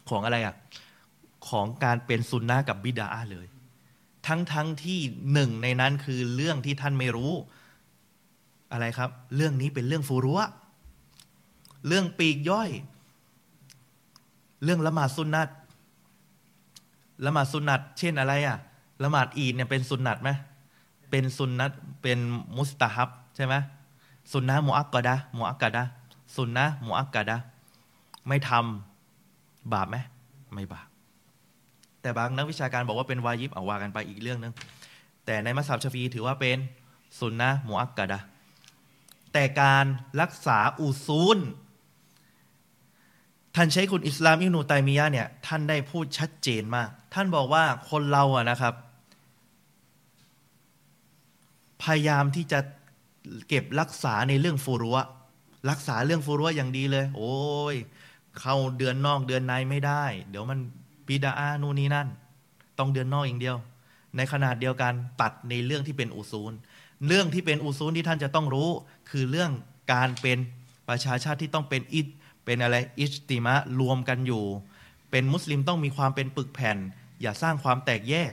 [0.09, 0.55] ของอะไรอะ่ะ
[1.49, 3.47] ของการเป็นซุนนะกับบิดาเลย
[4.27, 4.99] ทั้งทั้งที่
[5.33, 7.33] หนึ่งในนั้นคือเรื่องที่ท่านไม่รู้
[8.71, 10.49] อะไรครับ เรื่องนี้เป็นเรื่องฟูรุะ
[11.87, 12.69] เรื่องปีกย่อย
[14.63, 15.49] เรื่องละหมาดสุนนัต
[17.25, 18.57] ละหมาดสุนนัตเช่นอะไรอะ่ะ
[19.03, 20.29] ละหมาดอีดเนี่ยเป็นสุนนัตไหม
[21.09, 21.71] เป็นสุนนัต
[22.01, 22.19] เป็น
[22.57, 23.55] มุสตาฮับใช่ไหม
[24.31, 25.83] สุนนะมุอักกะดะมุอักกะดะ
[26.35, 27.37] สุนนะมุอักกะดะ
[28.27, 29.97] ไม่ทำบาปไหม
[30.53, 30.87] ไม่บาป
[32.01, 34.53] แต่บางนักวิชาการบอกว่าเป็นวายิบเอาว่ากันไปอีกเรื่องนึง
[35.25, 36.57] แต่ในมัสยิดชฟีถือว่าเป็น
[37.19, 38.19] สุนนะมุอักกะดะ
[39.33, 39.85] แต่การ
[40.21, 41.39] รักษาอุซูล
[43.55, 48.73] ท่านใช้คุณอิสลามอินูไตมียะเนี่ยท่านได้พูดชัดเจนมาก ท่านบอกว่าคนเราอะนะครับ
[51.83, 52.59] พยายามที่จะ
[53.47, 54.97] เก็บรักษาในเรื่องฟูรัว
[55.69, 57.35] รักษาเรื่องฟูรัวอย่างดีเลย โอ้
[57.73, 57.75] ย
[58.39, 60.59] เข้าเดือนนอกเดือนในไม่ได้ เดี๋ยวมัน
[61.05, 62.07] ปีดาอานูนี้นั่น
[62.77, 63.57] ต้องเดือนนอกอย่างเดียว
[64.15, 66.53] ในขนาดเดียวกันตัดในเรื่องที่เป็นอุซูล
[67.07, 68.69] เรื่องที่เป็นอุซูลที่ท่านจะต้องรู้
[69.09, 69.51] คือเรื่อง
[69.93, 70.37] การเป็น
[70.89, 72.07] ประชาชาติที่ต้องเป็นอิด
[72.45, 74.43] เป็นอะไรอิจติมะรวมกันอยู่
[75.11, 76.77] เป็นมุสลิมต้องมีความเป็นปึกแผ่น
[77.21, 78.31] อย่าสร้างความแตกแยก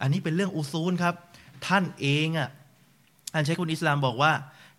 [0.00, 1.14] อันนี้เป็นเรื่องอุซูลครับ
[1.66, 2.48] ท่านเองอะ
[3.32, 4.32] ท่านใช้คุณอิสลามบอกว่า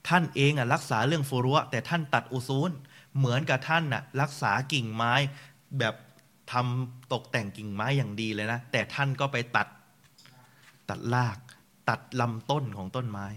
[0.08, 2.72] ท่านเองอะรักษาเรื่องฟูรุะแต่ท่านตัดอุซูล
[3.18, 5.14] เหมือนกับท่านน่ะรักษากิ่งไม้
[5.80, 5.96] แบบ
[6.52, 9.68] ทำตกแต่งกิ่งไม้อย่างดีเลยนะ แต่ท่านก็ไปตัด
[10.90, 11.38] ตัดราก
[11.90, 13.28] ตัดลำต้นของต้นไม้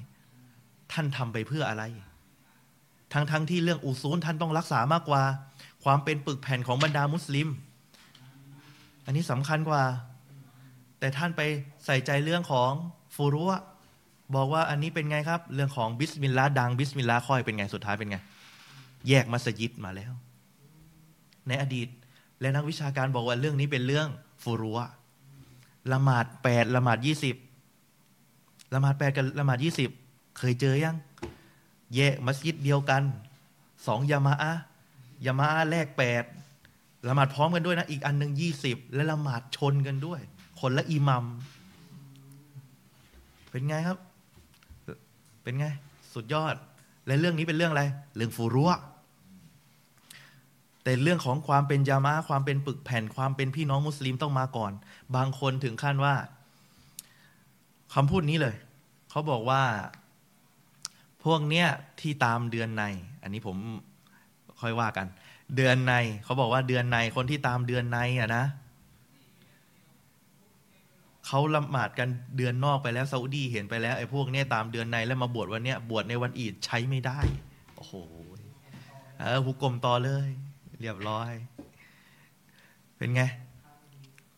[0.93, 1.85] ท่านทำไปเพื่ออะไร
[3.13, 5.23] ทั้งทั้งที่เรื่อง أصول ท่านต้องรักษามากกว่า
[5.85, 7.49] ความเป็นปึกแผ่นของบรรดามุสลิม
[9.05, 9.83] อันนี้สำคัญกว่า
[10.99, 11.41] แต่ท่านไป
[11.87, 12.71] ใส่ใจเรื่องของ
[13.15, 13.63] فروع
[14.35, 18.19] บอกว่าอันนี้เป็นไงครับ เรื่องของบิสมิลลาห์ดังบิสมิลลาห์ค่อยเป็นไงสุดท้ายเป็นไง
[19.09, 20.13] แยกมัสยิดมาแล้ว
[21.49, 21.89] ในอดีต
[22.41, 24.09] และนักวิชาการบอกว่าเรื่องนี้เป็นเรื่อง
[24.43, 24.79] ฟูรัว
[25.93, 27.37] ละหมาดแปดละหมาดยี่สิบ
[28.75, 29.91] ละหมาดแปดกับละหมาดยี่สิบ
[30.39, 30.97] เคยเจอยัง
[31.97, 33.03] แยกมัสยิดเดียวกัน
[33.87, 34.53] สองยามาอะ
[35.27, 36.25] ยามาอะแรกแปด
[37.09, 40.21] ละหมาดพร้อมกันด้วยนะ อีกอันหนึ่งยี่สิบและละหมาดชนกันด้วย
[40.61, 41.25] คนละอิมัม
[43.51, 43.99] เป็นไงครับ
[45.43, 45.67] เป็นไง
[46.15, 46.55] สุดยอด
[47.07, 47.85] และเรื่องนี้เป็นเรื่องอะไร
[48.17, 48.71] เรื่องฟูรัว
[50.83, 54.73] แต่เรื่องของความเป็นยามาความเป็นปึกแผ่นความเป็นพี่น้องมุสลิมต้องมาก่อน
[55.17, 56.15] บางคนถึงขั้นว่า
[57.95, 58.57] คำพูดนี้เลย
[59.11, 59.63] เขาบอกว่า
[61.25, 61.67] พวกเนี้ย
[62.01, 62.85] ที่ตามเดือนใน
[63.23, 63.57] อันนี้ผม
[64.61, 65.07] ค่อยว่ากัน
[65.57, 65.95] เดือนใน
[66.25, 68.45] เขาบอกว่าเดือนในคนที่ตามเดือนในอะนะ
[71.33, 77.19] เขาละหมาดกันเดือนนอกไปแล้วซาอุดีเห็นไปแล้วไอ้พวกเนี้ยตามเดือนในแล้วมาบวชวันเนี้ยบวชในวันอีดใช้ไม่ได้
[77.77, 77.95] โอ้โห
[79.19, 80.29] เออหุกกลมต่อเลย
[80.81, 81.33] เรียบร้อย
[82.97, 83.23] เป็นไง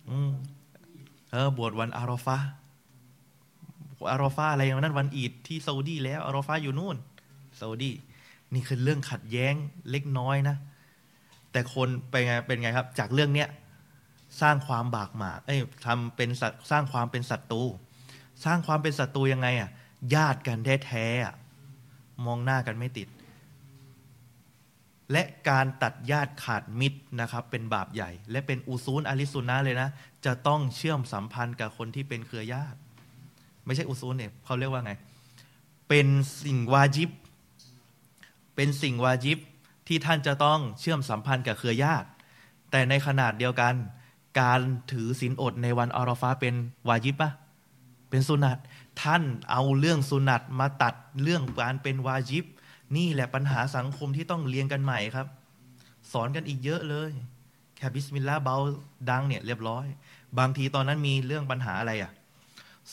[0.09, 0.31] อืม
[1.31, 2.39] เออบวชวันอารอฟา
[4.11, 6.97] อารอฟาอะไรอย่างนั้นวันอีดที่ซาอุดีแล้วอารอฟาอยู่นู่น
[7.61, 7.91] ซาอุดี
[8.55, 9.55] นี่คือเรื่องขัดแย้ง
[9.91, 10.57] เล็กน้อยนะ
[11.53, 13.49] แต่คนไปไงเป็นไงครับ จากเรื่องเนี้ย
[14.41, 16.31] สร้างความบากหมากเอ้ยทำเป็น
[16.71, 17.63] สร้างความเป็นศัตรู
[18.45, 19.71] สร้างความเป็นศัตรูยังไงอะ
[20.15, 23.09] ญาติกันแท้ๆมองหน้ากันไม่ติด
[25.13, 29.89] และการตัดญาติขาดมิตรนะครับ เป็นบาปใหญ่ และเป็นอุซูลอาลิสุนนะเลยนะ
[30.27, 32.79] จะต้องเชื่อมสัมพันธ์กับคนที่เป็นเครือญาติ
[33.65, 34.93] ไม่ใช่อุซูลเนี่ยเขาเรียกว่าไง
[35.89, 36.07] เป็น
[36.43, 37.11] สิ่งวาจิบ
[38.57, 39.39] เป็นสิ่งวาจิบ
[39.89, 42.09] ที่ท่านจะต้องเชื่อมสัมพันธ์กับเครือญาติ
[42.71, 43.75] แต่ในขนาดเดียวกัน
[44.41, 44.61] การ
[44.93, 46.55] ถือศีลอดในวันอารอฟาเป็น
[46.89, 47.31] วาญิบปะ
[48.11, 48.59] เป็นสุนัต
[49.03, 52.45] ท่านเอาเรื่องสุนัตมาตัดเรื่องการเป็นวาญิบ
[52.97, 55.27] นี่แหละปัญหาสังคมที่ต้องเรียนกันใหม่ครับ
[56.13, 57.11] สอนกันอีกเยอะเลย
[57.77, 58.57] แค่บิสมิลลาห์เบา
[59.11, 59.87] ดังเนี่ยเรียบร้อย
[60.39, 62.13] บางทีตอนนั้นมีเรื่องปัญหาอะไรอะ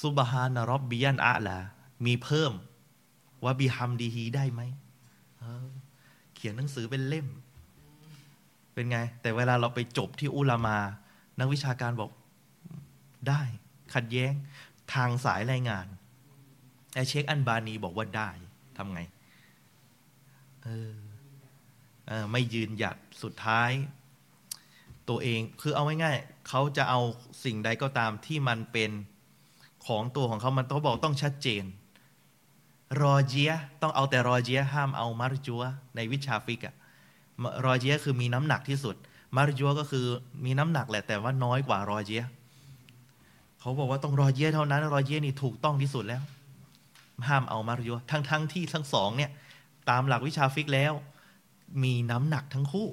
[0.01, 1.57] ซุบฮานารอบบิยันอะลา
[2.05, 2.53] มีเพิ่ม
[3.43, 4.61] ว่าบีฮัมดีฮีได้ไหม
[5.39, 5.67] เออ
[6.35, 7.27] เขียนหนังสือเป็นเล่ม
[8.73, 10.77] เป็นไง แต่เวลาเราไปจบที่อุลามา
[11.39, 12.11] นักวิชาการบอก
[13.27, 13.41] ได้
[13.93, 14.33] ขัดแย้ง
[14.93, 15.85] ทางสายรายงาน
[16.93, 18.29] ไอเช็คอันบานีบอกว่าได้
[18.77, 19.01] ทำไง
[20.63, 20.93] เออ
[22.07, 23.71] เออไม่ยืนหยัดสุดท้าย
[25.09, 26.99] ตัวเองคือเอาง่ายๆเขาจะเอา
[27.43, 28.91] สิ่งใดก็ตามที่มันเป็น
[29.85, 31.63] ของตัวของเขามันต้องบอกต้องชัดเจน
[33.01, 33.51] รอเจีย
[33.81, 35.63] ต้องเอาแต่รอเจียห้ามเอามารจัว
[35.95, 36.75] ในวิชาฟิกอะ
[37.65, 38.95] รอเจียคือมีน้ำหนักที่สุด
[39.35, 40.05] مرجوح ก็คือ
[40.45, 42.23] มีน้ำหนักแหละแต่ว่าน้อยกว่า راجح
[43.59, 46.21] เขาบอกว่าต้อง راجح เท่านั้น راجح นี่ถูกต้องที่สุดแล้ว
[47.27, 49.31] ห้ามเอา مرجوح ทั้งทั้งที่ทั้งสองเนี่ย
[49.89, 50.93] ตามหลักวิชาฟิกฮ์แล้ว
[51.83, 52.87] มีน้ำหนักทั้งคู่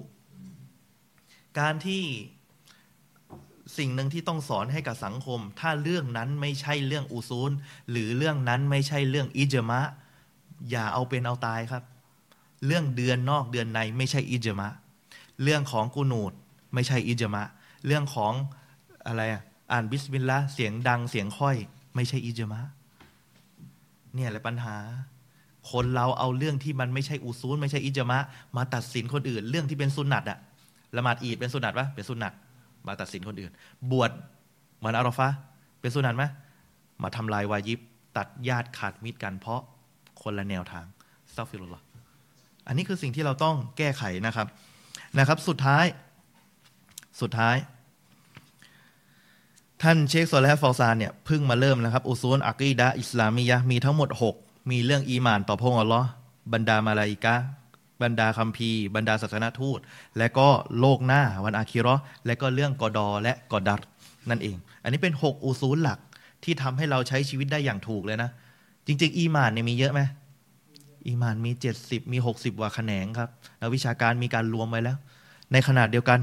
[1.58, 2.02] การที่
[3.78, 7.50] สิ่งหนึ่งที่ต้องสอนให้กับสังคม ถ้าเรื่องนั้นไม่ใช่เรื่องอุซูล
[7.90, 9.80] หรือเรื่องนั้นไม่ใช่เรื่องอิจมะ
[10.70, 11.82] อย่าเอาเป็นเอาตายครับ
[12.66, 14.68] เรื่องเดือนนอกเดือนในไม่ใช่อิจมะ
[15.42, 16.32] เรื่องของกูนูด
[16.74, 17.42] ไม่ใช่อิจมะ
[17.86, 18.32] เรื่องของ
[19.06, 19.42] อะไรอะ
[19.72, 21.56] อ่านบิสมิลลาห์เสียงดังเสียงค่อย
[21.94, 22.60] ไม่ใช่อิจมะ
[24.14, 24.76] เนี่ยแหละปัญหา
[25.70, 28.18] คนเราเอาเรื่องที่มันไม่ใช่อุซูลไม่ใช่อิจมะ
[28.56, 30.38] มาตัดสินคนอื่น เรื่องที่เป็นสุนัตอะ
[30.96, 32.32] ละหมาดอีดเป็นสุนัตปะเป็นสุนัต
[32.86, 33.52] มาตัดสินคนอื่น
[33.90, 34.10] บวช
[34.78, 35.28] เหมือนอารอฟะ
[35.80, 36.24] เป็นสุนัตไหม
[37.02, 37.80] มาทำลายวายิบ
[38.16, 39.60] ตัดญาติขาดมิตรกันเพราะ
[40.22, 40.84] คนละแนวทาง
[41.34, 41.80] أستغفر الله
[42.66, 44.46] อันนี้คือสิ่งที่เราต้องแก้ไขนะครับ
[45.18, 45.84] นะครับ สุดท้าย
[47.20, 47.56] สุดท้าย
[49.82, 56.08] ท่านเชคโซและฟอซานเนี่ยเพิ่งมาเริ่มนะครับ أصول العقيدة الإسلاميةมีทั้งหมด 6 มีเรื่องอีมานต่อพระองค์อัลลอฮ์
[56.52, 57.34] บรรดามาลาอิกะ
[58.02, 59.78] บรรดาคัมภีร์บรรดาศาสนาทูต
[60.18, 60.48] และก็
[60.80, 61.94] โลกหน้าวันอาคิรอ
[62.26, 63.80] และก็เรื่องกอดอและกอดัร
[64.30, 65.98] นั่นเอง อันนี้เป็น 6 أصول หลัก
[66.44, 68.30] ที่ทำให้เราใช้ชีวิตได้อย่างถูกเลยนะ
[68.86, 70.00] จริง ๆ อีมานเนี่ยมีเยอะไหม
[71.06, 71.50] อีมานมี
[71.82, 73.30] 70 มี 60กว่าแขนงครับ
[73.60, 74.96] นักวิชาการมีการรวมไว้แล้ว
[75.52, 76.20] ในขนาดเดียวกัน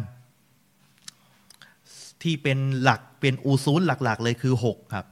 [2.23, 5.05] ที่เป็นหลักเป็น أصول หลักๆ เลยคือ 6 ครับ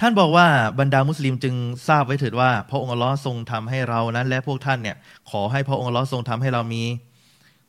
[0.00, 0.46] ท่านบอกว่า
[0.78, 1.54] บรรดามุสลิมจึง
[1.88, 4.96] ทราบไว้เถิดว่า พระองค์ลอทรงทำให้เรานั้น และพวกท่านเนี่ย
[5.30, 6.82] ขอให้พระองค์ลอทรงทำให้เรามี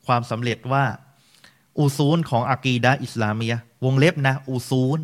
[0.06, 0.84] ความสำเร็จว่า
[1.78, 5.00] อูซูลของอากีดะอิสลามียวงเล็บนะ อูซูล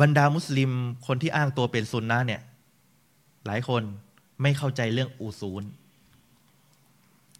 [0.00, 0.70] บรรดามุสลิม
[1.06, 2.42] คนที่อ้างตัวเป็นซุนนะเนี่ย
[3.46, 3.82] หลายคน
[4.42, 5.64] ไม่เข้าใจเรื่องอูซูล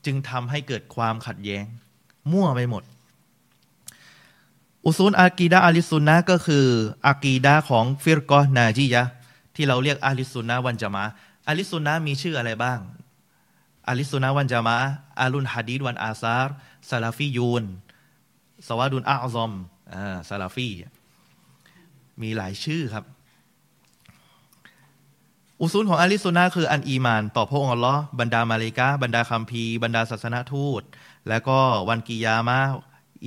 [0.04, 1.64] จึงทำให้เกิดความขัดแย้ง
[2.32, 2.82] มั่วไปหมด
[4.84, 6.66] أصول عقيدة أهل السنة ก็คือ
[7.06, 9.02] عقيدة ของ الفرقة الناجية
[9.54, 11.04] ที่เราเรียก أهل السنة والجماعة أهل
[11.48, 12.80] السنة มีชื่ออะไรบ้าง
[13.88, 17.64] أهل السنة والجماعة أهل الحديث والأثر سلفيون
[18.66, 19.52] السواد الأعظم
[19.92, 20.68] อ่า سلفي
[22.22, 23.04] มีหลายชื่อครับ
[25.60, 30.82] أصول ของ أهل السنة คือ الإيمان ต่อพระองค์อัลลอฮ์บรรดามลาอิกะฮ์บรรดาคัมภีร์บรรดาศาสนาทูต
[31.28, 31.58] และก็
[31.88, 32.60] วันกิยามะ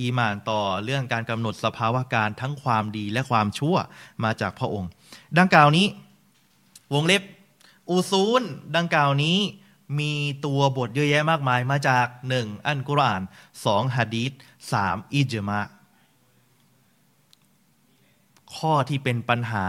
[0.00, 3.76] อีมานต่อเรื่องการกำหนดสภาวะการทั้งความดีและความชั่ว
[4.24, 4.90] มาจากพระองค์
[5.38, 5.86] ดังกล่าวนี้
[6.94, 7.22] วงเล็บ
[7.90, 8.42] อุซูล
[8.76, 9.38] ดังกล่าวนี้
[9.98, 10.12] มี
[10.46, 13.22] ตัวบทเยอะแยะมากมายมาจากหนึ่งอันกุรอาน
[13.64, 14.32] สองฮะดีษ
[14.72, 15.60] สามอิจมะ
[18.56, 19.66] ข้อที่เป็นปัญหา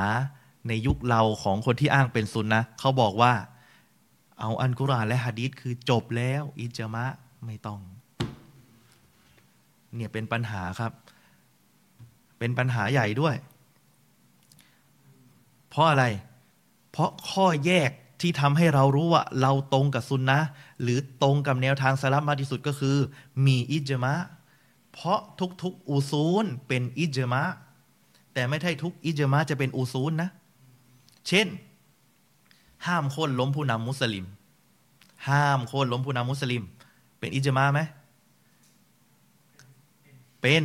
[0.67, 3.33] ในยุคเราของคนที่อ้างเป็นซุนนะเขาบอกว่า
[4.39, 7.05] เอาอันกุรอานและฮะดีษคือจบแล้ว อิจมะ
[7.45, 7.81] ไม่ต้อง
[9.95, 10.91] เนี่ยเป็นปัญหาครับ
[12.39, 13.35] เป็นปัญหาใหญ่ด้วย
[15.69, 16.05] เพราะอะไร
[16.91, 17.91] เพราะข้อแยก
[18.21, 20.39] ที่ทำให้เรารู้ว่า เราตรงกับซุนนะ
[20.81, 22.97] หรือตรงกับแนวทางสลับมากที่สุดก็คือ
[23.45, 24.13] มีอิจมะ
[24.91, 25.19] เพราะ
[25.61, 27.43] ทุกๆ อุซูลเป็นอิจมะ
[28.33, 30.29] แต่ไม่ใช่ทุกอิจมะจะเป็นอุซูลนะ
[31.27, 31.47] เช่น
[32.85, 34.25] ห้ามโค่นล้มผู้นำมุสลิม
[35.29, 36.63] ห้ามโค่นล้มผู้นำมุสลิม
[37.19, 37.81] เป็นอิจมะไหม
[40.41, 40.63] เป็น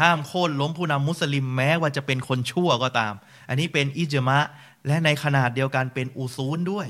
[0.00, 3.14] ห้ามโค่นล้มผู้นำมุสลิมแม้ว่าจะเป็นคนชั่วก็ตาม
[3.48, 4.38] อันนี้เป็นอิจมะ
[4.86, 6.88] และในขนาดเดียวกันเป็นอูซูลด้วย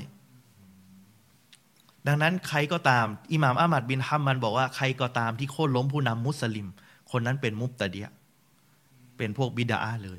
[2.06, 6.66] ดังนั้นใครก็ตามอิหม่ามอามัดบินฮัมมันบอกว่าใครก็ตามที่โค่นล้มผู้นำมุสลิม
[7.10, 8.08] คนนั้นเป็นมุบตะเดีย
[9.16, 10.18] เป็นพวกบิดาเลย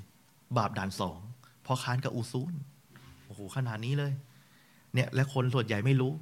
[0.57, 1.19] บาปด่านสอง
[1.63, 2.53] เพราะค้านกับอูซูล
[3.25, 4.13] โอ้โหขนาดนี้เลย
[4.93, 6.13] เนี่ยและคนส่วนใหญ่ไม่รู้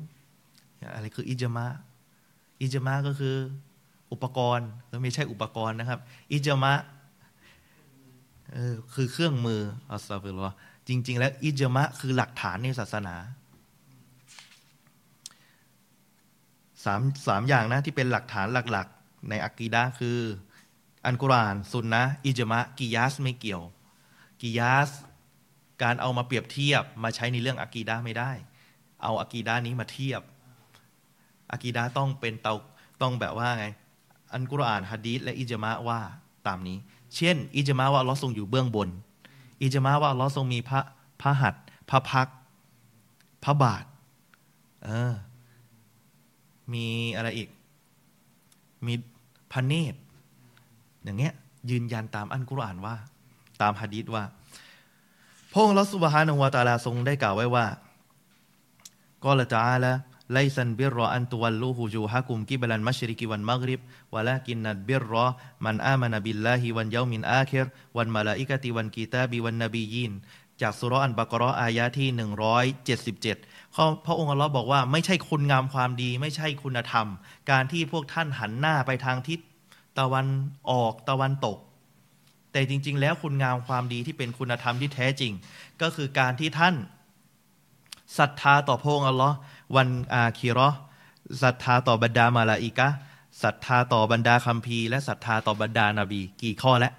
[0.93, 1.65] อะไรคืออิจมะ
[2.61, 3.35] อิจมะก็คือ
[4.11, 4.69] อุปกรณ์
[5.03, 5.99] ไม่ใช่อุปกรณ์นะครับ
[6.31, 6.73] อิจมะ
[8.53, 9.61] เออคือเครื่องมือ
[9.91, 10.55] อัสซาฟิลล์
[10.87, 13.15] จริง ๆ แล้ว อิจมะคือหลักฐานในศาสนา
[16.83, 20.17] สามสามอย่างนะที่เป็นหลักฐานหลัก ๆ ในอักีดะคือ
[21.05, 23.63] อันกุรอานสุนนะอิจมะกิยาสไม่เกี่ยว
[24.41, 24.89] กิยาส
[25.83, 28.31] การเอามาเปรียบเทียบมาใช้ในเรื่องอักีดะไม่ได้
[29.03, 30.21] เอาอักีดะนี้มาเทียบ
[31.51, 32.55] อักีดะต้องเป็นเตา
[33.01, 33.65] ต้องแบบว่าไง
[34.33, 35.99] อันกุรอานฮะดีษและอิจมะว่า
[36.47, 36.77] ตามนี้
[37.15, 38.89] เช่น อิจมะว่าลอทรงอยู่เบื้องบน
[39.61, 40.79] อิจมะว่าลอทรงมีพระ
[41.21, 41.55] พระหัต
[41.89, 42.27] พระพัก
[43.43, 43.85] พระบาท
[44.83, 45.13] เออ
[46.73, 47.49] มีอะไรอีก
[48.85, 48.93] มี
[49.51, 49.99] พระเนตร
[51.05, 51.33] อย่างเงี้ย
[51.69, 52.95] ยืนยันตามอัลกุรอานว่า
[53.61, 54.23] ตามฮะดีษว่า
[55.51, 57.65] พระองค์อัลลอฮ์ سبحانه وتعالىทรงได้กล่าวไว้ว่า
[59.23, 67.01] قال جل ليس البر أن تولوا وجوهكم قبل المشرق والمغرب ولكن البر من آمن بالله واليوم
[67.01, 70.13] الآخر والملائكة والكتاب والنبيين
[70.61, 72.09] จากซูเราะห์อัลบะกอเราะห์อายะห์ที่
[72.87, 73.75] 177
[74.05, 77.07] พระองค์อัลลอฮ์บอกว่าไม่ใช่คุณงามความดี ไม่ใช่คุณธรรม
[77.51, 79.39] การที่พวกท่านหันหน้าไปทางทิศ
[79.99, 80.27] ตะวัน
[80.69, 81.57] ออกตะวันตก
[82.51, 85.31] แต่จริง ๆ แล้วคุณงามความดีที่เป็นคุณธรรมที่แท้จริง
[85.81, 86.75] ก็คือการที่ท่าน
[88.17, 89.35] ศรัทธาต่อพระองค์อัลลอฮ์
[89.75, 90.69] วันอาคีรอ
[91.43, 92.87] ศรัทธาต่อบรรดามาลาอิกะ
[93.43, 96.93] ศรัทธาต่อบรรดาคัมภีร์และศรัทธาต่อบรรดานาบี กี่ข้อแล้ว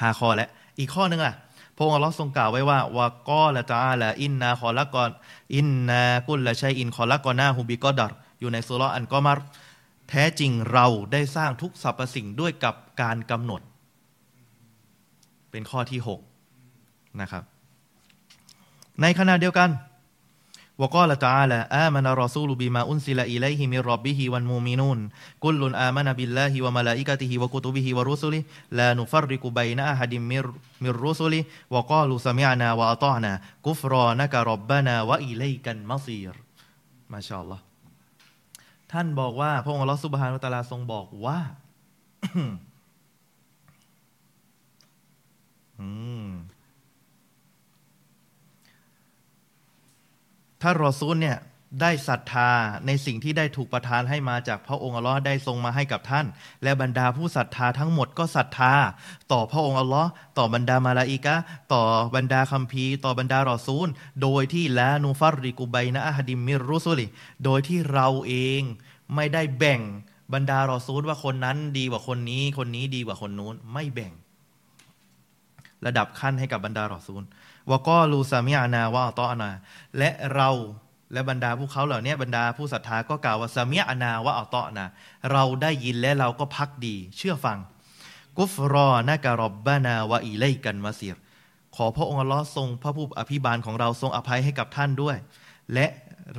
[0.00, 0.48] ห้าข้อแล้ว
[0.78, 1.34] อีกข้อนึงอะ
[1.76, 5.10] พระองค์อัลลอฮ์ทรงกล่าวไว้ว่าوقال تعالى إنا خلقنا
[5.56, 9.38] إنا كل شيء خلقناه بقدرอยู่ในซูเราะห์อัลเกาะมัร
[10.14, 13.60] แท้จริงเราได้สร้างทุกสรรพสิ่งด้วยกับการกำหนด
[15.50, 16.00] เป็นข้อที่
[16.58, 17.42] 6 นะครับ
[19.00, 19.70] ในขณะเดียวกัน
[20.82, 28.40] وقال تعالى آمن الرسول بما أنزل إليه من ربه والمؤمنون كل آمن بالله وملائكته وكتبه ورسله
[28.78, 30.46] ลานุฟริกุบัยนะอาฮัดิมิร
[30.82, 31.40] มิรุสุลิ
[31.74, 33.26] วะกาลูสมิอานาวะอัตาน
[33.66, 36.34] กุฟรอนะกะรบบานาวะอิไลกันมัซีร
[37.12, 37.71] มาชาอัลลอฮ์
[38.92, 41.38] ท่านบอกว่า พระองค์ลอสุบฮานุตาลาทรงบอกว่า
[50.62, 51.38] ถ้ารอซูลเนี่ย
[51.80, 52.50] ได้ศรัทธา
[52.86, 56.26] ในสิ่งที่ได้ถูกประทานให้มาจากพระองค์อัลลอฮ์ได้ทรงมาให้กับท่าน
[56.62, 58.74] และบรรดาผู้ศรัทธาทั้งหมดก็ศรัทธา
[59.32, 60.08] ต่อพระองค์อัลลอฮ์
[60.38, 61.36] ต่อบรรดามาลาอิกะ
[61.72, 61.82] ต่อ
[62.16, 63.86] บรรดาคัมภีร์ ต่อบรรดารอซูล
[64.22, 67.06] โดยที่ละนูฟัรริกุบัยนะอะฮดิมมิรุสุลิ
[67.44, 68.62] โดยที่เราเอง
[69.14, 69.80] ไม่ได้แบ่ง
[70.34, 74.12] บรรดารอซูลว่าคนนั้นดีกว่าคนนี้ คนนี้ดีกว่าคนนู้นไม่แบ่ง
[75.86, 77.22] ระดับขั้นให้กับบรรดารอซูล
[77.70, 79.50] วก็ลูซามิอานาว่าตอานา
[79.98, 80.50] และเรา
[81.12, 84.86] และบรรดาผู้เขาเหล่านี้บรรดาผู้ศรัทธาก็กล่าวว่าซามิอนาว่าอัลตอนา
[85.32, 87.58] เราได้ยินและเราก็พักดี เชื่อฟัง
[88.38, 91.16] กุฟรอนะการบบานาวะอีไลกันมาซีร
[91.76, 95.16] ขอพระองค์ลอทรงพระผู้อภิบาลของเราทรงอภัยให้กับท่านด้วย
[95.74, 95.86] และ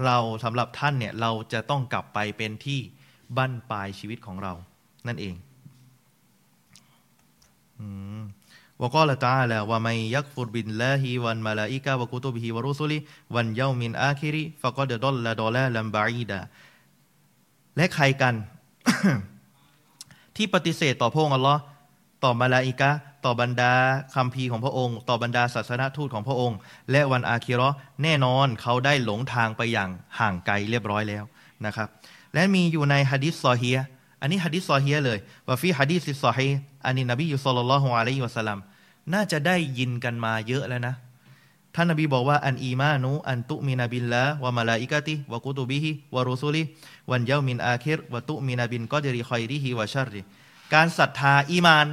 [0.04, 2.80] เราสำหรับท่านเนี่ยเราจะต้องกลับไปเป็นที่
[3.38, 4.54] บั้นปลายชีวิตของเรา
[5.08, 5.36] นั่นเอง
[7.80, 7.88] อื
[8.20, 8.22] ม
[8.83, 16.41] وقال تعالى ومن يكفر بالله والملائكة وكتبه ورسله واليوم الآخر فقد ضل ضلالا بعيدا
[17.77, 18.35] และใครกัน
[20.37, 21.61] ที่ปฏิเสธต่อพระองค์อัลลอฮ์
[22.25, 22.91] ต่อมาลาอิกะ
[23.25, 23.73] ต่อบรรดา
[24.15, 26.59] คำพีของพระองค์ ต่อบรรดาศาสนทูตของพระองค์
[26.91, 27.69] และวันอาคิรอ
[28.03, 31.25] แน่นอนเขาได้หลงทางไปอย่างห่างไกลเรียบร้อยแล้ว
[31.67, 31.89] นะครับ
[32.35, 33.71] และมีอยู่ในฮะดิษซอฮี
[34.21, 35.19] อันนี้ฮะดิษซอฮีเลย
[35.49, 36.49] ว่าฟีฮะดิษซอฮี
[36.87, 38.59] อันนี้นบียุสลลัลลอฮุอะลัยฮิวะสัลลัม
[39.14, 40.96] น่าจะได้ยินกันมาเยอะแล้วนะ
[41.76, 50.22] ท่านนบีบอกว่าالإيمان أن تؤمن بالله وملائكته وكتبه ورسله واليوم الآخر وتؤمن بالقدر خيره وشره
[50.74, 51.88] การศรัทธาอีมาน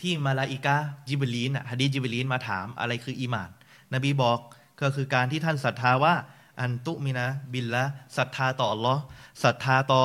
[0.00, 0.76] ที่มลาอิกะ
[1.08, 3.50] ฮ์ญิบรีลฮะดีษญิบรีลมาถามอะไรคืออีมาน
[3.94, 4.38] นบีบอก
[4.80, 6.14] ก็คือการที่ท่านศรัทธาว่า
[6.60, 7.84] أن تؤمن بالله
[8.16, 9.02] ศรัทธาต่ออัลลอฮ์
[9.44, 10.02] ศรัทธาต่อ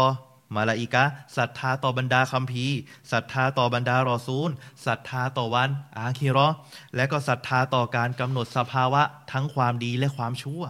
[0.56, 1.03] มลาอิกะฮ์
[1.38, 2.77] ศรัทธาต่อบรรดาคัมภีร์
[3.11, 4.49] ศรัทธาต่อบรรดารอซูล
[4.85, 6.47] ศรัทธาต่อวัน อาคีรอ
[6.95, 9.01] และก็ศรัทธาต่อการกำหนดสภาวะ
[9.31, 10.63] ทั้งความดีและความชั่ว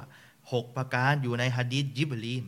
[0.51, 2.45] หกประการอยู่ในฮะดีษยิบลีน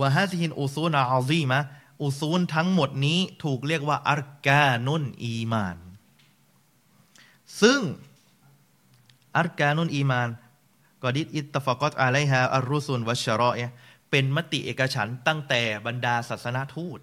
[0.00, 1.60] วะฮะซิฮินอุซูนอาซีมะ
[2.02, 5.78] อุซูนทั้งหมดนี้ถูกเรียกว่าอัรกานุนอีมาน
[7.62, 7.80] ซึ่ง
[9.36, 10.28] อัรกานุนอีมาน
[11.02, 13.60] กอดิดอิตตฟกอตอะไลฮะอัรุซุนวัชรอเอ
[14.16, 16.98] เป็นมติเอกฉันตั้งแต่บรรดาศาสนาทูต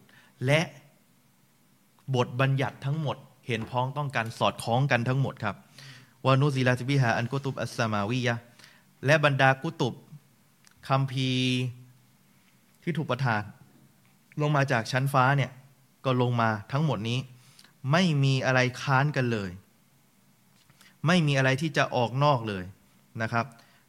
[0.46, 0.62] และ
[2.16, 3.18] บทบัญญัติทั้งหมด
[3.48, 5.56] เห็นพ้องต้องกันสอดคล้องกันทั้งหมดครับ
[6.26, 8.36] วานุซิลาติบิฮาอันกุตุบอัสมาวียะ
[9.06, 9.94] และบรรดากุตุบ
[10.88, 11.30] คำพี
[12.84, 13.42] ที่ถูกประทาน
[14.42, 15.52] ลงมาจากชั้นฟ้าเนี่ย
[16.06, 17.20] ก็ลงมาทั้งหมดนี้
[17.92, 19.52] ไม่มีอะไรค้านกันเลย
[21.08, 22.64] ไม่มีอะไรที่จะออกนอกเลย
[23.22, 23.46] นะครับ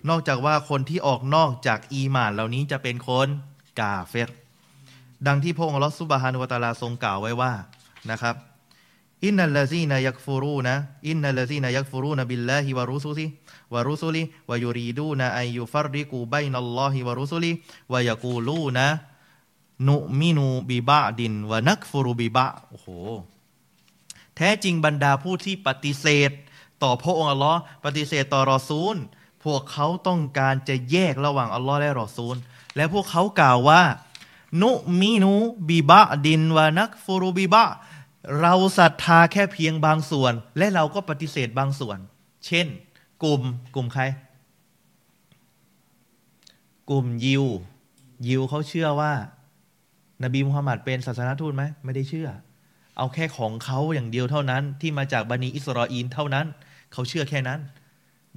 [0.08, 3.28] นอกจากว่าคนที่ออกนอกจากอีมานเหล่านี้จะเป็นคน
[3.80, 4.30] กาเฟร
[5.26, 7.52] ดังที่พระองค์อัลลอฮ์ سبحانه وتعالىทรงกล่าวไว้ว่า
[8.10, 8.36] นะครับ
[9.24, 18.61] إن الذين يكفرون إن الذين يكفرون بالله ورسله ورسله ويريدون أن يفرقوا بين الله ورسله ويقولون
[18.61, 22.88] نؤمن ببعض ونكفر ببعضโอ้โห
[24.36, 26.30] แท้จริงบรรดาผู้ที่ปฏิเสธ
[26.82, 28.96] ต่อพระองค์อัลลอฮ์ปฏิเสธต่อรอซูล
[29.44, 32.36] พวกเขาต้องการจะแยกระหว่างอัลลอฮ์และรอซูล
[32.76, 33.82] และพวกเขากล่าวว่า
[34.62, 34.70] นุ
[35.00, 35.32] มินู
[35.68, 37.64] บิบะดินวานักฟูรูบิบะ
[38.40, 41.98] เราศรัทธาแค่เพียงบางส่วน และเราก็ปฏิเสธบางส่วน
[42.46, 42.66] เช่น
[43.22, 43.42] กลุ่ม
[43.74, 44.02] กลุ่มใคร
[46.90, 47.44] กลุ่มยิว
[48.26, 49.12] ยิวเขาเชื่อว่า
[50.24, 52.28] นบีมุฮัมมัดเป็นศาสนาทูตไหมไม่ได้เชื่อ
[52.96, 56.46] เอาแค่ของเขาอย่างเดียวเท่านั้น ที่มาจากบันิอิสราเอลเท่านั้น
[56.92, 57.60] เขาเชื่อแค่นั้น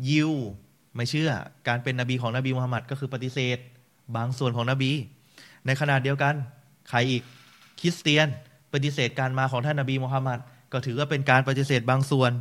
[0.10, 0.34] ยิว
[0.96, 1.32] ไม่เชื่อ
[1.68, 3.58] การเป็นนบีของนบีมุฮัมมัดก็คือปฏิเสธ
[4.16, 4.92] บางส่วนของนบี
[5.66, 6.34] ในขณะเดียวกัน
[6.90, 7.24] ใครอีก
[7.80, 8.28] คริสเตียน
[8.74, 10.40] ปฏิเสธการมาของท่านนบีมุฮัมมัด
[10.74, 12.32] ก็ถือว่าเป็นการปฏิเสธบางส่วน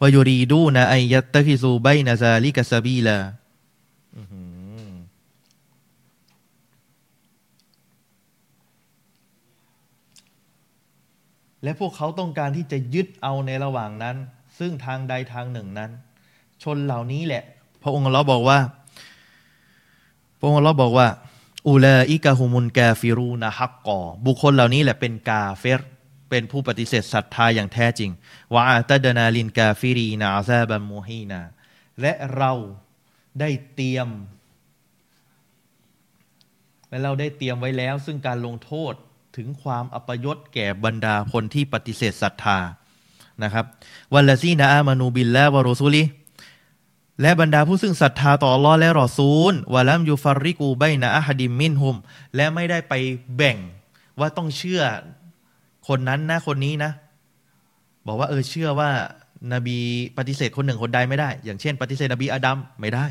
[0.00, 3.18] วายูรีดูนะไอยัตตะคิซูไบนาซาลิกะซาบีลา
[11.62, 14.16] และพวกเขาต้องการที่จะยึดเอาในระหว่างนั้น
[14.58, 15.90] ซึ่งทางใดทางหนึ่งนั้น
[16.62, 17.42] ชนเหล่านี้แหละ
[17.82, 18.58] พระองค์อัลลอฮ์บอกว่า
[20.38, 21.08] พระองค์อัลลอฮ์บอกว่า
[21.68, 25.80] أولئك هم الكافرون حقا บุคคลเหล่านี้แหละเป็นกาเฟร
[26.30, 28.10] เป็นผู้ปฏิเสธศรัทธาอย่างแท้จริง
[28.54, 31.40] وأعتدنا للكافرين عذابا مهينا
[32.00, 32.52] และเรา
[33.40, 34.08] ได้เตรียม
[36.88, 38.92] และเราได้เตรียมไว้แล้ว ซึ่งการลงโทษ
[39.36, 42.58] ถึงความอัปยศแก่บรรดาคนที่ปฏิเสธศรัทธา
[43.42, 43.64] นะครับ
[44.14, 46.02] วันลซีนาอามานูบิลและวะรอซูลี
[47.20, 51.96] และบรรดาผู้ซึ่งศรัทธาต่อลอและรอซูลวะลัมยูฟาริกูไบนะอะฮดิมมินฮุม
[52.36, 52.94] และไม่ได้ไป
[53.36, 53.56] แบ่ง
[54.20, 54.82] ว่าต้องเชื่อ
[55.88, 56.92] คนนั้นนะคนนี้นะ
[58.06, 58.90] บอกว่าเออเชื่อว่า
[59.54, 59.78] นบี
[60.18, 63.06] ปฏิเสธคนหนึ่งคนใดไม่ได้ อย่างเช่น ปฏิเสธนบีอาดัมไม่ได้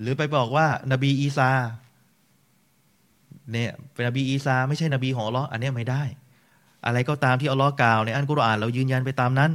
[0.00, 1.50] หรือไปบอกว่านบีอีซา
[3.50, 6.02] เนี่ยเป็นนบีอีซาไม่ใช่นบีของอัลลอฮ์อันนี้ไม่ได้
[6.86, 9.50] อะไรก็ตามที่อัลลอฮ์กล่าวในอัลกุรอานเรายืนยันไปตามนั้น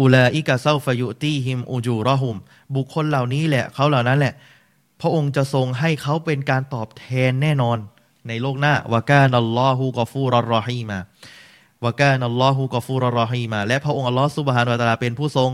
[0.00, 2.36] أولئك سوف يؤتيهم أجورهم
[2.74, 4.34] บุคคลเหล่านี้แหละเขาเหล่านั้นแหละ
[5.00, 7.78] พระองค์จะทรงให้เขาเป็นการตอบแทนแน่นอน
[8.28, 15.50] ในโลกหน้าوكان الله غفورا رحيما وكان الله غفورا رحيما และพระองค์อัลลอฮ์سبحانه وتعالىเป็นผู้ทรง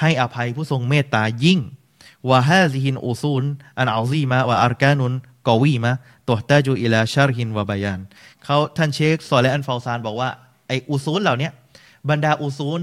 [0.00, 1.60] ให้อภัยผู้ทรงเมตตายิ่ง
[2.30, 3.44] وهذه الأصول
[3.78, 5.12] العظيمة وأركان
[5.48, 8.00] قويمة تحتاج إلى شرح وبيان
[8.44, 10.30] เขาท่านเชคซอลิห์ อัลเฟาซานบอกว่า
[10.68, 11.50] ไอ أصول เหล่านี้
[12.10, 12.80] บรรดา أصول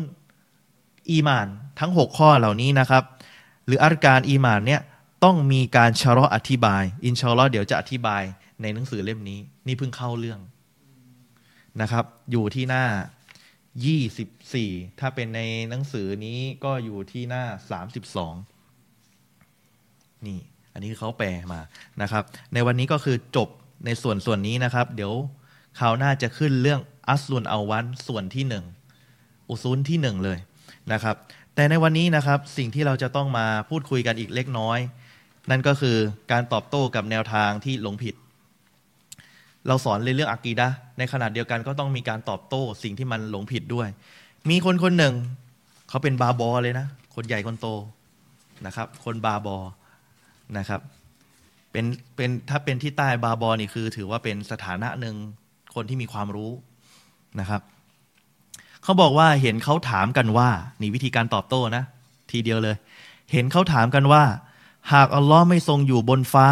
[1.12, 1.48] อีมาน
[1.80, 3.04] ทั้ง 6 ข้อเหล่านี้นะครับ
[3.66, 4.82] หรือأركان الإيمانเนี่ย
[5.24, 8.24] ต้องมีการشرح อธิบาย إن شاء اللهเดี๋ยวจะอธิบาย
[8.62, 10.40] ในหนังสือเล่มนี้ นี่เพิ่งเข้าเรื่อง
[11.82, 12.86] นะครับ อยู่ที่หน้า
[14.12, 17.44] 24 ถ้าเป็นในหนังสือนี้ก็อยู่ที่หน้า
[18.84, 20.40] 32 นี่
[20.74, 21.62] อันนี้เขาแปลมา
[22.02, 22.24] นะครับ
[22.54, 23.50] ในวันนี้ก็คือจบ
[23.86, 25.14] ในส่วนส่วนนี้นะครับ เดี๋ยว
[25.80, 28.66] คราวหน้าจะขึ้นเรื่องอัสลุนเอาวันส่วนที่หนึ่ง
[29.50, 30.38] อุซุนที่หนึ่งเลย
[30.94, 31.16] นะครับ
[31.56, 34.80] แต่ในวันนี้นะครับสิ่งที่เราจะต้องมาพูดคุยกันอีกเล็กน้อย
[35.50, 35.98] นั่นก็คือ
[36.32, 38.16] การตอบโต้กับแนวทางที่หลงผิด
[39.68, 43.88] เราสอนเรื่องอักีดะในขณะเดียวกันก็ต้องมีการตอบโต้สิ่งที่มันหลงผิดด้วย
[44.50, 45.14] มีคนคนหนึ่ง
[45.90, 47.68] เขาเป็นบาบอเลยนะ คนใหญ่คนโต
[48.66, 49.58] นะครับ คนบาบอ
[50.58, 50.82] นะครับ
[51.72, 51.86] เป็น
[52.16, 55.16] เป็นถ้าเป็นที่ใต้บาบอนี่คือ ถือว่าเป็นสถานะหนึ่ง
[55.76, 56.52] คนที่มีความรู้
[57.40, 57.62] นะครับ
[58.84, 60.50] เขาบอกว่าเห็นเขาถามกันว่า
[60.82, 61.84] นี่วิธีการตอบโต้นะ
[62.32, 62.76] ทีเดียวเลย
[63.32, 64.24] เห็นเขาถามกันว่า
[64.94, 66.50] หากอัลลอฮ์ไม่ทรงอยู่บนฟ้า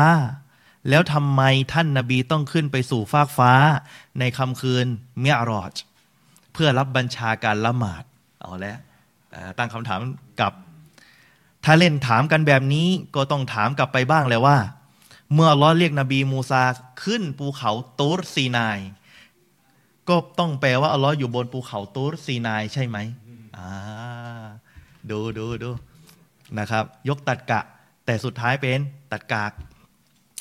[0.89, 1.41] แล้วทำไม
[1.73, 3.53] ท่านนาบีต้องขึ้นไปสู่ฟากฟ้า
[4.19, 4.85] ในค่ำคืน
[5.19, 5.73] เมียรอจ
[6.53, 8.03] เพื่อรับบัญชาการละหมาด
[8.39, 8.77] เอาแล้ว
[9.57, 9.99] ตั้งคำถาม
[10.41, 10.53] กับ
[11.63, 14.57] ถ้าเล่นถามกันแบบนี้ก็ต้องถามกลับไปบ้างเลยว่า
[15.33, 16.63] เมื่ออัลลอฮ์เรียกนบีมูซา
[17.03, 18.79] ขึ้นภูเขาตูรซีนาย
[20.09, 22.97] ก็ต้องแปลว่าอัลลอฮ์อยู่บนภูเขาตูรซีนายใช่ไหม
[23.57, 23.69] อ่า
[25.09, 25.69] ดูดูดู
[26.59, 27.61] นะครับ ยกตัดกะ
[28.05, 28.79] แต่สุดท้ายเป็น
[29.11, 29.51] ตัดกาก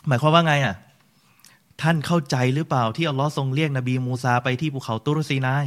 [0.07, 0.75] หมายความว่าไงอะ
[1.83, 5.65] ท่านเข้าใจหรือเปล่าที่อัลลอฮ์ทรงเรียกนบีมูซาไปที่ภูเขาตูรซีนาย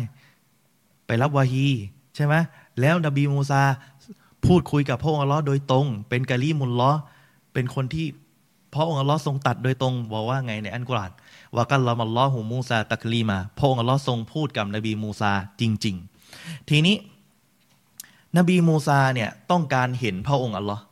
[1.05, 1.67] ไปรับوحي
[2.15, 2.35] ใช่ไหม
[2.79, 3.61] แล้วนบีมูซา
[4.45, 6.91] พูดคุยกับพระองค์อัลลอฮ์โดยตรง เป็นكليم الله
[7.53, 8.07] เป็นคนที่
[8.71, 11.11] พระองค์อัลลอฮ์ทรงตรัสโดยตรง บอกว่าไงในอัลกุรอาน
[11.55, 15.31] وكلم الله موسى تكليماพระองค์อัลลอฮ์ทรงพูดกับนบีมูซา
[15.61, 15.95] จริง
[16.33, 16.95] ๆ ทีนี้
[18.37, 20.83] นบีมูซาเนี่ยต้องการเห็นพระองค์อัลลอฮ์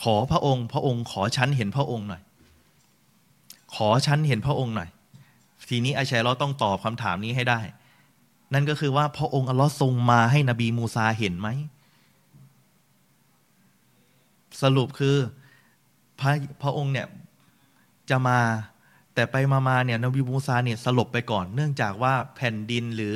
[0.00, 2.22] ขอพระองค์ พระองค์ ขอฉันเห็นพระองค์หน่อย
[3.74, 4.88] ขอฉันเห็นพระองค์หน่อย
[5.68, 7.60] ทีนี้อาชัยเราต้องตอบคำถามนี้ให้ได้
[8.52, 11.48] นั่นก็คือว่าพระองค์อัลลอฮ์ทรงมาให้นบีมูซาเห็นไหม
[14.62, 15.16] สรุปคือ
[16.20, 16.30] พระ
[16.62, 17.06] พระองค์เนี่ย
[18.10, 18.38] จะมา
[19.14, 19.36] แต่ไป
[19.68, 23.14] มาๆเนี่ยนบีมูซาเนี่ยสลบไปก่อน เนื่องจากว่าแผ่นดินหรือ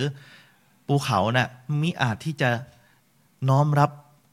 [0.87, 1.49] ภูเขานะ่ะ
[1.83, 2.51] มิอาจที่จะ
[3.49, 3.91] น้อมรับ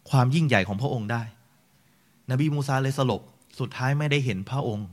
[0.10, 1.24] ความยิ่งใหญ่ของพระองค์ได้
[2.32, 3.22] นบีมูซาเลยสลบ
[3.60, 4.88] สุดท้ายไม่ได้เห็นพระองค์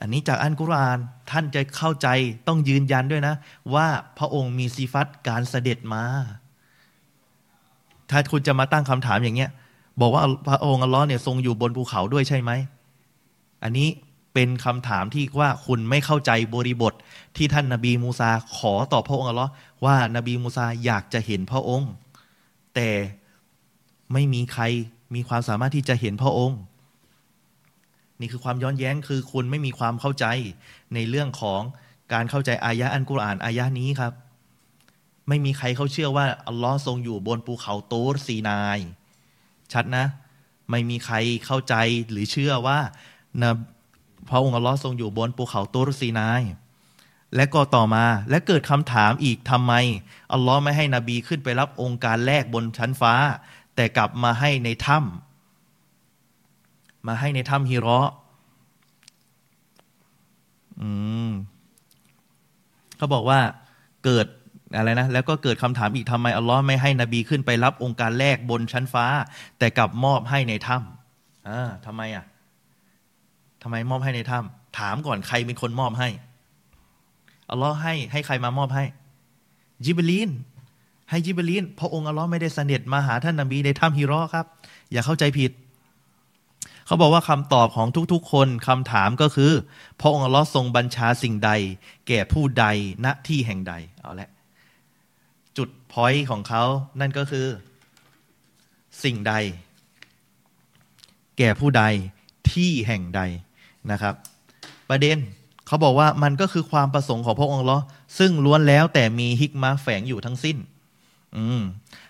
[0.00, 0.98] อันนี้จากอันกุรอาน
[1.30, 2.08] ท่านจะเข้าใจ
[2.48, 3.34] ต้องยืนยันด้วยนะ
[3.74, 3.86] ว่า
[4.18, 6.04] พระองค์มีสีฟัตการเสด็จมา
[8.10, 9.50] ถ้าคุณจะมาตั้งคำถามอย่างเงี้ย
[10.00, 12.50] บอกว่าพระองค์อัลลอฮ์เนี่ยทรงอยู่บนภูเขาด้วยใช่ไหม
[13.62, 13.88] อันนี้
[14.34, 16.94] เป็นคำถามที่ว่าคุณไม่เข้าใจบริบท
[17.36, 19.52] ที่ท่านนาบีมูซาขอต่อพระองค์อัลลอฮ์
[19.84, 21.90] ว่านาบีมูซาอยากจะเห็นพระองค์
[22.74, 22.90] แต่
[24.12, 24.64] ไม่มีใคร
[25.14, 26.58] มีความสามารถที่จะเห็นพระองค์
[28.20, 30.26] นี่คือความย้อนแย้งคือคุณไม่มีความเข้าใจ
[30.94, 31.60] ในเรื่องของ
[32.12, 34.12] การเข้าใจอายะอันกุรอานอายะนี้ครับ
[35.28, 38.78] ไม่มีใครเขาเชื่อว่าอัลลอฮ์ทรงอยู่บนภูเขาโตรซีนาย
[39.72, 40.04] ชัดนะ
[40.70, 41.16] ไม่มีใคร
[41.46, 41.74] เข้าใจ
[42.10, 42.78] หรือเชื่อว่า
[43.42, 43.52] นะ
[44.30, 46.42] พระองค์อัลลอฮ์ทรงอยู่บนภูเขาตูรซีนาย
[47.36, 49.72] และก็ต่อมาและเกิดคำถามอีกทำไม
[50.32, 53.14] อัลลอฮ์ไม่ให้นบีขึ้นไปรับองค์การแรกบนชั้นฟ้า
[53.74, 58.00] แต่กลับมาให้ในถ้ำมาให้ในถ้ำฮิรอ
[60.80, 60.88] อื
[61.28, 61.30] ม
[62.96, 63.40] เขาบอกว่า
[64.04, 64.26] เกิด
[64.76, 69.06] อะไรนะแล้วก็เกิดคำถามอีกทำไมอัลลอฮ์ไม่ให้นบีขึ้นไปรับองค์การแรกบนชั้นฟ้า
[69.58, 72.24] แต่กลับมอบให้ในถ้ำอ่าทำไมอะ
[73.62, 76.08] ทำไมมอบให้ในถ้ำถามก่อนใครเป็นคนมอบให้
[77.50, 78.84] อัลลอฮ์ให้ให้ใครมามอบให้
[79.84, 80.30] จิบลีน
[81.10, 84.46] ให้จิบลีนพระองค์อัลลอฮ์ไม่ได้เสด็จมาหาท่านนบีในถ้ำฮิรอครับ
[84.92, 85.52] อย่าเข้าใจผิด
[86.86, 89.52] เขาบอกว่าคำตอบของทุกๆ คนคำถามก็คือ
[90.00, 91.50] พระองค์อัลลอฮ์ทรงบัญชาสิ่งใด
[92.08, 92.64] แก่ผู้ใด
[93.04, 94.30] ณที่แห่งใดเอาละ
[95.56, 96.64] จุดพอยต์ของเขา
[97.00, 97.46] นั่นก็คือ
[99.04, 99.34] สิ่งใด
[101.38, 101.84] แก่ผู้ใด
[102.52, 103.22] ที่แห่งใด
[103.92, 104.14] นะครับ
[104.90, 105.16] ประเด็น
[105.66, 107.78] เขาบอกว่ามันก็คือความประสงค์ของพระองค์ลอ
[108.18, 110.56] ซึ่งล้วนแล้วแต่มีฮิกมาแฝงอยู่ทั้งสิ้น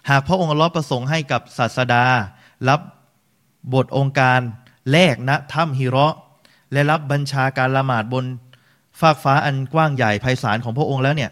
[0.09, 2.05] หากพระองค์ลอประสงค์ให้กับศาสดา
[2.69, 2.81] รับ
[3.75, 4.41] บทองค์การ
[4.93, 6.15] แรกณถ้ำฮิระ
[6.73, 8.25] และรับบัญชาการละหมาดบน
[9.01, 11.31] ฟากฟ้าอันกว้างใหญ่ไพศาลของพระองค์แล้วเนี่ย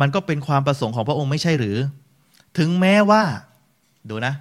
[0.00, 1.76] มันก็เป็นความประสงค์ของพระองค์ไม่ใช่หรือ
[2.58, 3.22] ถึงแม้ว่า
[4.08, 4.34] ดูนะ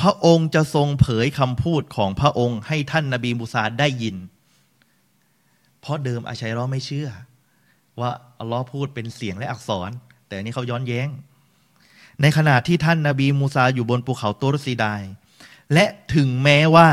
[0.00, 4.16] พระองค์จะทรงเผยคำพูดของพระองค์ให้ท่านนาบีมูซาได้ยิน
[5.80, 7.08] เพราะเดิมอาชัยรอไม่เชื่อ
[8.00, 9.90] ว่าอัลลอฮ์พูดเป็นเสียงและอักษร
[10.26, 11.08] แต่นี้เขาย้อนแย้ง
[12.20, 15.02] ในขณะที่ท่านนาบีมูซาอยู่บนภูเขาโตรซีดาย
[15.72, 16.88] และถึงแม้ว่า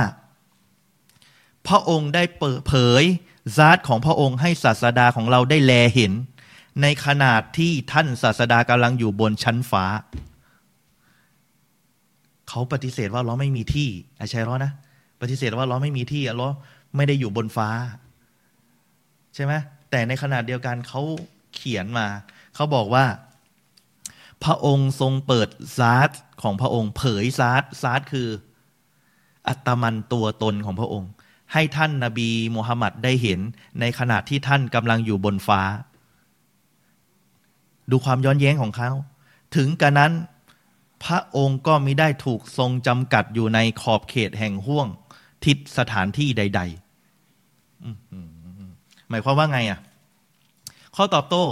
[1.68, 3.04] พระองค์ได้เปิดเผย
[3.58, 6.14] ซาตของพระองค์ให้ศาสดาของเราได้แลเห็น
[6.82, 9.86] ในขนาดที่ท่านศาสดากำลังอยู่บนชั้นฟ้า
[12.50, 14.74] เขาปฏิเสธว่าเราไม่มีที่อาชัยร้อนะ
[15.22, 16.56] ปฏิเสธว่าเราไม่มีที่อัลลอฮ์
[16.96, 17.70] ไม่ได้อยู่บนฟ้า
[19.36, 19.54] ใช่ไหม
[19.90, 21.02] แต่ในขนาดเดียวกันเขา
[21.56, 22.08] เขียนมา
[22.56, 23.06] เขาบอกว่า
[24.44, 28.30] พระองค์ทรงเปิดซาร์ของพระองค์ เผยซาร์ซาร์คือ
[29.48, 31.10] อัตมันตัวตนของพระองค์
[31.54, 33.40] ให้ท่านนาบีมุฮัมหมัดได้เห็น
[33.80, 35.62] ในขณะที่ท่านกำลังอยู่บนฟ้า
[37.92, 38.90] ดูความย้อนแย้งของเขา
[39.56, 40.12] ถึงกระนั้น
[41.04, 44.88] พระองค์ก็ไม่ได้ถูกทรงจำกัดอยู่ในขอบเขตแห่งห้วง
[45.46, 46.62] ทิศสถานที่ใด
[47.86, 49.80] ๆ หมายความว่าไงอะ
[50.96, 51.46] ข้อตอบโต้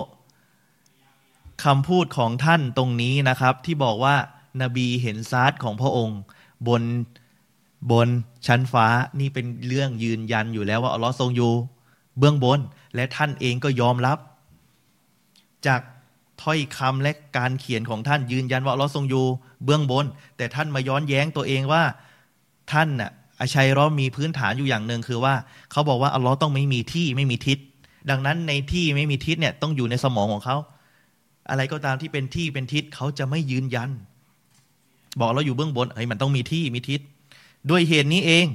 [1.66, 4.16] คำพูดของท่านตรงนี้นะครับ ที่บอกว่า
[4.62, 6.20] นบีเห็นซาดของพระองค์
[6.68, 6.84] บน
[7.92, 8.08] บน
[8.48, 8.88] ชั้นฟ้า
[9.20, 11.52] นี่เป็นเรื่องยืนยันอยู่แล้วว่าอัลลอฮ์ทรงอยู่
[12.18, 12.60] เบื้องบน
[12.96, 14.18] และท่านเองก็ยอมรับ
[15.68, 15.82] จาก
[16.44, 19.26] ถ้อยคำและการเขียนของท่านยืนยันว่าอัลอฮ์ทรงอยู่
[19.66, 20.06] เบื้องบน
[20.38, 21.84] แต่ท่านมาย้อนแย้งตัวเองว่า
[22.72, 25.34] ท่านน่ะอาชัยรอมีพื้นฐานอยู่อย่างหนึ่งคือว่า
[25.72, 27.58] เขาบอกว่าอัลลอฮ์ต้องไม่มีที่ไม่มีทิศ
[28.10, 30.58] ดังนั้นในที่ไม่มีทิศเนี่ยต้องอยู่ในสมองของเขา
[31.50, 33.90] อะไรก็ตามที่เป็นที่เป็นทิศเขาจะไม่ยืนยัน
[35.20, 37.02] บอกเราอยู่เบื้องบนเฮ้ยมันต้องมีที่มีทิศ
[37.70, 38.46] ด้วยเหตุนี้เอง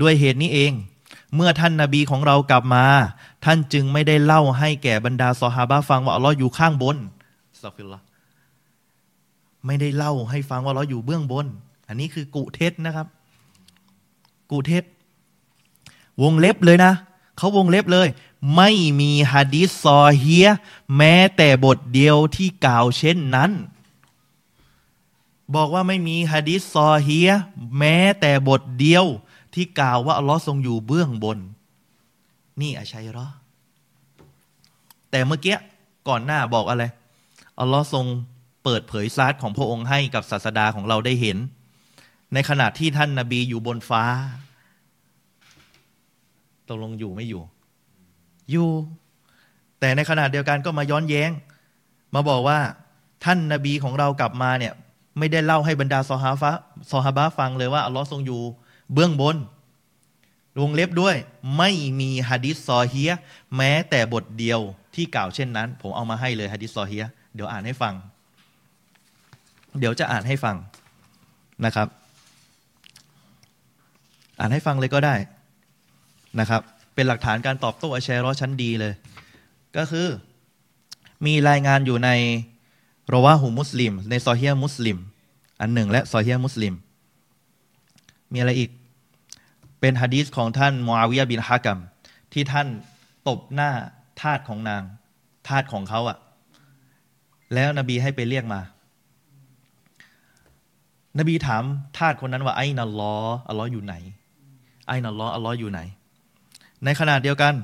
[0.00, 0.72] ด้วยเหตุนี้เอง
[1.34, 2.84] เมื่อท่านนาบีของเรากลับมา
[3.44, 6.96] ท่านจึงไม่ได้เล่าให้แก่บรรดาซอฮาบะฟังว่าอัลลอฮ์อยู่ข้างบน
[7.62, 8.00] สัฟิลละ
[9.66, 11.46] ไม่ได้เล่าให้ฟังว่าเราอยู่เบื้องบน
[11.88, 13.06] อันนี้คือกุเท็จนะครับ
[14.50, 14.84] กูเท็จ
[16.22, 16.92] วงเล็บเลยนะ
[17.36, 18.08] เขาวงเล็บเลย
[18.56, 20.48] ไม่มีฮะดิษซอเฮีย
[20.96, 23.50] แม้แต่บทเดียวที่กล่าวเช่นนั้น
[25.54, 27.30] บอกว่าไม่มีฮะดิษซอเฮีย
[27.78, 29.04] แม้แต่บทเดียว
[29.54, 31.38] ที่กล่าวว่าอัลลอฮ์ทรงอยู่เบื้องบน
[32.60, 33.26] นี่อาชัยรอ
[35.10, 35.56] แต่เมื่อกี้
[36.08, 36.84] ก่อนหน้าบอกอะไร
[37.60, 38.06] อัลลอฮ์ทรง
[38.64, 41.36] เปิดเผยซาดของพระองค์ให้กับศาสดาของเราได้เห็น
[42.34, 44.04] ในขณะที่ท่านนาบีอยู่บนฟ้า
[46.68, 47.42] ตกลงอยู่ไม่อยู่
[48.50, 48.68] อยู่
[49.80, 51.30] แต่ในขณะเดียวกันก็มาย้อนแย้ง
[52.14, 52.58] มาบอกว่า
[53.24, 54.72] ท่านนาบีของเรากลับมาเนี่ย
[55.18, 56.52] ไม่ได้เล่าให้บรรดาซอฮาฟะ
[56.92, 58.42] ซอฮาบะฟังเลยว่าอัลลอฮ์ทรงอยู่
[58.92, 59.36] เบื้องบน
[60.60, 61.16] วงเล็บด้วย
[61.56, 61.70] ไม่
[62.00, 63.12] มีฮะดิษซอเฮีย
[63.56, 64.60] แม้แต่บทเดียว
[64.94, 67.04] ที่กล่าวเช่นนั้น ผมเอามาให้เลยฮะดิษซอเฮีย
[67.34, 67.94] เดี๋ยวอ่านให้ฟัง
[69.78, 70.56] เดี๋ยวจะอ่านให้ฟัง
[71.64, 71.88] นะครับ
[74.40, 75.14] อ่านให้ฟังเลยก็ได้
[76.40, 76.62] นะครับ
[76.94, 78.92] เป็นหลักฐานการตอบโต้อแชรอชั้นดีเลย
[79.76, 80.06] ก็คือ
[81.26, 82.10] มีรายงานอยู่ใน
[83.12, 84.98] รวาหูมุสลิม ในซอเฮียมุสลิม
[85.60, 86.74] อันหนึ่งและซอเฮียมุสลิม
[88.32, 88.70] มีอะไรอีก
[89.80, 91.78] เป็นฮะดีษของท่านมอาวิยะบินฮากัม
[92.32, 92.68] ที่ท่าน
[93.28, 93.70] ตบหน้า
[94.20, 94.82] ทาสของนาง
[95.48, 96.18] ทาสของเขาอะ
[97.54, 98.60] แล้วนบีให้ไปเรียกมา
[101.18, 101.64] นบีถาม
[101.98, 103.14] ทาสคนนั้นว่าไอ้นัลลอ
[103.48, 103.94] อัลลอฮ์อยู่ไหน
[104.86, 105.80] ไอ้นัลลออัลลอฮ์อยู่ไหน
[106.84, 107.54] ในขณะเดียวกัน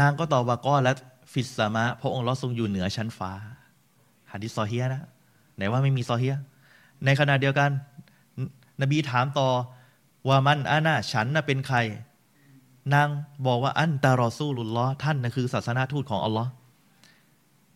[0.00, 0.92] นางก็ตอบว่าก็และ
[1.32, 3.30] ฟิสามะพระองค์ลอทรงอยู่เหนือชั้นฟ้า
[4.32, 5.02] ฮะดิษ صحيح นะ
[5.56, 6.34] ไหนว่าไม่มี صحيح
[7.04, 7.70] ในขณะเดียวกัน
[8.80, 9.48] นบีถามต่อ
[10.28, 11.78] ว่าمن أناฉันน่ะเป็นใคร
[12.94, 13.08] นาง
[13.46, 16.50] บอกว่าأنت رسول اللهท่านน่ะคือศาสนาทูตของอัลลอฮ์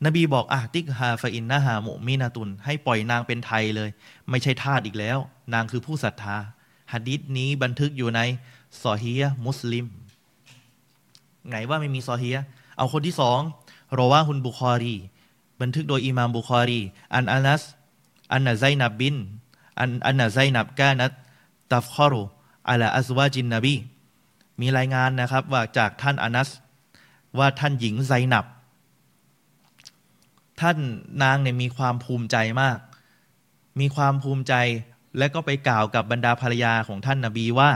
[0.07, 3.91] นบีบอกأعتقها فإنها مؤمنة ให้ปล่อยนางเป็นไทยเลย
[4.31, 5.19] ไม่ใช่ทาสอีกแล้ว
[5.55, 6.37] นางคือผู้ศรัทธา
[6.93, 8.21] ฮะดิษนี้บันทึกอยู่ใน
[8.83, 9.87] صحيح มุสลิม
[11.49, 12.37] ไงว่าไม่มี صحيح
[12.77, 13.41] เอาคนที่สอง
[13.99, 14.97] รอว่าฮุนบุคอรี
[15.61, 16.81] บันทึกโดยอิมามบุคอรี
[17.15, 17.63] อันอานัส
[18.33, 19.17] อันนาไซนับบิน
[19.79, 21.13] อันอันนาไซนับกานัต
[21.73, 22.23] ตัฟคอรุ
[22.69, 23.75] อัลอัสวาจินนบี
[24.61, 26.49] มีรายงานนะครับว่าจากท่านอานัส
[27.39, 28.47] ว่าท่านหญิงไซนับ
[30.61, 30.79] ท่าน
[31.23, 32.79] นางเนี่ยมีความภูมิใจมาก
[33.81, 34.55] มีความภูมิใจ
[35.19, 37.71] และก็ไปกล่าวกับบรรดาภรรยาของท่านนาบีว่า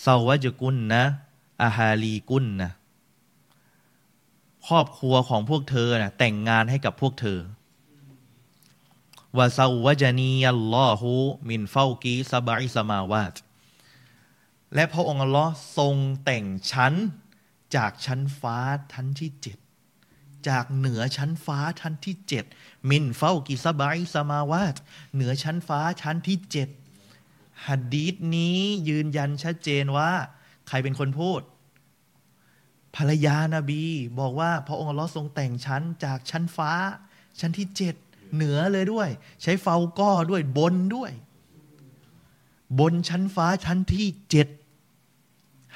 [0.00, 2.70] زوجكن أهاليكن
[4.66, 7.38] ครอบครัวของพวกเธอนะแต่งงานให้กับพวกเธอ
[9.38, 13.34] وزوجني الله من فوق سبع سماوات
[14.74, 16.94] และพระองค์อัลลอฮ์ทรงแต่งฉัน
[17.76, 18.58] จากชั้นฟ้า
[18.92, 19.58] ชั้นที่เจ็ด
[20.48, 22.44] จากเหนือชั้นฟ้าชั้นที่เจ็ด
[22.90, 24.76] من فوق سبع سماوات
[25.14, 26.68] เหนือชั้นฟ้าชั้นที่เจ็ด
[27.66, 30.10] ฮัดดีษนี้ยืนยันชัดเจนว่า
[30.68, 31.40] ใครเป็นคนพูด
[32.96, 33.84] ภรรยานาบี
[34.18, 36.72] บอกว่าพระองค์ลอทรงแต่งชั้นจากชั้นฟ้า
[37.40, 37.96] ชั้นที่เจ็ด
[38.34, 39.08] เหนือเลยด้วย
[39.42, 41.10] ใช้เฝ้าก้อด้วยบนด้วย
[42.78, 44.48] บนชั้นฟ้าชั้นที่เจ็ด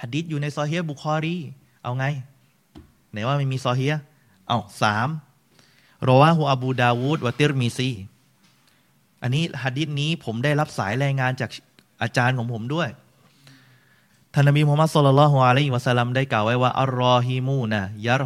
[0.01, 1.37] ฮัดดิษอยู่ในซอเฮียบุคอรี
[1.83, 2.05] เอาไง
[3.11, 3.95] ไหนว่าไม่มีซอเฮีย
[4.49, 5.09] เอาสาม
[6.07, 7.91] رواه أبو داود والترمذي
[9.23, 11.51] อันนี้ฮะดีษนี้ผมได้รับสายรายงานจาก
[12.03, 12.89] อาจารย์ของผมด้วย
[14.33, 18.23] ท่านนบีมุฮัมมัดصلى الله عليه وسلمได้กล่าวไว้ว่าالراحمون ير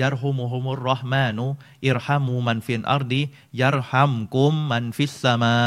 [0.00, 5.58] يرحمهم الرحمن ارحموا من في الأرض يرحمكم من في السماء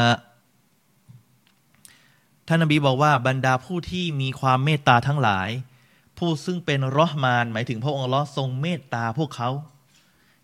[2.46, 5.50] ท่านนบีบอกว่าบรรดาผู้ที่มีความเมตตาทั้งหลาย
[6.18, 9.50] ผู้ซึ่งเป็นرحمن หมายถึงพระองค์อัลลอฮ์ทรงเมตตาพวกเขา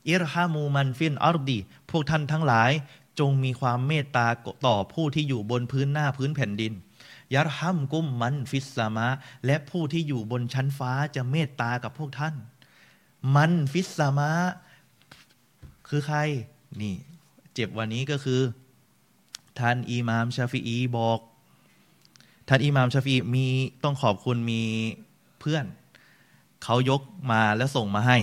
[0.08, 1.58] ارحموا من في الأرض
[1.90, 2.70] พวกท่านทั้งหลาย
[3.18, 4.26] จงมีความเมตตา
[4.66, 6.72] ต่อผู้ที่อยู่บนพื้นหน้าพื้นแผ่นดิน
[7.34, 9.08] يرحمكم من في السماء
[9.46, 12.34] และผู้ที่อยู่บนชั้นฟ้าจะเมตตากับพวกท่าน
[13.34, 14.32] من في السماء
[15.88, 16.18] คือใคร
[16.80, 16.94] นี่
[17.54, 18.40] เจ็บวันนี้ก็คือ
[19.58, 21.18] ท่านอิหม่ามชาฟีอีบอก
[22.48, 23.46] ท่านอิหมามชาฟีมี
[23.84, 24.62] ต้องขอบคุณมี
[25.40, 25.64] เพื่อน
[26.62, 27.00] เขายก
[27.30, 28.18] มาแล้วส่งมาให้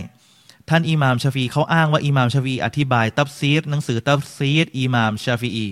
[0.69, 5.67] ท่านอิหมามชาฟีเขาอ้างว่าอิหมามชาฟีอธิบาย ตับซีดหนังสือตับซีดอิหมามชาฟี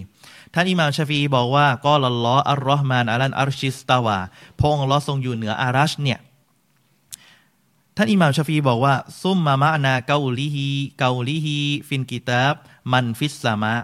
[0.53, 4.19] ท่านอิหม่ามชาฟีบอกว่าก็ลลออัลลอฮ์มานอัลันอัรชิสตาวา
[4.59, 6.19] พระองค์ลอทรงอยู่เหนืออารัชเนี่ย
[7.99, 10.67] ท่านอิหม่ามชาฟีบอกว่า ซุมมามะนาเกาลิฮี
[10.99, 11.57] เกาลิฮี
[11.87, 12.53] ฟินกิตาบ
[12.91, 13.75] มันฟิสซามะ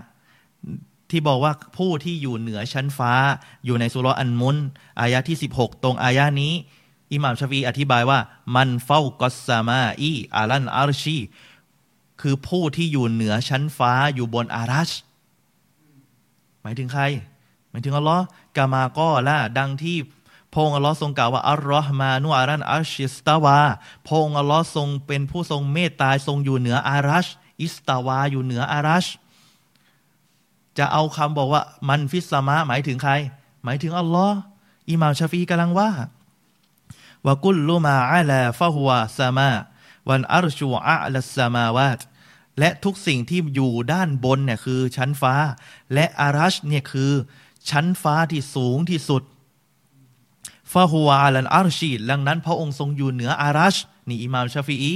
[1.09, 3.13] ที่บอกว่าผู้ที่อยู่เหนือชั้นฟ้า
[3.65, 4.57] อยู่ในสุรอันมุน
[4.99, 6.53] อายะที่ 16 ตรงอายะนี้
[7.13, 8.19] อิหม่ามชาฟีอธิบายว่า
[8.55, 11.17] มันเฝ้ากอสามาอีอาลันอารชี
[12.21, 14.91] คือผู้ที่อยู่เหนือชั้นฟ้าอยู่บนอารัช
[16.61, 17.03] หมายถึงใคร
[17.69, 18.25] หมายถึงอัลลอฮ์
[18.57, 19.97] กามาก็ละดังที่
[20.53, 23.59] พงอัลลอฮ์ทรงกล่าวว่าอัลลอฮ์มานุอารันอัชชิสตาวา
[24.09, 27.27] พงอัลลอฮ์ทรงเป็นผู้ทรงเมตตาทรงอยู่เหนืออารัช
[27.61, 29.05] อิสตาวาอยู่เหนืออารัช
[30.77, 33.13] จะเอาคำบอกว่ามันฟิสมะหมายถึงใคร
[33.63, 34.37] หมายถึงอัลลอฮ์
[34.91, 35.91] อิหม่ามชาฟีกำลังว่า
[37.27, 39.51] วกุลลุมาอัลาฟะฮุวาซามา
[40.09, 41.99] วันอัรชูอัลสมาวาต
[42.59, 45.35] และทุกสิ่งที่อยู่ด้านบนเนี่ยคือชั้นฟ้า
[45.93, 47.11] และอารัชเนี่ยคือ
[47.69, 49.23] ชั้นฟ้าที่สูงที่สุด
[50.73, 53.75] ฟาฮัวอัลันอารชีดังนั้นพระองค์ทรงอยู่เหนืออารัช
[54.07, 54.95] นี่อิมามชาฟีอี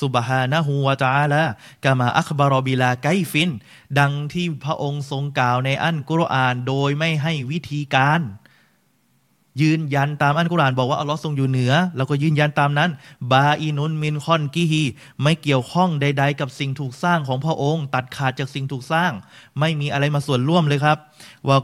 [0.00, 1.42] สุบฮานะฮูวาตาละ
[1.84, 3.50] กามาอัคบารอบิลาไกฟิน
[3.98, 8.22] ดังที่พระองค์ทรงกล่าวในอันกุรอานโดยไม่ให้วิธีการ
[9.62, 12.90] ยืนยันตามอันกุรอานบอกว่าอัลลอฮ์ทรงอยู่เหนือ แล้วก็ยืนยันตามนั้น
[13.32, 14.84] บาอินุนมินคอนกิฮี
[15.22, 19.12] ไม่เกี่ยวข้องใด ๆ กับสิ่งถูกสร้างของพระองค์ ตัดขาดจากสิ่งถูกสร้าง
[19.60, 20.98] ไม่มีอะไรมาส่วนร่วมเลยครับ
[21.48, 21.58] ว่า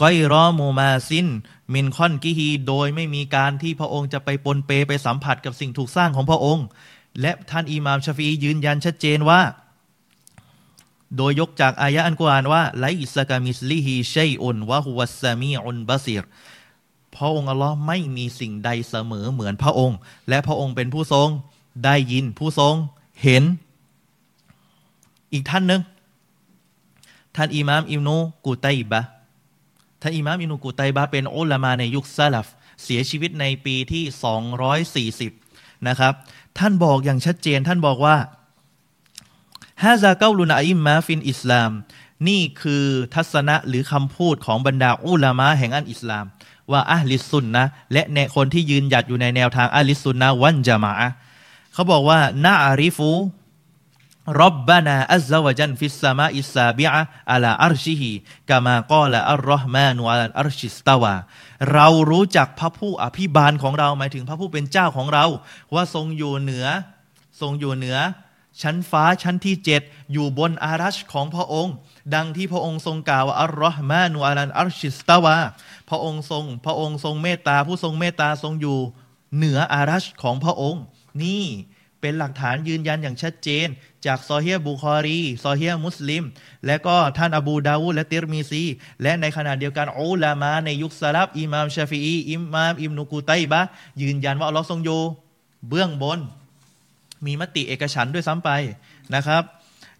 [0.00, 1.26] ก้อยรอมูมาซิน
[1.74, 6.66] มินคอนกิฮี โดยไม่มีการที่พระองค์จะไปปนเปไปสัมผัสกับสิ่งถูกสร้างของพระองค์
[7.20, 9.40] และท่านอิหม่ามชฟียืนยันชัดเจนว่า
[11.16, 16.24] โดยยกจากอายะอันกุรอานว่าไลสกามิสลิฮีชัยอุนวะฮุวัสซามีอุนบาซิร
[17.16, 19.98] พระองค์อัลลอฮ์ไม่มีสิ่งใดเสมอเหมือนพระองค์
[20.28, 21.28] และพระองค์เป็นผู้ทรง
[21.84, 22.74] ได้ยินผู้ทรง
[23.22, 23.44] เห็น
[25.32, 25.82] อีกท่านหนึ่ง
[27.36, 29.00] ท่านอิหมามอิมนูกูไตบะ
[30.00, 32.46] ท่านอิมามอินุกุตัยบะเป็นอุลามาในยุคซาลฟ
[32.82, 34.04] เสียชีวิตในปีที่
[35.30, 36.14] 240 นะครับ
[36.58, 38.16] ท่านบอกอย่างชัดเจนท่านบอกว่า
[39.82, 41.70] ฮาซาเกาลุนอิมมาฟินอิสลาม
[42.28, 42.84] นี่คือ
[43.14, 46.24] ทัศนะหรือคำพูดของบรรดาอุลามะแห่งอันอิสลาม
[46.70, 51.08] ว่าอัลิสุนนะและแนคนที่ยืนหยัดอยู่ในแนวทางอัลลิสุนนะวันจามะ
[51.72, 61.14] เขาบอกว่าنعرف ربنا في السماء السابعة على عرشه كما قال الرحمن على العرش استوى
[61.72, 65.24] เรารู้จักพระผู้อภิบาลของเราหมายถึงพระผู้เป็นเจ้าของเรา
[65.74, 66.66] ว่าทรงอยู่เหนือ
[67.40, 67.98] ทรงอยู่เหนือ
[68.62, 69.82] ชั้นฟ้าชั้นที่เจ็ด
[70.12, 71.74] อยู่บนอารัชของพระองค์
[72.14, 75.36] ดังที่พระองค์ทรงกล่าวว่าالرحمن على العرش استوى
[75.90, 78.78] พระองค์ทรง พระองค์ทรงเมตตาผู้ทรงเมตตาทรงอยู่
[79.36, 80.82] เหนืออารัชของพระองค์
[81.22, 81.44] นี่
[82.00, 83.68] เป็นหลักฐานยืนยันอย่างชัดเจน
[84.06, 86.22] จากซอเฮียะห์บุคอรีซอเฮียะห์มุสลิม
[86.66, 88.62] และก็ท่านอบูดาวูดและติรมีซี
[89.02, 91.98] และในขณะเดียวกันอุลามาในยุคสลัฟอิมามชาฟี
[92.30, 93.60] อิมามอิบนุกุไตบะ
[94.02, 95.00] ยืนยันว่าอัลลอฮ์ทรงอยู่
[95.68, 96.18] เบื้องบน
[97.24, 98.50] มีมติเอกฉันท์ด้วยซ้ำไป
[99.14, 99.42] นะครับ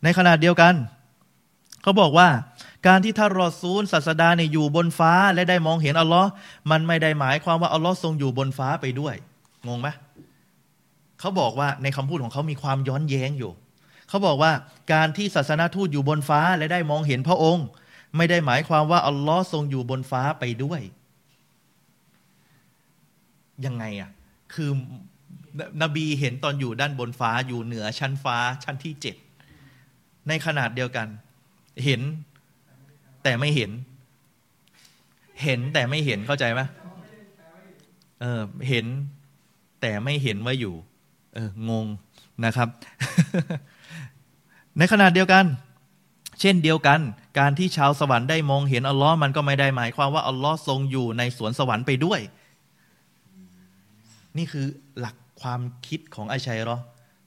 [0.02, 0.74] ในขณะเดียวกัน
[1.82, 2.28] เขาบอกว่า
[2.86, 6.28] การที่ท่านรอซูลศาสดาเนี่ยอยู่บนฟ้าและได้มองเห็นอัลลอฮ์
[6.70, 9.14] มันไม่ได้หมายความว่าอัลลอฮ์ทรงอยู่บนฟ้าไปด้วย
[9.66, 9.88] งงไหม
[11.20, 13.52] เขาบอกว่าในคำพูดของเขามีความย้อนแย้งอยู่
[14.08, 14.52] เขาบอกว่า
[14.92, 17.66] การที่ศาสนาทูตอยู่บนฟ้าและได้มองเห็นพระองค์
[18.16, 20.80] ไม่ได้หมายความว่าอัลลอฮ์ทรงอยู่บนฟ้าไปด้วย
[23.64, 24.10] ยังไงอะ
[24.54, 24.70] คือ
[25.82, 29.16] นบีเห็นตอนอยู่ด้านบนฟ้าอยู่เหนือชั้นฟ้าชั้นที่เจ็ด
[30.28, 31.06] ในขนาดเดียวกัน
[31.84, 32.00] เห็น
[33.22, 33.70] แต่ไม่เห็น
[35.44, 36.60] เห็นแต่ไม่เห็นเข้าใจไหม
[38.20, 38.86] เออเห็น
[39.80, 40.74] แต่ไม่เห็นว่าอยู่
[41.34, 41.86] เอองง
[42.44, 42.68] นะครับ
[44.78, 45.44] ในขณะเดียวกัน
[46.40, 47.00] เช่นเดียวกัน
[47.38, 52.20] การที่ชาวสวรรค์ได้มองเห็นอัลลอฮ์มันก็ไม่ได้หมายความว่าอัลลอฮ์ทรงอยู่ในสวนสวรรค์ไปด้วย
[54.36, 54.66] นี่คือ
[54.98, 56.76] หลักความคิดของไอชัยรอ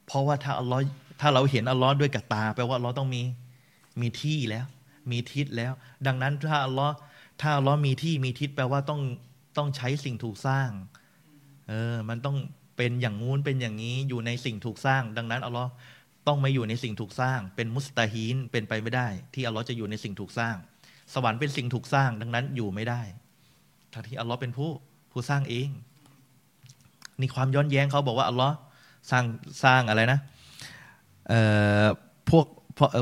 [0.05, 0.83] เพราะว่าถ้าอัลลอฮ์
[1.21, 3.21] ถ้าเราเห็นอัลลอฮ์ด้วยกับตาแปลว่าอัลลอฮ์ต้องมี
[4.01, 4.65] มีที่แล้ว
[5.11, 5.73] มีทิศแล้ว
[6.07, 6.93] ดังนั้นถ้าอัลลอฮ์
[7.41, 9.01] ถ้าอัลลอฮ์มีที่มีทิศแปลว่าต้อง
[9.57, 10.69] ต้องใช้สิ่งถูกสร้าง
[11.69, 12.37] เออมันต้อง
[12.77, 15.69] เป็นอย่างงู้นเป็นอย่างนี้อยู่ในสิ่งถูกสร้าง ดังนั้นอัลลอฮ์
[16.27, 20.55] ต้องไม่อยู่ในสิ่งถูกสร้าง เป็นมุสตาฮีนเป็นไปไม่ได้ ที่อัลลอฮ์จะอยู่ในสิ่งถูกสร้าง
[21.13, 23.01] สวรรค์เป็นสิ่งถูกสร้าง ดังนั้นอยู่ไม่ได้
[23.93, 24.69] ทั้งที่อัลลอฮ์เป็นผู้
[25.11, 25.69] ผู้สร้างเอง
[27.19, 28.55] นี่ความย้อนแย้งเขาบอกว่าอัลลอฮ์
[29.11, 29.25] สร้าง
[29.63, 30.19] สร้างอะไรนะ
[31.27, 31.39] เอ่
[31.83, 31.85] อ
[32.29, 32.45] พวก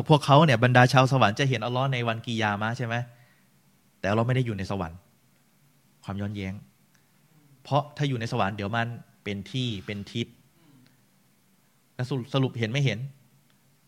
[0.10, 2.96] พวกเขาเนี่ยบรรดาชาวสวรรค์จะเห็นอัลลอฮ์ในวันกิยามะใช่ไหม
[4.00, 5.00] แต่เราไม่ได้อยู่ในสวรรค์
[6.04, 6.54] ความย้อนแย้ง
[7.64, 8.88] เพราะถ้าอยู่ในสวรรค์เดี๋ยวมัน
[9.24, 10.28] เป็นที่เป็นทิศ
[12.00, 13.00] แล้วสรุปเห็นไม่เห็น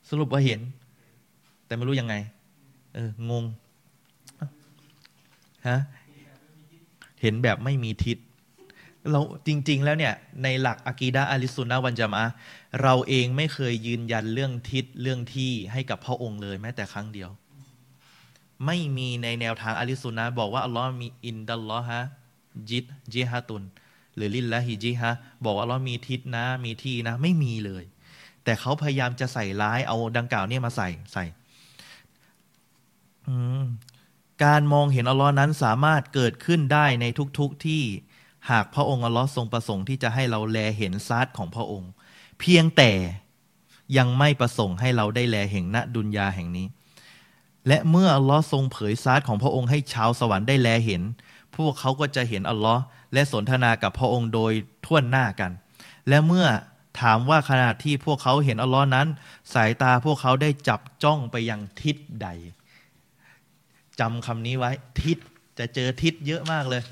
[0.10, 0.60] สรุปว่าเห็น
[1.66, 2.16] แต่ไม่รู้ยังไง
[2.96, 3.44] เอองง
[5.68, 5.78] ฮะ
[7.22, 8.18] เห็นแบบไม่มีทิศ
[9.12, 10.14] เราจริง ๆ แล้วเนี่ย
[10.44, 12.24] ในหลักอะกีดะอาลิสุนนะวันจามะ
[12.82, 17.30] เราเองไม่เคยยืนยันเรื่องทิศเรื่องที่ให้กับพระองค์เลยแม้แต่ครั้งเดียว
[18.66, 22.00] ไม่มีในแนวทางอาลิสุนนะบอกว่าอัลลอฮ์มีอินดัลลอฮะ
[22.70, 23.64] จิตจิฮะตุน
[24.16, 25.12] หรือลินละฮิจิฮะ
[25.46, 27.84] บอกว่าเรามีทิศนะ มีที่นะ ไม่มีเลย
[28.44, 31.26] แต่เขาพยายามจะใส่ร้ายเอาดังกล่าวเนี่ยมาใส่ใส่
[34.44, 37.84] การมองเห็นอัลลอฮ์นั้นสามารถเกิดขึ้นได้ในทุกๆทที่
[38.50, 41.92] หากพระองค์อัลลอฮ์ทรงประสงค์ที่จะให้เราแลเห็นซาดของพระองค์
[42.40, 42.92] เพียงแต่
[43.98, 46.68] ยังไม่ประสงค์ให้เราได้แลเห็นณดุนยาแห่งนี้
[47.68, 51.02] และเมื่ออัลลอฮ์ทรงเผยซาดของพระองค์ให้ชาวสวรรค์ได้แลเห็น
[51.56, 52.82] พวกเขาก็จะเห็นอัลลอฮ์
[53.14, 54.52] และสนทนากับพระองค์โดย
[54.86, 55.52] ท่วนหน้ากัน
[56.10, 56.48] และเมื่อ
[57.00, 59.08] ถามว่าขณะที่พวกเขาเห็นอัลลอฮ์นั้น
[59.54, 62.28] สายตาพวกเขาได้จับจ้องไปยังทิศใด
[64.00, 64.72] จำคำนี้ไว้
[65.04, 65.18] ทิศ
[65.60, 66.84] จะเจอทิศเยอะมากเลย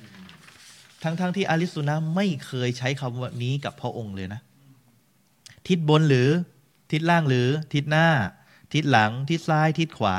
[1.04, 4.42] ทั้งๆทที่อาลิสุนะไม่เคยใช้คำว่านี้กับพระองค์เลยนะ
[5.68, 6.30] ทิศบนหรือ
[6.92, 8.08] ทิศล่างหรือทิศหน้า
[8.74, 10.18] ทิศหลัง ทิศซ้ายทิศขวา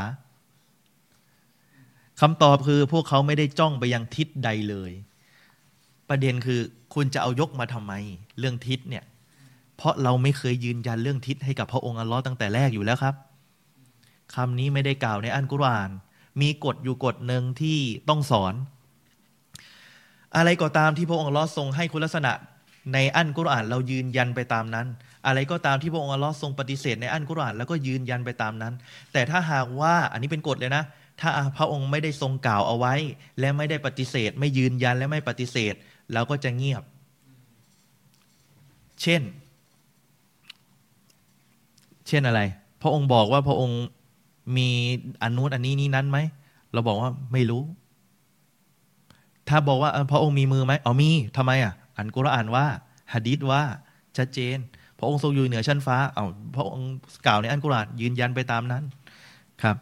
[2.20, 4.93] คำตอบคือพวกเขาไม่ได้จ้องไปยังทิศใดเลย
[6.09, 6.61] ประเด็นคือ
[6.94, 7.93] คุณจะเอายกมาทำไม
[8.39, 9.05] เรื่องทิศเนี่ย
[9.81, 13.15] เพราะเราไม่เคยยืนยันเรื่องทิศให้กับพระองค์อัลลอฮ์ตั้งแต่แรกอยู่แล้วครับ
[14.35, 15.90] คำนี้ไม่ได้กล่าวในอันกุรอาน
[16.40, 17.78] มีกฎอยู่กฎหนึ่งที่
[18.09, 18.55] ต้องสอน
[20.36, 22.32] อะไรก็ตามที่พระองค์อัลลอฮ์ทรงให้คุณลักษณะ
[22.94, 24.86] ในอันกุรอานเรายืนยันไปตามนั้น
[25.27, 28.74] อะไรก็ตามที่พระองค์อัลลอฮ์ทรงปฏิเสธในอันกุรอานแล้วก็ยืนยันไปตามนั้น
[29.12, 30.85] แต่ถ้าหากว่าอันนี้เป็นกฎเลยนะ
[31.20, 32.94] ถ้าพระองค์ไม่ได้ทรงกล่าวเอาไว้
[33.40, 35.74] และไม่ได้ปฏิเสธ ไม่ยืนยันและไม่ปฏิเสธ
[36.12, 36.82] เราก็จะเงียบ
[39.02, 39.23] เช่น
[42.11, 42.41] เช่นอะไร
[42.82, 43.81] พระองค์บอกว่าพระองค์
[44.57, 44.69] มี
[45.23, 46.19] อันนู้นอันนี้นี้นั้นไหม
[46.73, 47.62] เราบอกว่าไม่รู้
[49.49, 52.66] ถ้าบอกว่าพระองค์มีมือไหมอ๋อมีทำไมอะอันกุรอานว่า
[53.12, 53.62] ฮะดีษว่า
[54.16, 54.59] ชัดเจน
[54.99, 56.27] พระองค์ทรงอยู่เหนือชั้นฟ้าเอา
[56.57, 56.91] พระองค์
[57.27, 58.85] กล่าวในอันกุรอานยืนยันไปตามนั้น
[59.62, 59.77] ครับ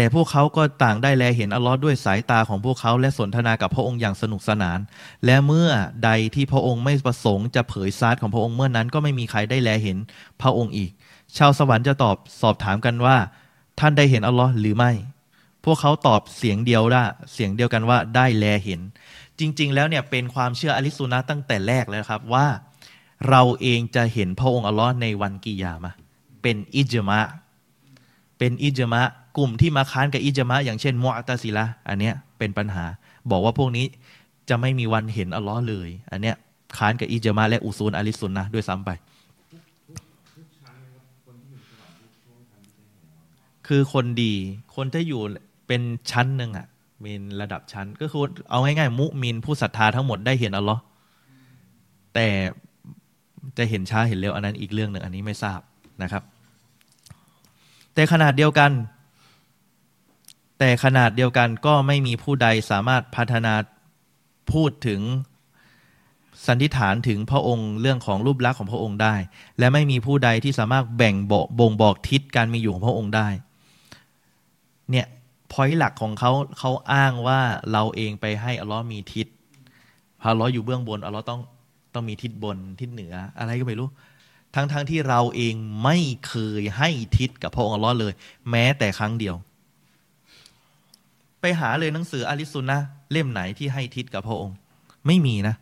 [0.00, 4.78] แต่พวกเขาก็ต่างได้แลเห็นอัลลอฮ์ด้วยสายตาของพวกเขาและสนทนากับพระองค์อย่างสนุกสนาน
[5.24, 5.70] และเมื่อ
[6.04, 9.98] ใดที่พระองค์ไม่ประสงค์จะเผยซาดของพระองค์เมื่อนั้นก็ไม่มีใครได้แลเห็น
[10.42, 10.90] พระองค์อีก
[11.36, 13.16] ชาวสวรรค์จะตอบสอบถามกันว่า
[13.80, 14.92] ท่านได้เห็นอัลลอฮ์หรือไม่
[15.64, 17.02] พวกเขาตอบเสียงเดียวได้
[17.32, 18.80] เสียงเดียวกันว่าได้แลเห็น
[19.38, 22.46] จริง ๆ แล้วเนี่ยเป็นความเชื่ออลิสุนะตั้งแต่แรกเลยครับว่า
[23.28, 25.92] เราเองจะเห็นพระองค์อัลลอฮ์ในวันกิยามะ
[26.42, 27.20] เป็นอิจมะ
[28.38, 29.02] เป็นอิจมะ
[29.38, 32.84] กลุ่มที่มาค้านกับอิจมะอย่างเช่นมอตาซิละอันเนี้ยเป็นปัญหา
[33.30, 33.86] บอกว่าพวกนี้
[34.48, 36.36] จะไม่มีวันเห็นอัลลอฮ์เลย อันเนี้ย
[36.76, 38.90] ค้านกับอิจมะและอุซูลอาลิสุนนะด้วยซ้ำไป
[43.66, 44.34] คือคนดี
[44.76, 45.22] คนที่อยู่
[45.66, 46.66] เป็นชั้นหนึ่งอะ
[47.00, 48.20] เป็นระดับชั้น ก็คือ
[48.50, 50.82] เอาง่ายๆมุมินผู้ศรัทธาทั้งหมดได้เห็นอัลลอฮ์
[52.14, 52.28] แต่
[53.58, 55.60] จะเห็นช้าเห็นเร็วอันนั้นอีกเรื่องหนึ่งอันนี้ไม่ทราบ
[56.02, 56.22] นะครับ
[57.98, 58.72] แต่ขนาดเดียวกัน
[60.58, 63.54] แต่ขนาดเดียวกันก็ไม่มีผู้ใดสามารถพัฒนา
[64.52, 65.00] พูดถึง
[66.46, 69.14] สันนิษฐานถึงพระองค์เรื่องของรูปลักษณ์ของพระองค์ได้
[69.58, 73.28] และไม่มีผู้ใดที่สามารถแบ่งบอกบ่งบอกทิศการมีอยู่ของพระองค์ได้
[74.90, 75.06] เนี่ย
[75.52, 77.40] พอยหลักของเขาเขาอ้างว่า
[77.72, 79.26] เราเองไปให้อัลลอฮ์มีทิศ
[80.20, 81.40] พออัลลอฮ์อยู่เบื้องบนอัลลอฮ์ต้อง
[81.94, 83.88] ต้องมีทิศบนทิศเหนือ อะไรก็ไม่รู้
[84.54, 85.54] ทั้งๆทที่เราเอง
[85.84, 85.98] ไม่
[86.28, 88.12] เคยให้ทิศกับพระองค์อัลลอฮ์เลย
[88.50, 89.34] แม้แต่ครั้งเดียว
[91.40, 92.78] ไปหาเลยหนังสืออาลิสุนนะ
[93.12, 94.56] เล่มไหนที่ให้ทิศกับพระองค์
[95.06, 95.54] ไม่มีนะ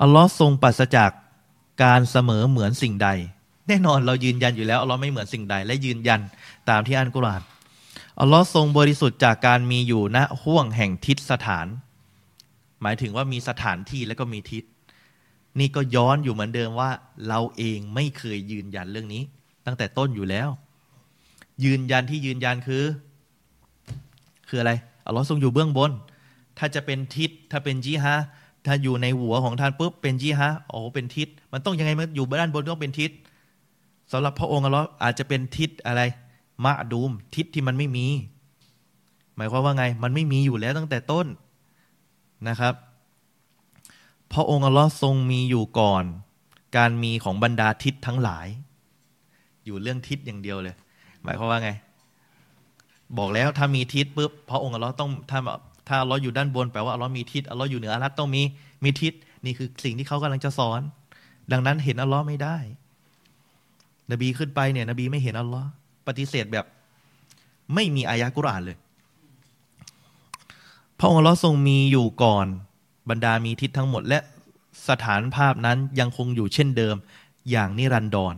[0.00, 1.10] อัลลอฮ์ทรงปัสจาก
[1.84, 3.08] การเสมอเหมือนสิ่งใด
[3.68, 6.20] แน่นอนเรายืนยันอยู่แล้วอัลลอฮ์ไม่เหมือนสิ่งใด และยืนยัน
[6.68, 7.42] ตามที่อันกุรอาน
[8.20, 11.66] อัลลอฮ์ทรงบริสุทธิ์จากการมีอยู่ณห่วงแห่งทิศสถาน
[12.82, 14.64] หมายถึงว่ามีสถานที่แล้วก็มีทิศ
[15.58, 16.90] นี่ก็ย้อนอยู่เหมือนเดิมว่า
[17.28, 19.22] เราเองไม่เคยยืนยันเรื่องนี้
[19.66, 20.48] ตั้งแต่ต้นอยู่แล้ว
[21.64, 22.84] ยืนยันที่ยืนยันคือ
[24.48, 24.72] คืออะไร
[25.06, 25.90] อัลลอฮ์ทรงอยู่เบื้องบน
[26.58, 28.16] ถ้าจะเป็นทิศถ้าเป็นจีฮะ
[28.66, 33.10] ถ้าอยู่ในหัวของท่านปุ๊บเป็นจีฮะโอ้เป็นทิศมันต้องยังไงมันอยู่ด้านบนต้องเป็นทิศ
[34.12, 36.02] สำหรับพระองค์อัลลอฮ์อาจจะเป็นทิศอะไร
[36.64, 38.06] มะดูม ทิศที่มันไม่มี
[39.36, 41.26] หมายความว่าไง มันไม่มีอยู่แล้วตั้งแต่ต้น
[42.48, 42.74] นะครับ
[44.32, 46.04] พระองค์อัลลอฮ์ทรงมีอยู่ก่อน
[46.76, 48.46] การมีของบรรดาทิศทั้งหลาย
[49.64, 50.74] อยู่เรื่องทิศอย่างเดียวเลย
[51.22, 51.70] หมายความว่าไง
[53.18, 55.38] บอกแล้วถ้ามีทิศปุ๊บพระองค์อัลลอฮ์ต้องถ้า
[55.88, 58.42] ถ้าอัลลอฮ์อยู่ด้านบนแปลว่าอัลลอฮ์มีทิศอัลลอฮ์อยู่เหนืออัลลอฮ์ต้องมี
[58.84, 59.12] มีทิศ
[59.44, 60.80] นี่คือสิ่งที่เขากำลังจะสอน
[61.52, 62.58] ดังนั้นเห็นอัลลอฮ์ไม่ได้
[64.12, 65.68] นบีขึ้นไปเนี่ย นบีไม่เห็นอัลลอฮ์
[66.06, 66.64] ปฏิเสธแบบ
[67.74, 68.76] ไม่มีอายะกุรอานเลย
[70.98, 72.46] พระองค์อัลลอฮ์ทรงมีอยู่ก่อน
[73.08, 74.18] บรรดามีทิศทั้งหมดและ
[74.88, 76.96] สถานภาพนั้นยังคงอยู่เช่นเดิม
[77.50, 78.34] อย่างนิรันดร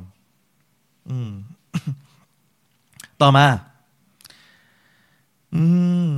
[1.10, 1.30] อืม
[3.20, 3.46] ต่อมา
[5.54, 5.64] อื
[6.10, 6.12] ม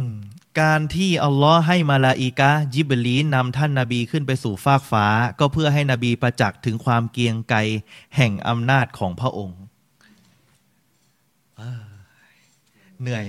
[0.60, 5.06] การที่อัลลอฮ์ให้มาลาอิกะยิบลีนำท่านนาบีขึ้นไปสู่ฟากฟ้า
[5.38, 7.58] ก็เพื่อให้นบีประจักษ์ถึงความเกียงไกร
[8.16, 9.60] แห่งอำนาจของพระองค์
[13.00, 13.26] เหนื่อย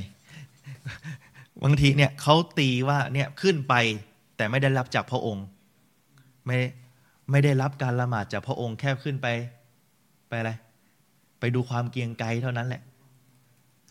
[1.64, 3.74] บางทีเนี่ยเขาตีว่าเนี่ยขึ้นไป
[4.38, 5.46] แต่ไม่ได้รับจากพระองค์
[6.46, 6.58] ไม่
[7.32, 9.28] ไม่ได้รับการละหมาดจากพระองค์แค่ขึ้นไป
[10.28, 10.52] ไปอะไร
[11.40, 12.82] ไปดูความเกียงไกรเท่านั้นแหละ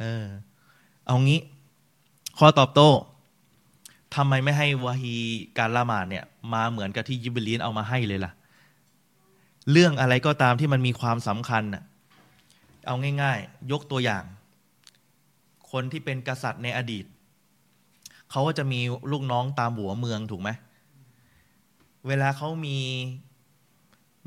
[0.01, 0.25] เออ
[1.07, 1.41] เอางี้
[2.39, 2.91] ข้อตอบโต้
[4.15, 5.15] ทำไมไม่ให้วาฮี
[5.59, 8.33] การละหมาดเนี่ย มาเหมือนกับที่ยิบลีนเอามาให้เลยล่ะ
[9.71, 11.63] เรื่องอะไรก็ตามที่มันมีความสำคัญ
[12.87, 14.25] เอาง่าย ๆ ยกตัวอย่าง
[15.71, 17.05] คนที่เป็นกษัตริย์ในอดีต
[18.35, 18.81] เขาก็จะมี
[19.13, 20.51] ลูกน้องตามหัวเมืองถูกไหม
[22.07, 22.79] เวลาเขามี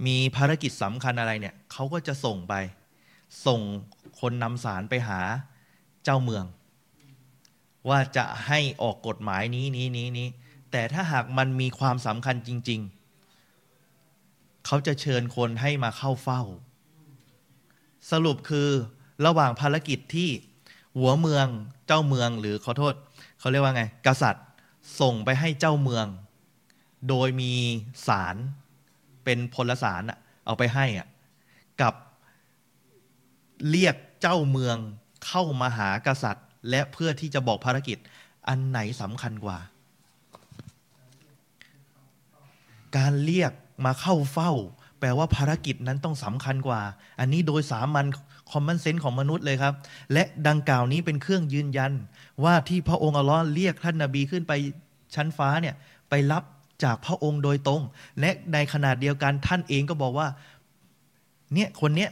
[0.06, 2.54] มีภารกิจสำคัญอะไรเนี่ยเขาก็จะส่งไป
[3.46, 3.62] ส่ง
[4.20, 5.20] คนนำสารไปหา
[6.04, 6.46] เจ้าเมือง
[7.90, 10.28] ว่าจะให้ออกกฎหมายนี้นี้นี้นี้
[10.72, 12.82] แต่ถ้าหากมันมีความสำคัญจริง
[13.58, 16.42] ๆ เขาจะเชิญคนให้มาเข้าเฝ้า
[18.12, 18.70] สรุปคือ
[19.26, 20.30] ระหว่างภารกิจที่
[20.98, 21.48] หัวเมือง
[21.88, 22.96] เจ้าเมืองหรือขอโทษ
[23.40, 24.46] เขาเรียกว่าไง กษัตริย์
[25.00, 26.06] ส่งไปให้เจ้าเมือง
[27.10, 27.54] โดยมี
[28.08, 28.36] สาร
[29.24, 31.08] เป็นพลสารอะเอาไปให้อะ
[31.82, 31.94] กับ
[33.70, 34.78] เรียกเจ้าเมือง
[35.26, 37.98] เข้ามาหากษัตริย์ และเพื่อที่จะบอกภารกิจ
[38.48, 39.60] อันไหนสำคัญกว่า
[42.98, 43.52] การเรียก
[43.86, 44.52] มาเข้าเฝ้า
[45.00, 46.82] แปลว่าภารกิจนั้นต้องสำคัญกว่า
[47.20, 48.06] อันนี้โดยสามัญ
[48.52, 49.74] คอมมอนเซนส์ของมนุษย์เลยครับ
[50.14, 51.94] และดังกล่าวนี้เป็นเครื่องยืนยัน
[52.44, 54.54] ว่าที่พระองค์อัลลอฮ์เรียกท่านนาบีขึ้นไป
[55.16, 55.76] ชั้นฟ้าเนี่ย
[56.10, 56.44] ไปรับ
[56.84, 57.82] จากพระองค์โดยตรง
[58.20, 60.28] และในขนาดเดียวกันท่านเองก็บอกว่า
[61.54, 62.10] เนี่ยคนเนี้ย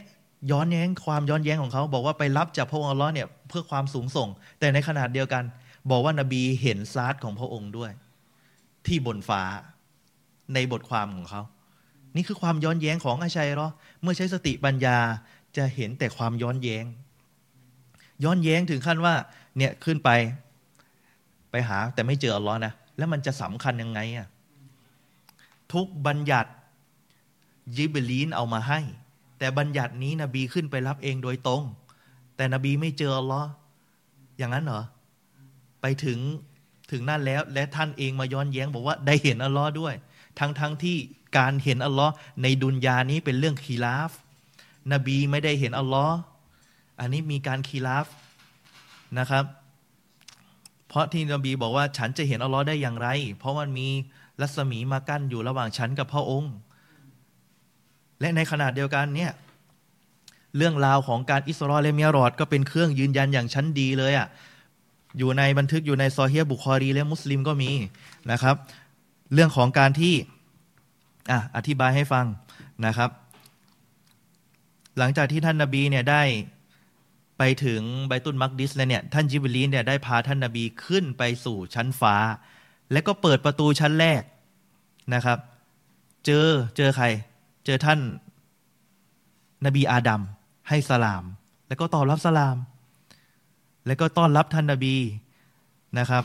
[0.50, 4.28] ย้อนแย้งความย้อนแย้งของเขา บอกว่าไปรับจากพระองค์อัลลอฮ์เนี่ยเพื่อความสูงส่ง
[4.58, 5.44] แต่ในขนาดเดียวกัน
[5.90, 7.90] บอกว่านบีเห็นซาดของพระองค์ด้วย
[8.86, 9.42] ที่บนฟ้า
[10.54, 11.42] ในบทความของเขา
[12.16, 13.68] นี่คือความย้อนแย้งของอาชัยรอ
[14.02, 14.98] เมื่อใช้สติปัญญา
[15.56, 16.84] จะเห็นแต่ความย้อนแย้ง
[18.24, 19.14] ย้อนแย้งถึงขั้นว่า
[19.58, 20.10] เนี่ยขึ้นไป
[21.50, 24.28] ไปหาแต่ไม่เจออัลลอฮ์นะ แล้วมันจะสำคัญยังไงอะ
[25.72, 26.50] ทุกบัญญัติ
[27.76, 28.80] ยิบลีนเอามาให้
[29.38, 31.62] แต่บัญญัตินี้นบีขึ้นไปรับเองโดยตรง
[32.36, 33.48] แต่นบีไม่เจออัลลอฮ์
[34.38, 34.82] อย่างนั้นเหรอ
[35.80, 36.18] ไปถึง
[36.90, 39.94] ถึงนั่นแล้ว และท่านเองมาย้อนแย้งบอกว่าได้เห็นอัลลอฮ์ด้วย
[40.38, 40.96] ทั้งทั้งที่
[41.38, 42.12] การเห็นอัลลอฮ์
[42.42, 44.10] ในดุนยานี้เป็นเรื่องคีลาฟ
[44.92, 46.18] นบีไม่ได้เห็นอัลลอฮ์
[47.00, 48.06] อันนี้มีการคีลาฟ
[49.18, 49.44] นะครับ
[50.88, 53.08] เพราะที่นบีบอกว่าฉันจะเห็นอัลลอฮ์ได้อย่างไร
[53.38, 53.88] เพราะมันมี
[54.40, 56.52] รัศมีมากั้นอยู่ระหว่างฉันกับพระองค์
[58.20, 59.32] และในขณะเดียวกันเนี่ย
[60.56, 64.26] เรื่องราวของการอิสรอและเมียรอดก็เป็นเครื่องยืนยันอย่างชั้นดีเลยอะ่ะ
[65.18, 67.70] อยู่ในบันทึกอยู่ในซอเฮียบุคอรีและมุสลิมก็มี
[68.30, 68.56] นะครับ
[69.34, 70.14] เรื่องของการที่
[71.30, 72.26] อะอธิบายให้ฟัง
[72.86, 73.10] นะครับ
[74.98, 76.22] หลังจากที่ท่านนาบีเนี่ยได้
[77.38, 82.16] ไปถึงไบตุนมักดิสแล้วเนี่ย ท่านจิบลีนเนี่ยได้พาท่านนาบีขึ้นไปสู่ชั้นฟ้า
[82.92, 84.22] แล้วก็เปิดประตูชั้นแรก
[85.14, 85.38] นะครับ
[86.26, 86.46] เจอ
[86.76, 87.06] เจอใคร
[87.64, 88.00] เจอท่าน
[89.66, 90.22] นบีอาดัม
[90.68, 91.24] ให้สลาม
[91.68, 92.56] แล้วก็ตอบรับสลาม
[93.86, 94.96] แล้วก็ต้อนรับท่านนาบี
[95.98, 96.24] นะครับ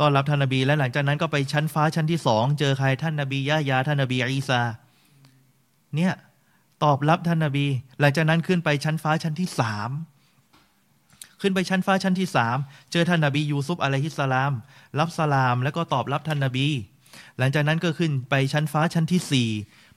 [0.00, 4.60] ต้อนรับท่านนาบี และหลังจากนั้นก็ไปชั้นฟ้าชั้นที่สองเจอใครท่านนาบียะยาท่านนาบีอีซา
[5.96, 6.12] เนี่ย
[6.84, 7.66] ตอบรับท่านนาบี
[8.00, 9.90] หลังจากนั้นขึ้นไปชั้นฟ้าชั้นที่สาม
[11.44, 12.56] ขึ้นไปชั้นฟ้าชั้นที่สาม
[12.92, 14.52] เจอท่านนาบียูซุฟอะลัยฮิสสลาม
[14.98, 16.68] รับสลามแล้วก็ตอบรับท่านนาบี
[17.38, 19.48] หลังจากนั้นก็ขึ้นไปชั้นฟ้าชั้นที่สี่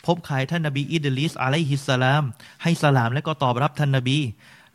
[0.06, 2.24] พบใครท่านนาบีอิดลิสอะลัยฮิสสลาม
[2.64, 4.18] ให้สลามแล้วก็ตอบรับท่านนาบี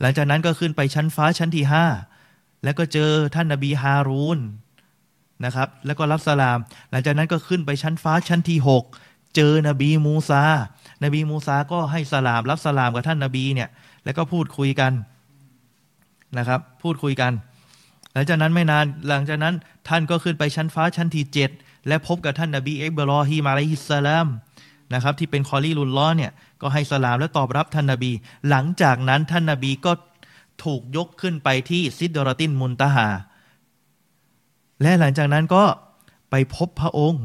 [0.01, 1.85] หลังจากนั้นก็ขึ้นไปชั้นฟ้าชั้นที่ห้า
[2.65, 4.39] แล้วก็เจอท่านนาบีฮารูน
[5.44, 6.59] นะครับ แล้วก็รับสลาม
[6.90, 8.85] หลังจากนั้นก็ขึ้นไปชั้นฟ้าชั้นที่หก
[9.36, 10.43] เจอนบีมูซา
[11.05, 13.69] นบีมูซาก็ให้สลามรับสลามกับท่านนาบีเนี่ย
[14.05, 14.93] แล้วก็พูดคุยกัน
[16.38, 17.32] นะครับ พูดคุยกัน
[18.12, 19.54] หลังจากนั้นไม่นานหลังจากนั้น
[19.88, 21.50] ท่านก็ขึ้นไปชั้นฟ้าชั้นที่เจ็ด
[21.88, 24.26] และพบกับท่านนาบีเอ็กบรอฮีมาลัยฮิสสลาม
[24.94, 26.32] นะครับที่เป็นคอลีลุลล้อเนี่ย
[26.62, 28.12] ก็ให้สลามและตอบรับท่านนาบี
[28.48, 29.92] หลังจากนั้นท่านนาบีก็
[30.64, 33.09] ถูกยกขึ้นไปที่ซิดดรตินมุนตาหา
[34.82, 35.64] และหลังจากนั้นก็
[36.30, 37.24] ไปพบพระองค์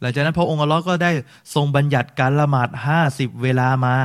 [0.00, 1.10] หลังจากนั้นพระองค์อัลลอฮ์ก็ได้
[1.54, 3.96] ทรงบัญญัติการละหมาดห้าสิบเวลามา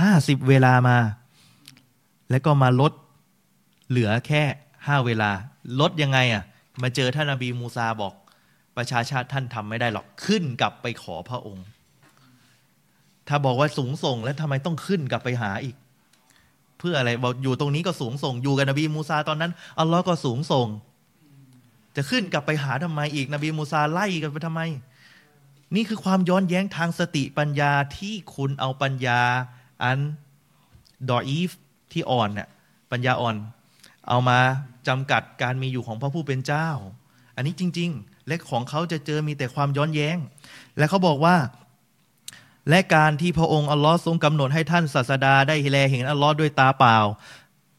[0.00, 0.96] ห้าสิบเวลามา
[2.30, 2.92] แล้วก็มาลด
[3.88, 4.42] เหลือแค่
[4.86, 5.30] ห้าเวลา
[5.80, 6.44] ลดยังไงอะ
[6.82, 8.14] มาเจอท่านอบีมูซาบอก
[8.76, 11.66] ประชาชาติท่านทำไม่ได้หรอกขึ้นกลับไปขอพระองค์
[13.28, 15.76] ถ้าบอกว่าสูงส่งแล้วทำไมต้องขึ้นกลับไปหาอีก
[16.78, 20.66] เพื่ออะไรบอกอยู่ตรงนี้ก็สูงส่ง อยู่กับนบีมูซาตอนนั้นอัลลอฮ์ก็สูงส่ง
[21.96, 24.60] จะขึ้นกลับไปหาทำไมอีก นบีมูซาไล่กันไปทำไม
[25.74, 29.20] นี่คือความย้อนแย้งทางสติปัญญาที่คุณเอาปัญญา
[29.84, 29.98] อัน
[31.10, 31.50] ดออีฟ
[31.92, 32.48] ที่อ่อนเนี่ย
[32.90, 33.36] ปัญญาอ่อน
[34.08, 34.38] เอามา
[34.88, 36.68] จำกัดการมีอยู่ของพระผู้เป็นเจ้า
[37.36, 40.16] อันนี้จริง ๆ และของเขาจะเจอมีแต่ความย้อนแย้ง
[40.78, 41.36] และเขาบอกว่า
[42.68, 46.96] และการที่พระองค์อัลลอฮ์ทรงกำหนดให้ท่านศาสดาได้แลเห็นอัลลอฮ์ด้วยตาเปล่า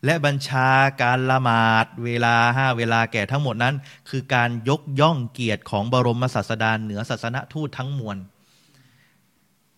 [0.06, 0.70] และบัญชา
[1.02, 3.76] การละหมาดเวลาห้าเวลาแก่ทั้งหมดนั้น
[4.10, 8.18] คือการยกย่องเกียรติของบรมศาสดาเหนือศาสนทูตทั้งมวล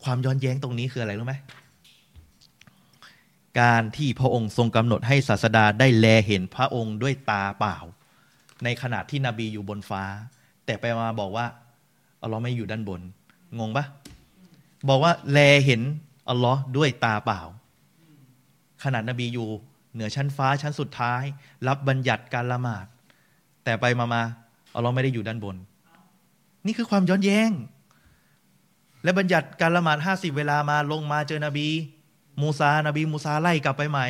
[0.04, 1.36] ความย้อนแย้งตรงนี้คืออะไรรู้ไหม
[3.60, 7.78] การที่พระองค์ทรงกำหนดให้ศาสดาได้แลเห็นพระองค์ด้วยตาเปล่า
[8.64, 10.04] ในขณะที่นบีอยู่บนฟ้า
[10.66, 11.46] แต่ไปมาบอกว่า
[12.22, 13.02] อัลลอฮ์ไม่อยู่ด้านบน
[13.60, 13.86] งงปะ
[14.90, 15.82] บอกว่าแลเห็น
[16.30, 17.42] อัลลอฮ์ด้วยตาเปล่า
[18.84, 19.48] ขนาดนบีอยู่
[19.94, 21.24] เหนือชั้นฟ้าชั้นสุดท้าย
[21.68, 22.86] รับบัญญัติการละหมาด
[23.64, 24.22] แต่ไปมามา
[24.76, 25.56] อัลลอฮ์ไม่ได้อยู่ด้านบน
[26.66, 27.52] นี่คือความย้อนแย้ง
[29.04, 31.68] และบัญญัติการละหมาดห้าสิบเวลามาลงมาเจอนบี
[32.42, 34.08] มูซานบีมูซาไล่กลับไปใหม่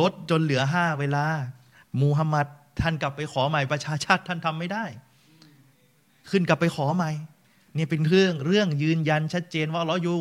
[0.00, 1.24] ลดจนเหลือห้าเวลา
[2.00, 2.46] มูฮัมหมัด
[2.80, 4.84] ท่านกลับไปขอใหม่ประชาชาติท่านทำไม่ได้
[6.30, 7.10] ขึ้นกลับไปขอใหม่
[7.74, 10.18] เนี่ยเป็นเรื่องเรื่องยืนยันชัดเจนว่าเราอยู่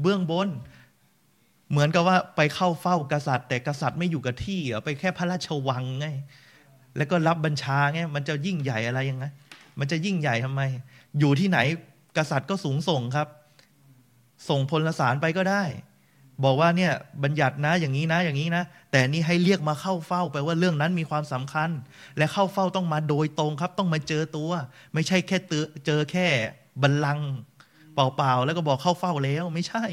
[0.00, 0.48] เบื้องบน
[1.70, 6.06] เหมือนกับว่าไปเข้าเฝ้ากษัตริย์ แต่กษัตริย์ไม่อยู่กับที่ไปแค่พระราชวังไง
[6.96, 9.24] แล้วก็รับบัญชาไงมันจะยิ่งใหญ่อะไรยังไง
[9.78, 10.62] มันจะยิ่งใหญ่ทำไม
[11.18, 11.58] อยู่ที่ไหน
[12.16, 13.28] กษัตริย์ก็สูงส่งครับ
[14.48, 15.62] ส่งพลสารไปก็ได้
[16.44, 16.92] บอกว่าเนี่ย
[17.22, 21.70] บัญญัตินะอย่างนี้นะอย่างนี้นะ แต่นี่ให้เรียกมาเข้าเฝ้าแปลว่าเรื่องนั้นมีความสำคัญ
[22.18, 24.50] และเข้าเฝ้าต้องมาโดยตรงครับ ต้องมาเจอตัว
[24.94, 25.38] ไม่ใช่แค่
[25.86, 26.26] เจอแค่
[26.82, 27.18] บัลลัง
[27.94, 29.84] เปล่าๆแล้วก็บอกเข้าเฝ้าแล้วไม่ใช่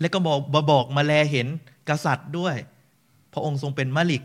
[0.00, 0.38] แล้วก็บอก
[0.70, 1.46] บอกมาแลเห็น
[1.88, 2.54] กษัตริย์ด้วย
[3.32, 4.22] พระองค์ทรงเป็นมาลิก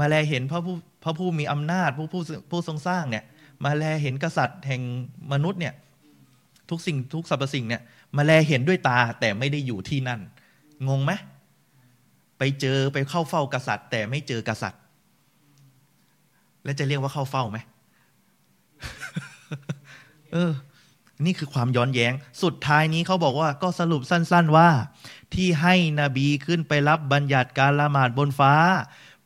[0.00, 3.24] มาแลเห็นพระผู้พระผู้มีอำนาจผู้ผู้ผู้ทรงสร้างเนี่ย
[3.64, 4.82] มาแลเห็นกษัตริย์แห่ง
[5.32, 5.74] มนุษย์เนี่ย
[6.72, 7.82] ทุกสิ่งทุกสรรพสิ่งเนี่ย
[8.16, 10.20] มาแลเห็นด้วยตาแต่ไม่ได้อยู่ที่นั่น
[10.88, 11.12] งงไหม
[12.38, 14.80] ไปเจอไปเข้าเฝ้ากษัตริย์ แต่ไม่เจอกษัตริย์
[16.64, 17.58] แล้วจะเรียกว่าเข้าเฝ้าไหม
[20.32, 20.52] เออ
[21.24, 22.12] นี่คือความย้อนแย้ง
[22.42, 24.68] สุดท้ายนี้เขาบอกว่าก็สรุปสั้น ๆว่า
[25.34, 28.52] ที่ให้นบีขึ้นไปรับบัญญัติการละหมาดบนฟ้า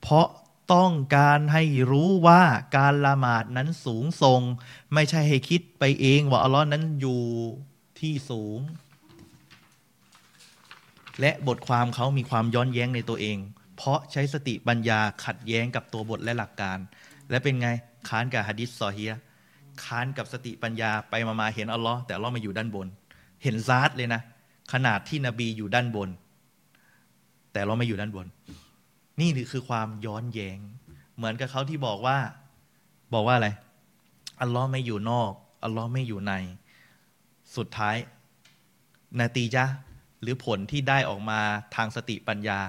[0.00, 0.26] เพราะ
[0.74, 2.42] ต้องการให้รู้ว่า
[2.76, 4.40] การละหมาดนั้นสูงส่ง
[4.94, 7.22] ไม่ใช่ให้คิดไปเองว่าอัลลอฮ์นั้นอยู่
[8.00, 8.58] ที่สูง
[11.20, 13.38] และบทความเขามีความย้อนแย้งในตัวเอง
[13.76, 16.78] เพราะใช้สติปัญญาขัดแย้งกับตัวบทและหลักการ
[17.30, 17.68] และเป็นไง
[18.08, 19.12] ค้านกับฮะดิษซอเฮีย
[19.84, 22.86] ค้านกับสติปัญญาไปมาเห็นอัลลอฮ์แต่อัลลอฮ์มาอยู่ด้านบน
[23.42, 24.20] เห็นซาดเลยนะ
[24.72, 26.08] ขนาดที่นบีอยู่ด้านบน
[27.52, 28.26] แต่เราไม่อยู่ด้านบน
[29.20, 30.58] นี่คือความย้อนแยง้ง
[31.16, 32.18] เหมือนกับเขาที่บอกว่า
[33.14, 33.48] บอกว่าอะไร
[34.40, 35.32] อัลลอฮ์ไม่อยู่นอก
[35.64, 36.32] อัลลอฮ์ไม่อยู่ใน
[37.56, 37.96] สุดท้าย
[39.20, 39.64] นาตีจ้ะ
[40.22, 41.40] หรือผลที่ได้ออกมา
[41.76, 42.60] ทางสติปัญญา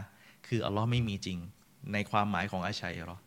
[0.48, 1.38] คืออัลลอฮ์ไม่มีจริง
[1.94, 3.18] ในความหมายของอาชัยหรอ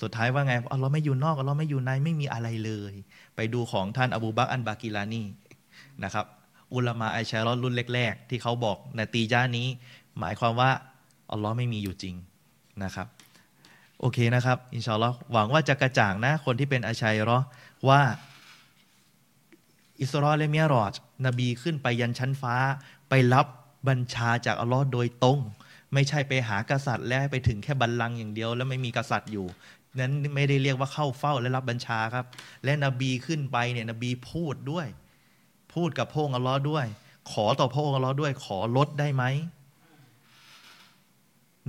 [0.00, 2.92] สุดท้ายว่าไงอัลลอฮ์ไม่อยู่นอกอัลลอฮ์ไม่อยู่ในไม่มีอะไรเลย
[3.36, 5.22] ไปดูของท่านอบูบักอันบากิลานี
[6.04, 6.26] นะครับ
[6.74, 9.68] อุลามาไอชารอรุ่นแรก ๆ ที่เขาบอกนาตีจ้านี้
[10.18, 10.70] หมายความว่า
[11.32, 12.14] อัลลอฮ์ไม่มีอยู่จริง
[12.84, 13.06] นะครับ
[14.00, 17.38] โอเคนะครับ อินชาอัลลอฮ์หวังว่าจะกระจ่างนะ คนที่เป็นอาชัยรอ
[17.88, 18.00] ว่า
[20.00, 20.94] อิสราเอลเมียรอด
[21.26, 22.56] นบีขึ้นไปยันชั้นฟ้า
[23.08, 23.46] ไปรับ
[23.88, 25.38] บัญชาจากอัลลอฮ์โดยตรง
[25.94, 29.46] ไม่ใช่ไปหากษัตริย์ แล้วไปถึงแค่บัลลังก์อย่างเดียว แล้วไม่มีกษัตริย์อยู่
[30.00, 32.26] นั้นไม่ได้เรียกว่าเข้าเฝ้าและรับบัญชาครับ
[32.64, 34.86] และนบีขึ้นไปเนี่ยนบีพูดด้วย
[35.74, 36.86] พูดกับพระองค์อัลลอฮ์ด้วย
[37.32, 39.24] ขอต่อพระองค์อัลลอฮ์ด้วย ขอลดได้ไหม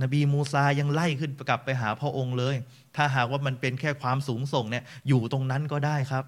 [0.02, 2.54] นบีมูซายังไล่ขึ้นกลับไปหาพระองค์เลย
[2.96, 6.24] ถ้าหากว่ามันเป็นแค่ความสูงส่งเนี่ยอยู่ตรงนั้นก็ได้ครับ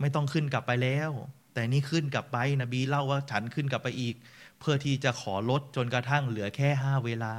[0.00, 1.10] ไม่ต้องขึ้นกลับไปแล้ว
[1.54, 4.14] แต่นี่ขึ้นกลับไป นบีเล่าว่าฉันขึ้นกลับไปอีก
[4.60, 7.34] เพื่อที่จะขอลดจนกระทั่งเหลือแค่ห้าเวลา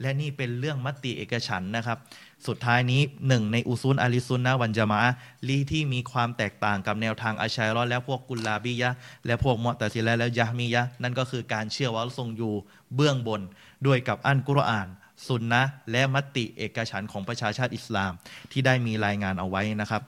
[0.00, 1.98] และนี่เป็นเรื่องมติเอกฉันนะครับ
[2.46, 5.00] สุดท้ายนี้หนึ่งในอุซุนอาลิซุนนะวันจามะ
[5.48, 8.90] ลีที่มีความแตกต่างกับแนวทางอาชัยรอดและพวกกุลลาบียะ
[9.26, 12.54] และพวกมอตซิลและยะมียะนั่นก็คือการเชื่อว่าทรงอยู่
[12.94, 13.40] เบื้องบน
[13.86, 14.88] ด้วยกับอันกุรอาน
[15.26, 18.12] สุนนะและมติเอกฉันของประชาชาติอิสลาม
[18.52, 20.02] ที่ได้มีรายงานเอาไว้นะครับ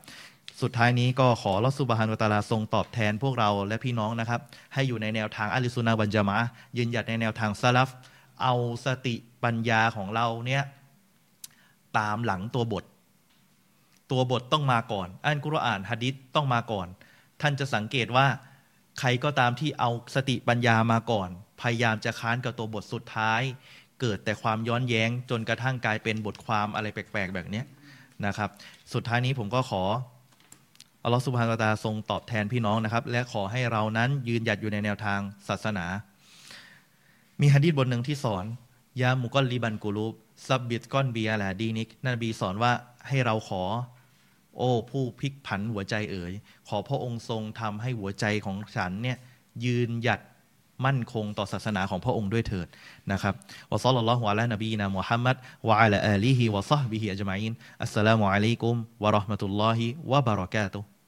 [0.61, 4.41] สุดท้ายนี้ก็ขอรอสุบฮานุตาลาทรงตอบแทนพวกเราและพี่น้องนะครับ
[4.75, 6.39] ให้อยู่ในแนวทางอัลิซุนนะวันจามะ
[6.77, 7.91] ยืนหยัดในแนวทางซาลฟ
[8.43, 10.63] เอาสติปัญญาของเราเนี่ย
[11.99, 12.85] ตามหลังตัวบท
[14.11, 16.87] ตัวบทต้องมาก่อนอันกุรอานฮะดิษต้องมาก่อน
[17.41, 18.27] ท่านจะสังเกตว่า
[18.99, 21.31] ใครก็ตามที่เอาสติปัญญามาก่อน
[21.61, 23.43] พยายามจะค้านกับตัวบทสุดท้าย
[24.01, 27.63] เกิดแต่ความย้อนแย้งจนกระทั่งกลายเป็นบทความอะไรแปลกๆ แบบนี้
[28.27, 28.51] นะครับ
[28.93, 29.83] สุดท้ายนี้ผมก็ขอ
[31.05, 35.87] อัลลอฮฺสุบฮานตาทรงตอบแทนพี่น้องนะครับ และขอให้เรานั้นยืนหยัดอยู่ในแนวทางศาสนา
[37.41, 38.45] มีฮะดีษบทหนึ่งที่สอน
[39.01, 40.15] ยามุกอลลิบันกูลูบ
[40.47, 42.73] ซับบิดก้อนเบียแลดีนิกนบีสอนว่า
[43.09, 43.63] ให้เราขอ
[44.57, 46.33] โอ้ผู้พลิกผันหัวใจเอ๋ย
[46.69, 49.19] ขอพระองค์ทรงทำให้หัวใจของฉันเนี่ย
[49.65, 50.21] ยืนหยัด
[50.87, 52.69] มั่นคงต่อศาสนาของพระองค์ด้วยเถิด
[53.13, 53.35] นะครับ
[53.73, 55.37] วะซัลลัลลอฮุอะลานบีนะมุฮัมมัด
[55.69, 57.53] วะอะลาอาลีฮิวะซอฮบิฮิอัจมัยน
[57.83, 61.00] อัสสลามุอะลัยกุมวะเราะห์มะตุลลอฮิวะบะเราะกาตุฮ์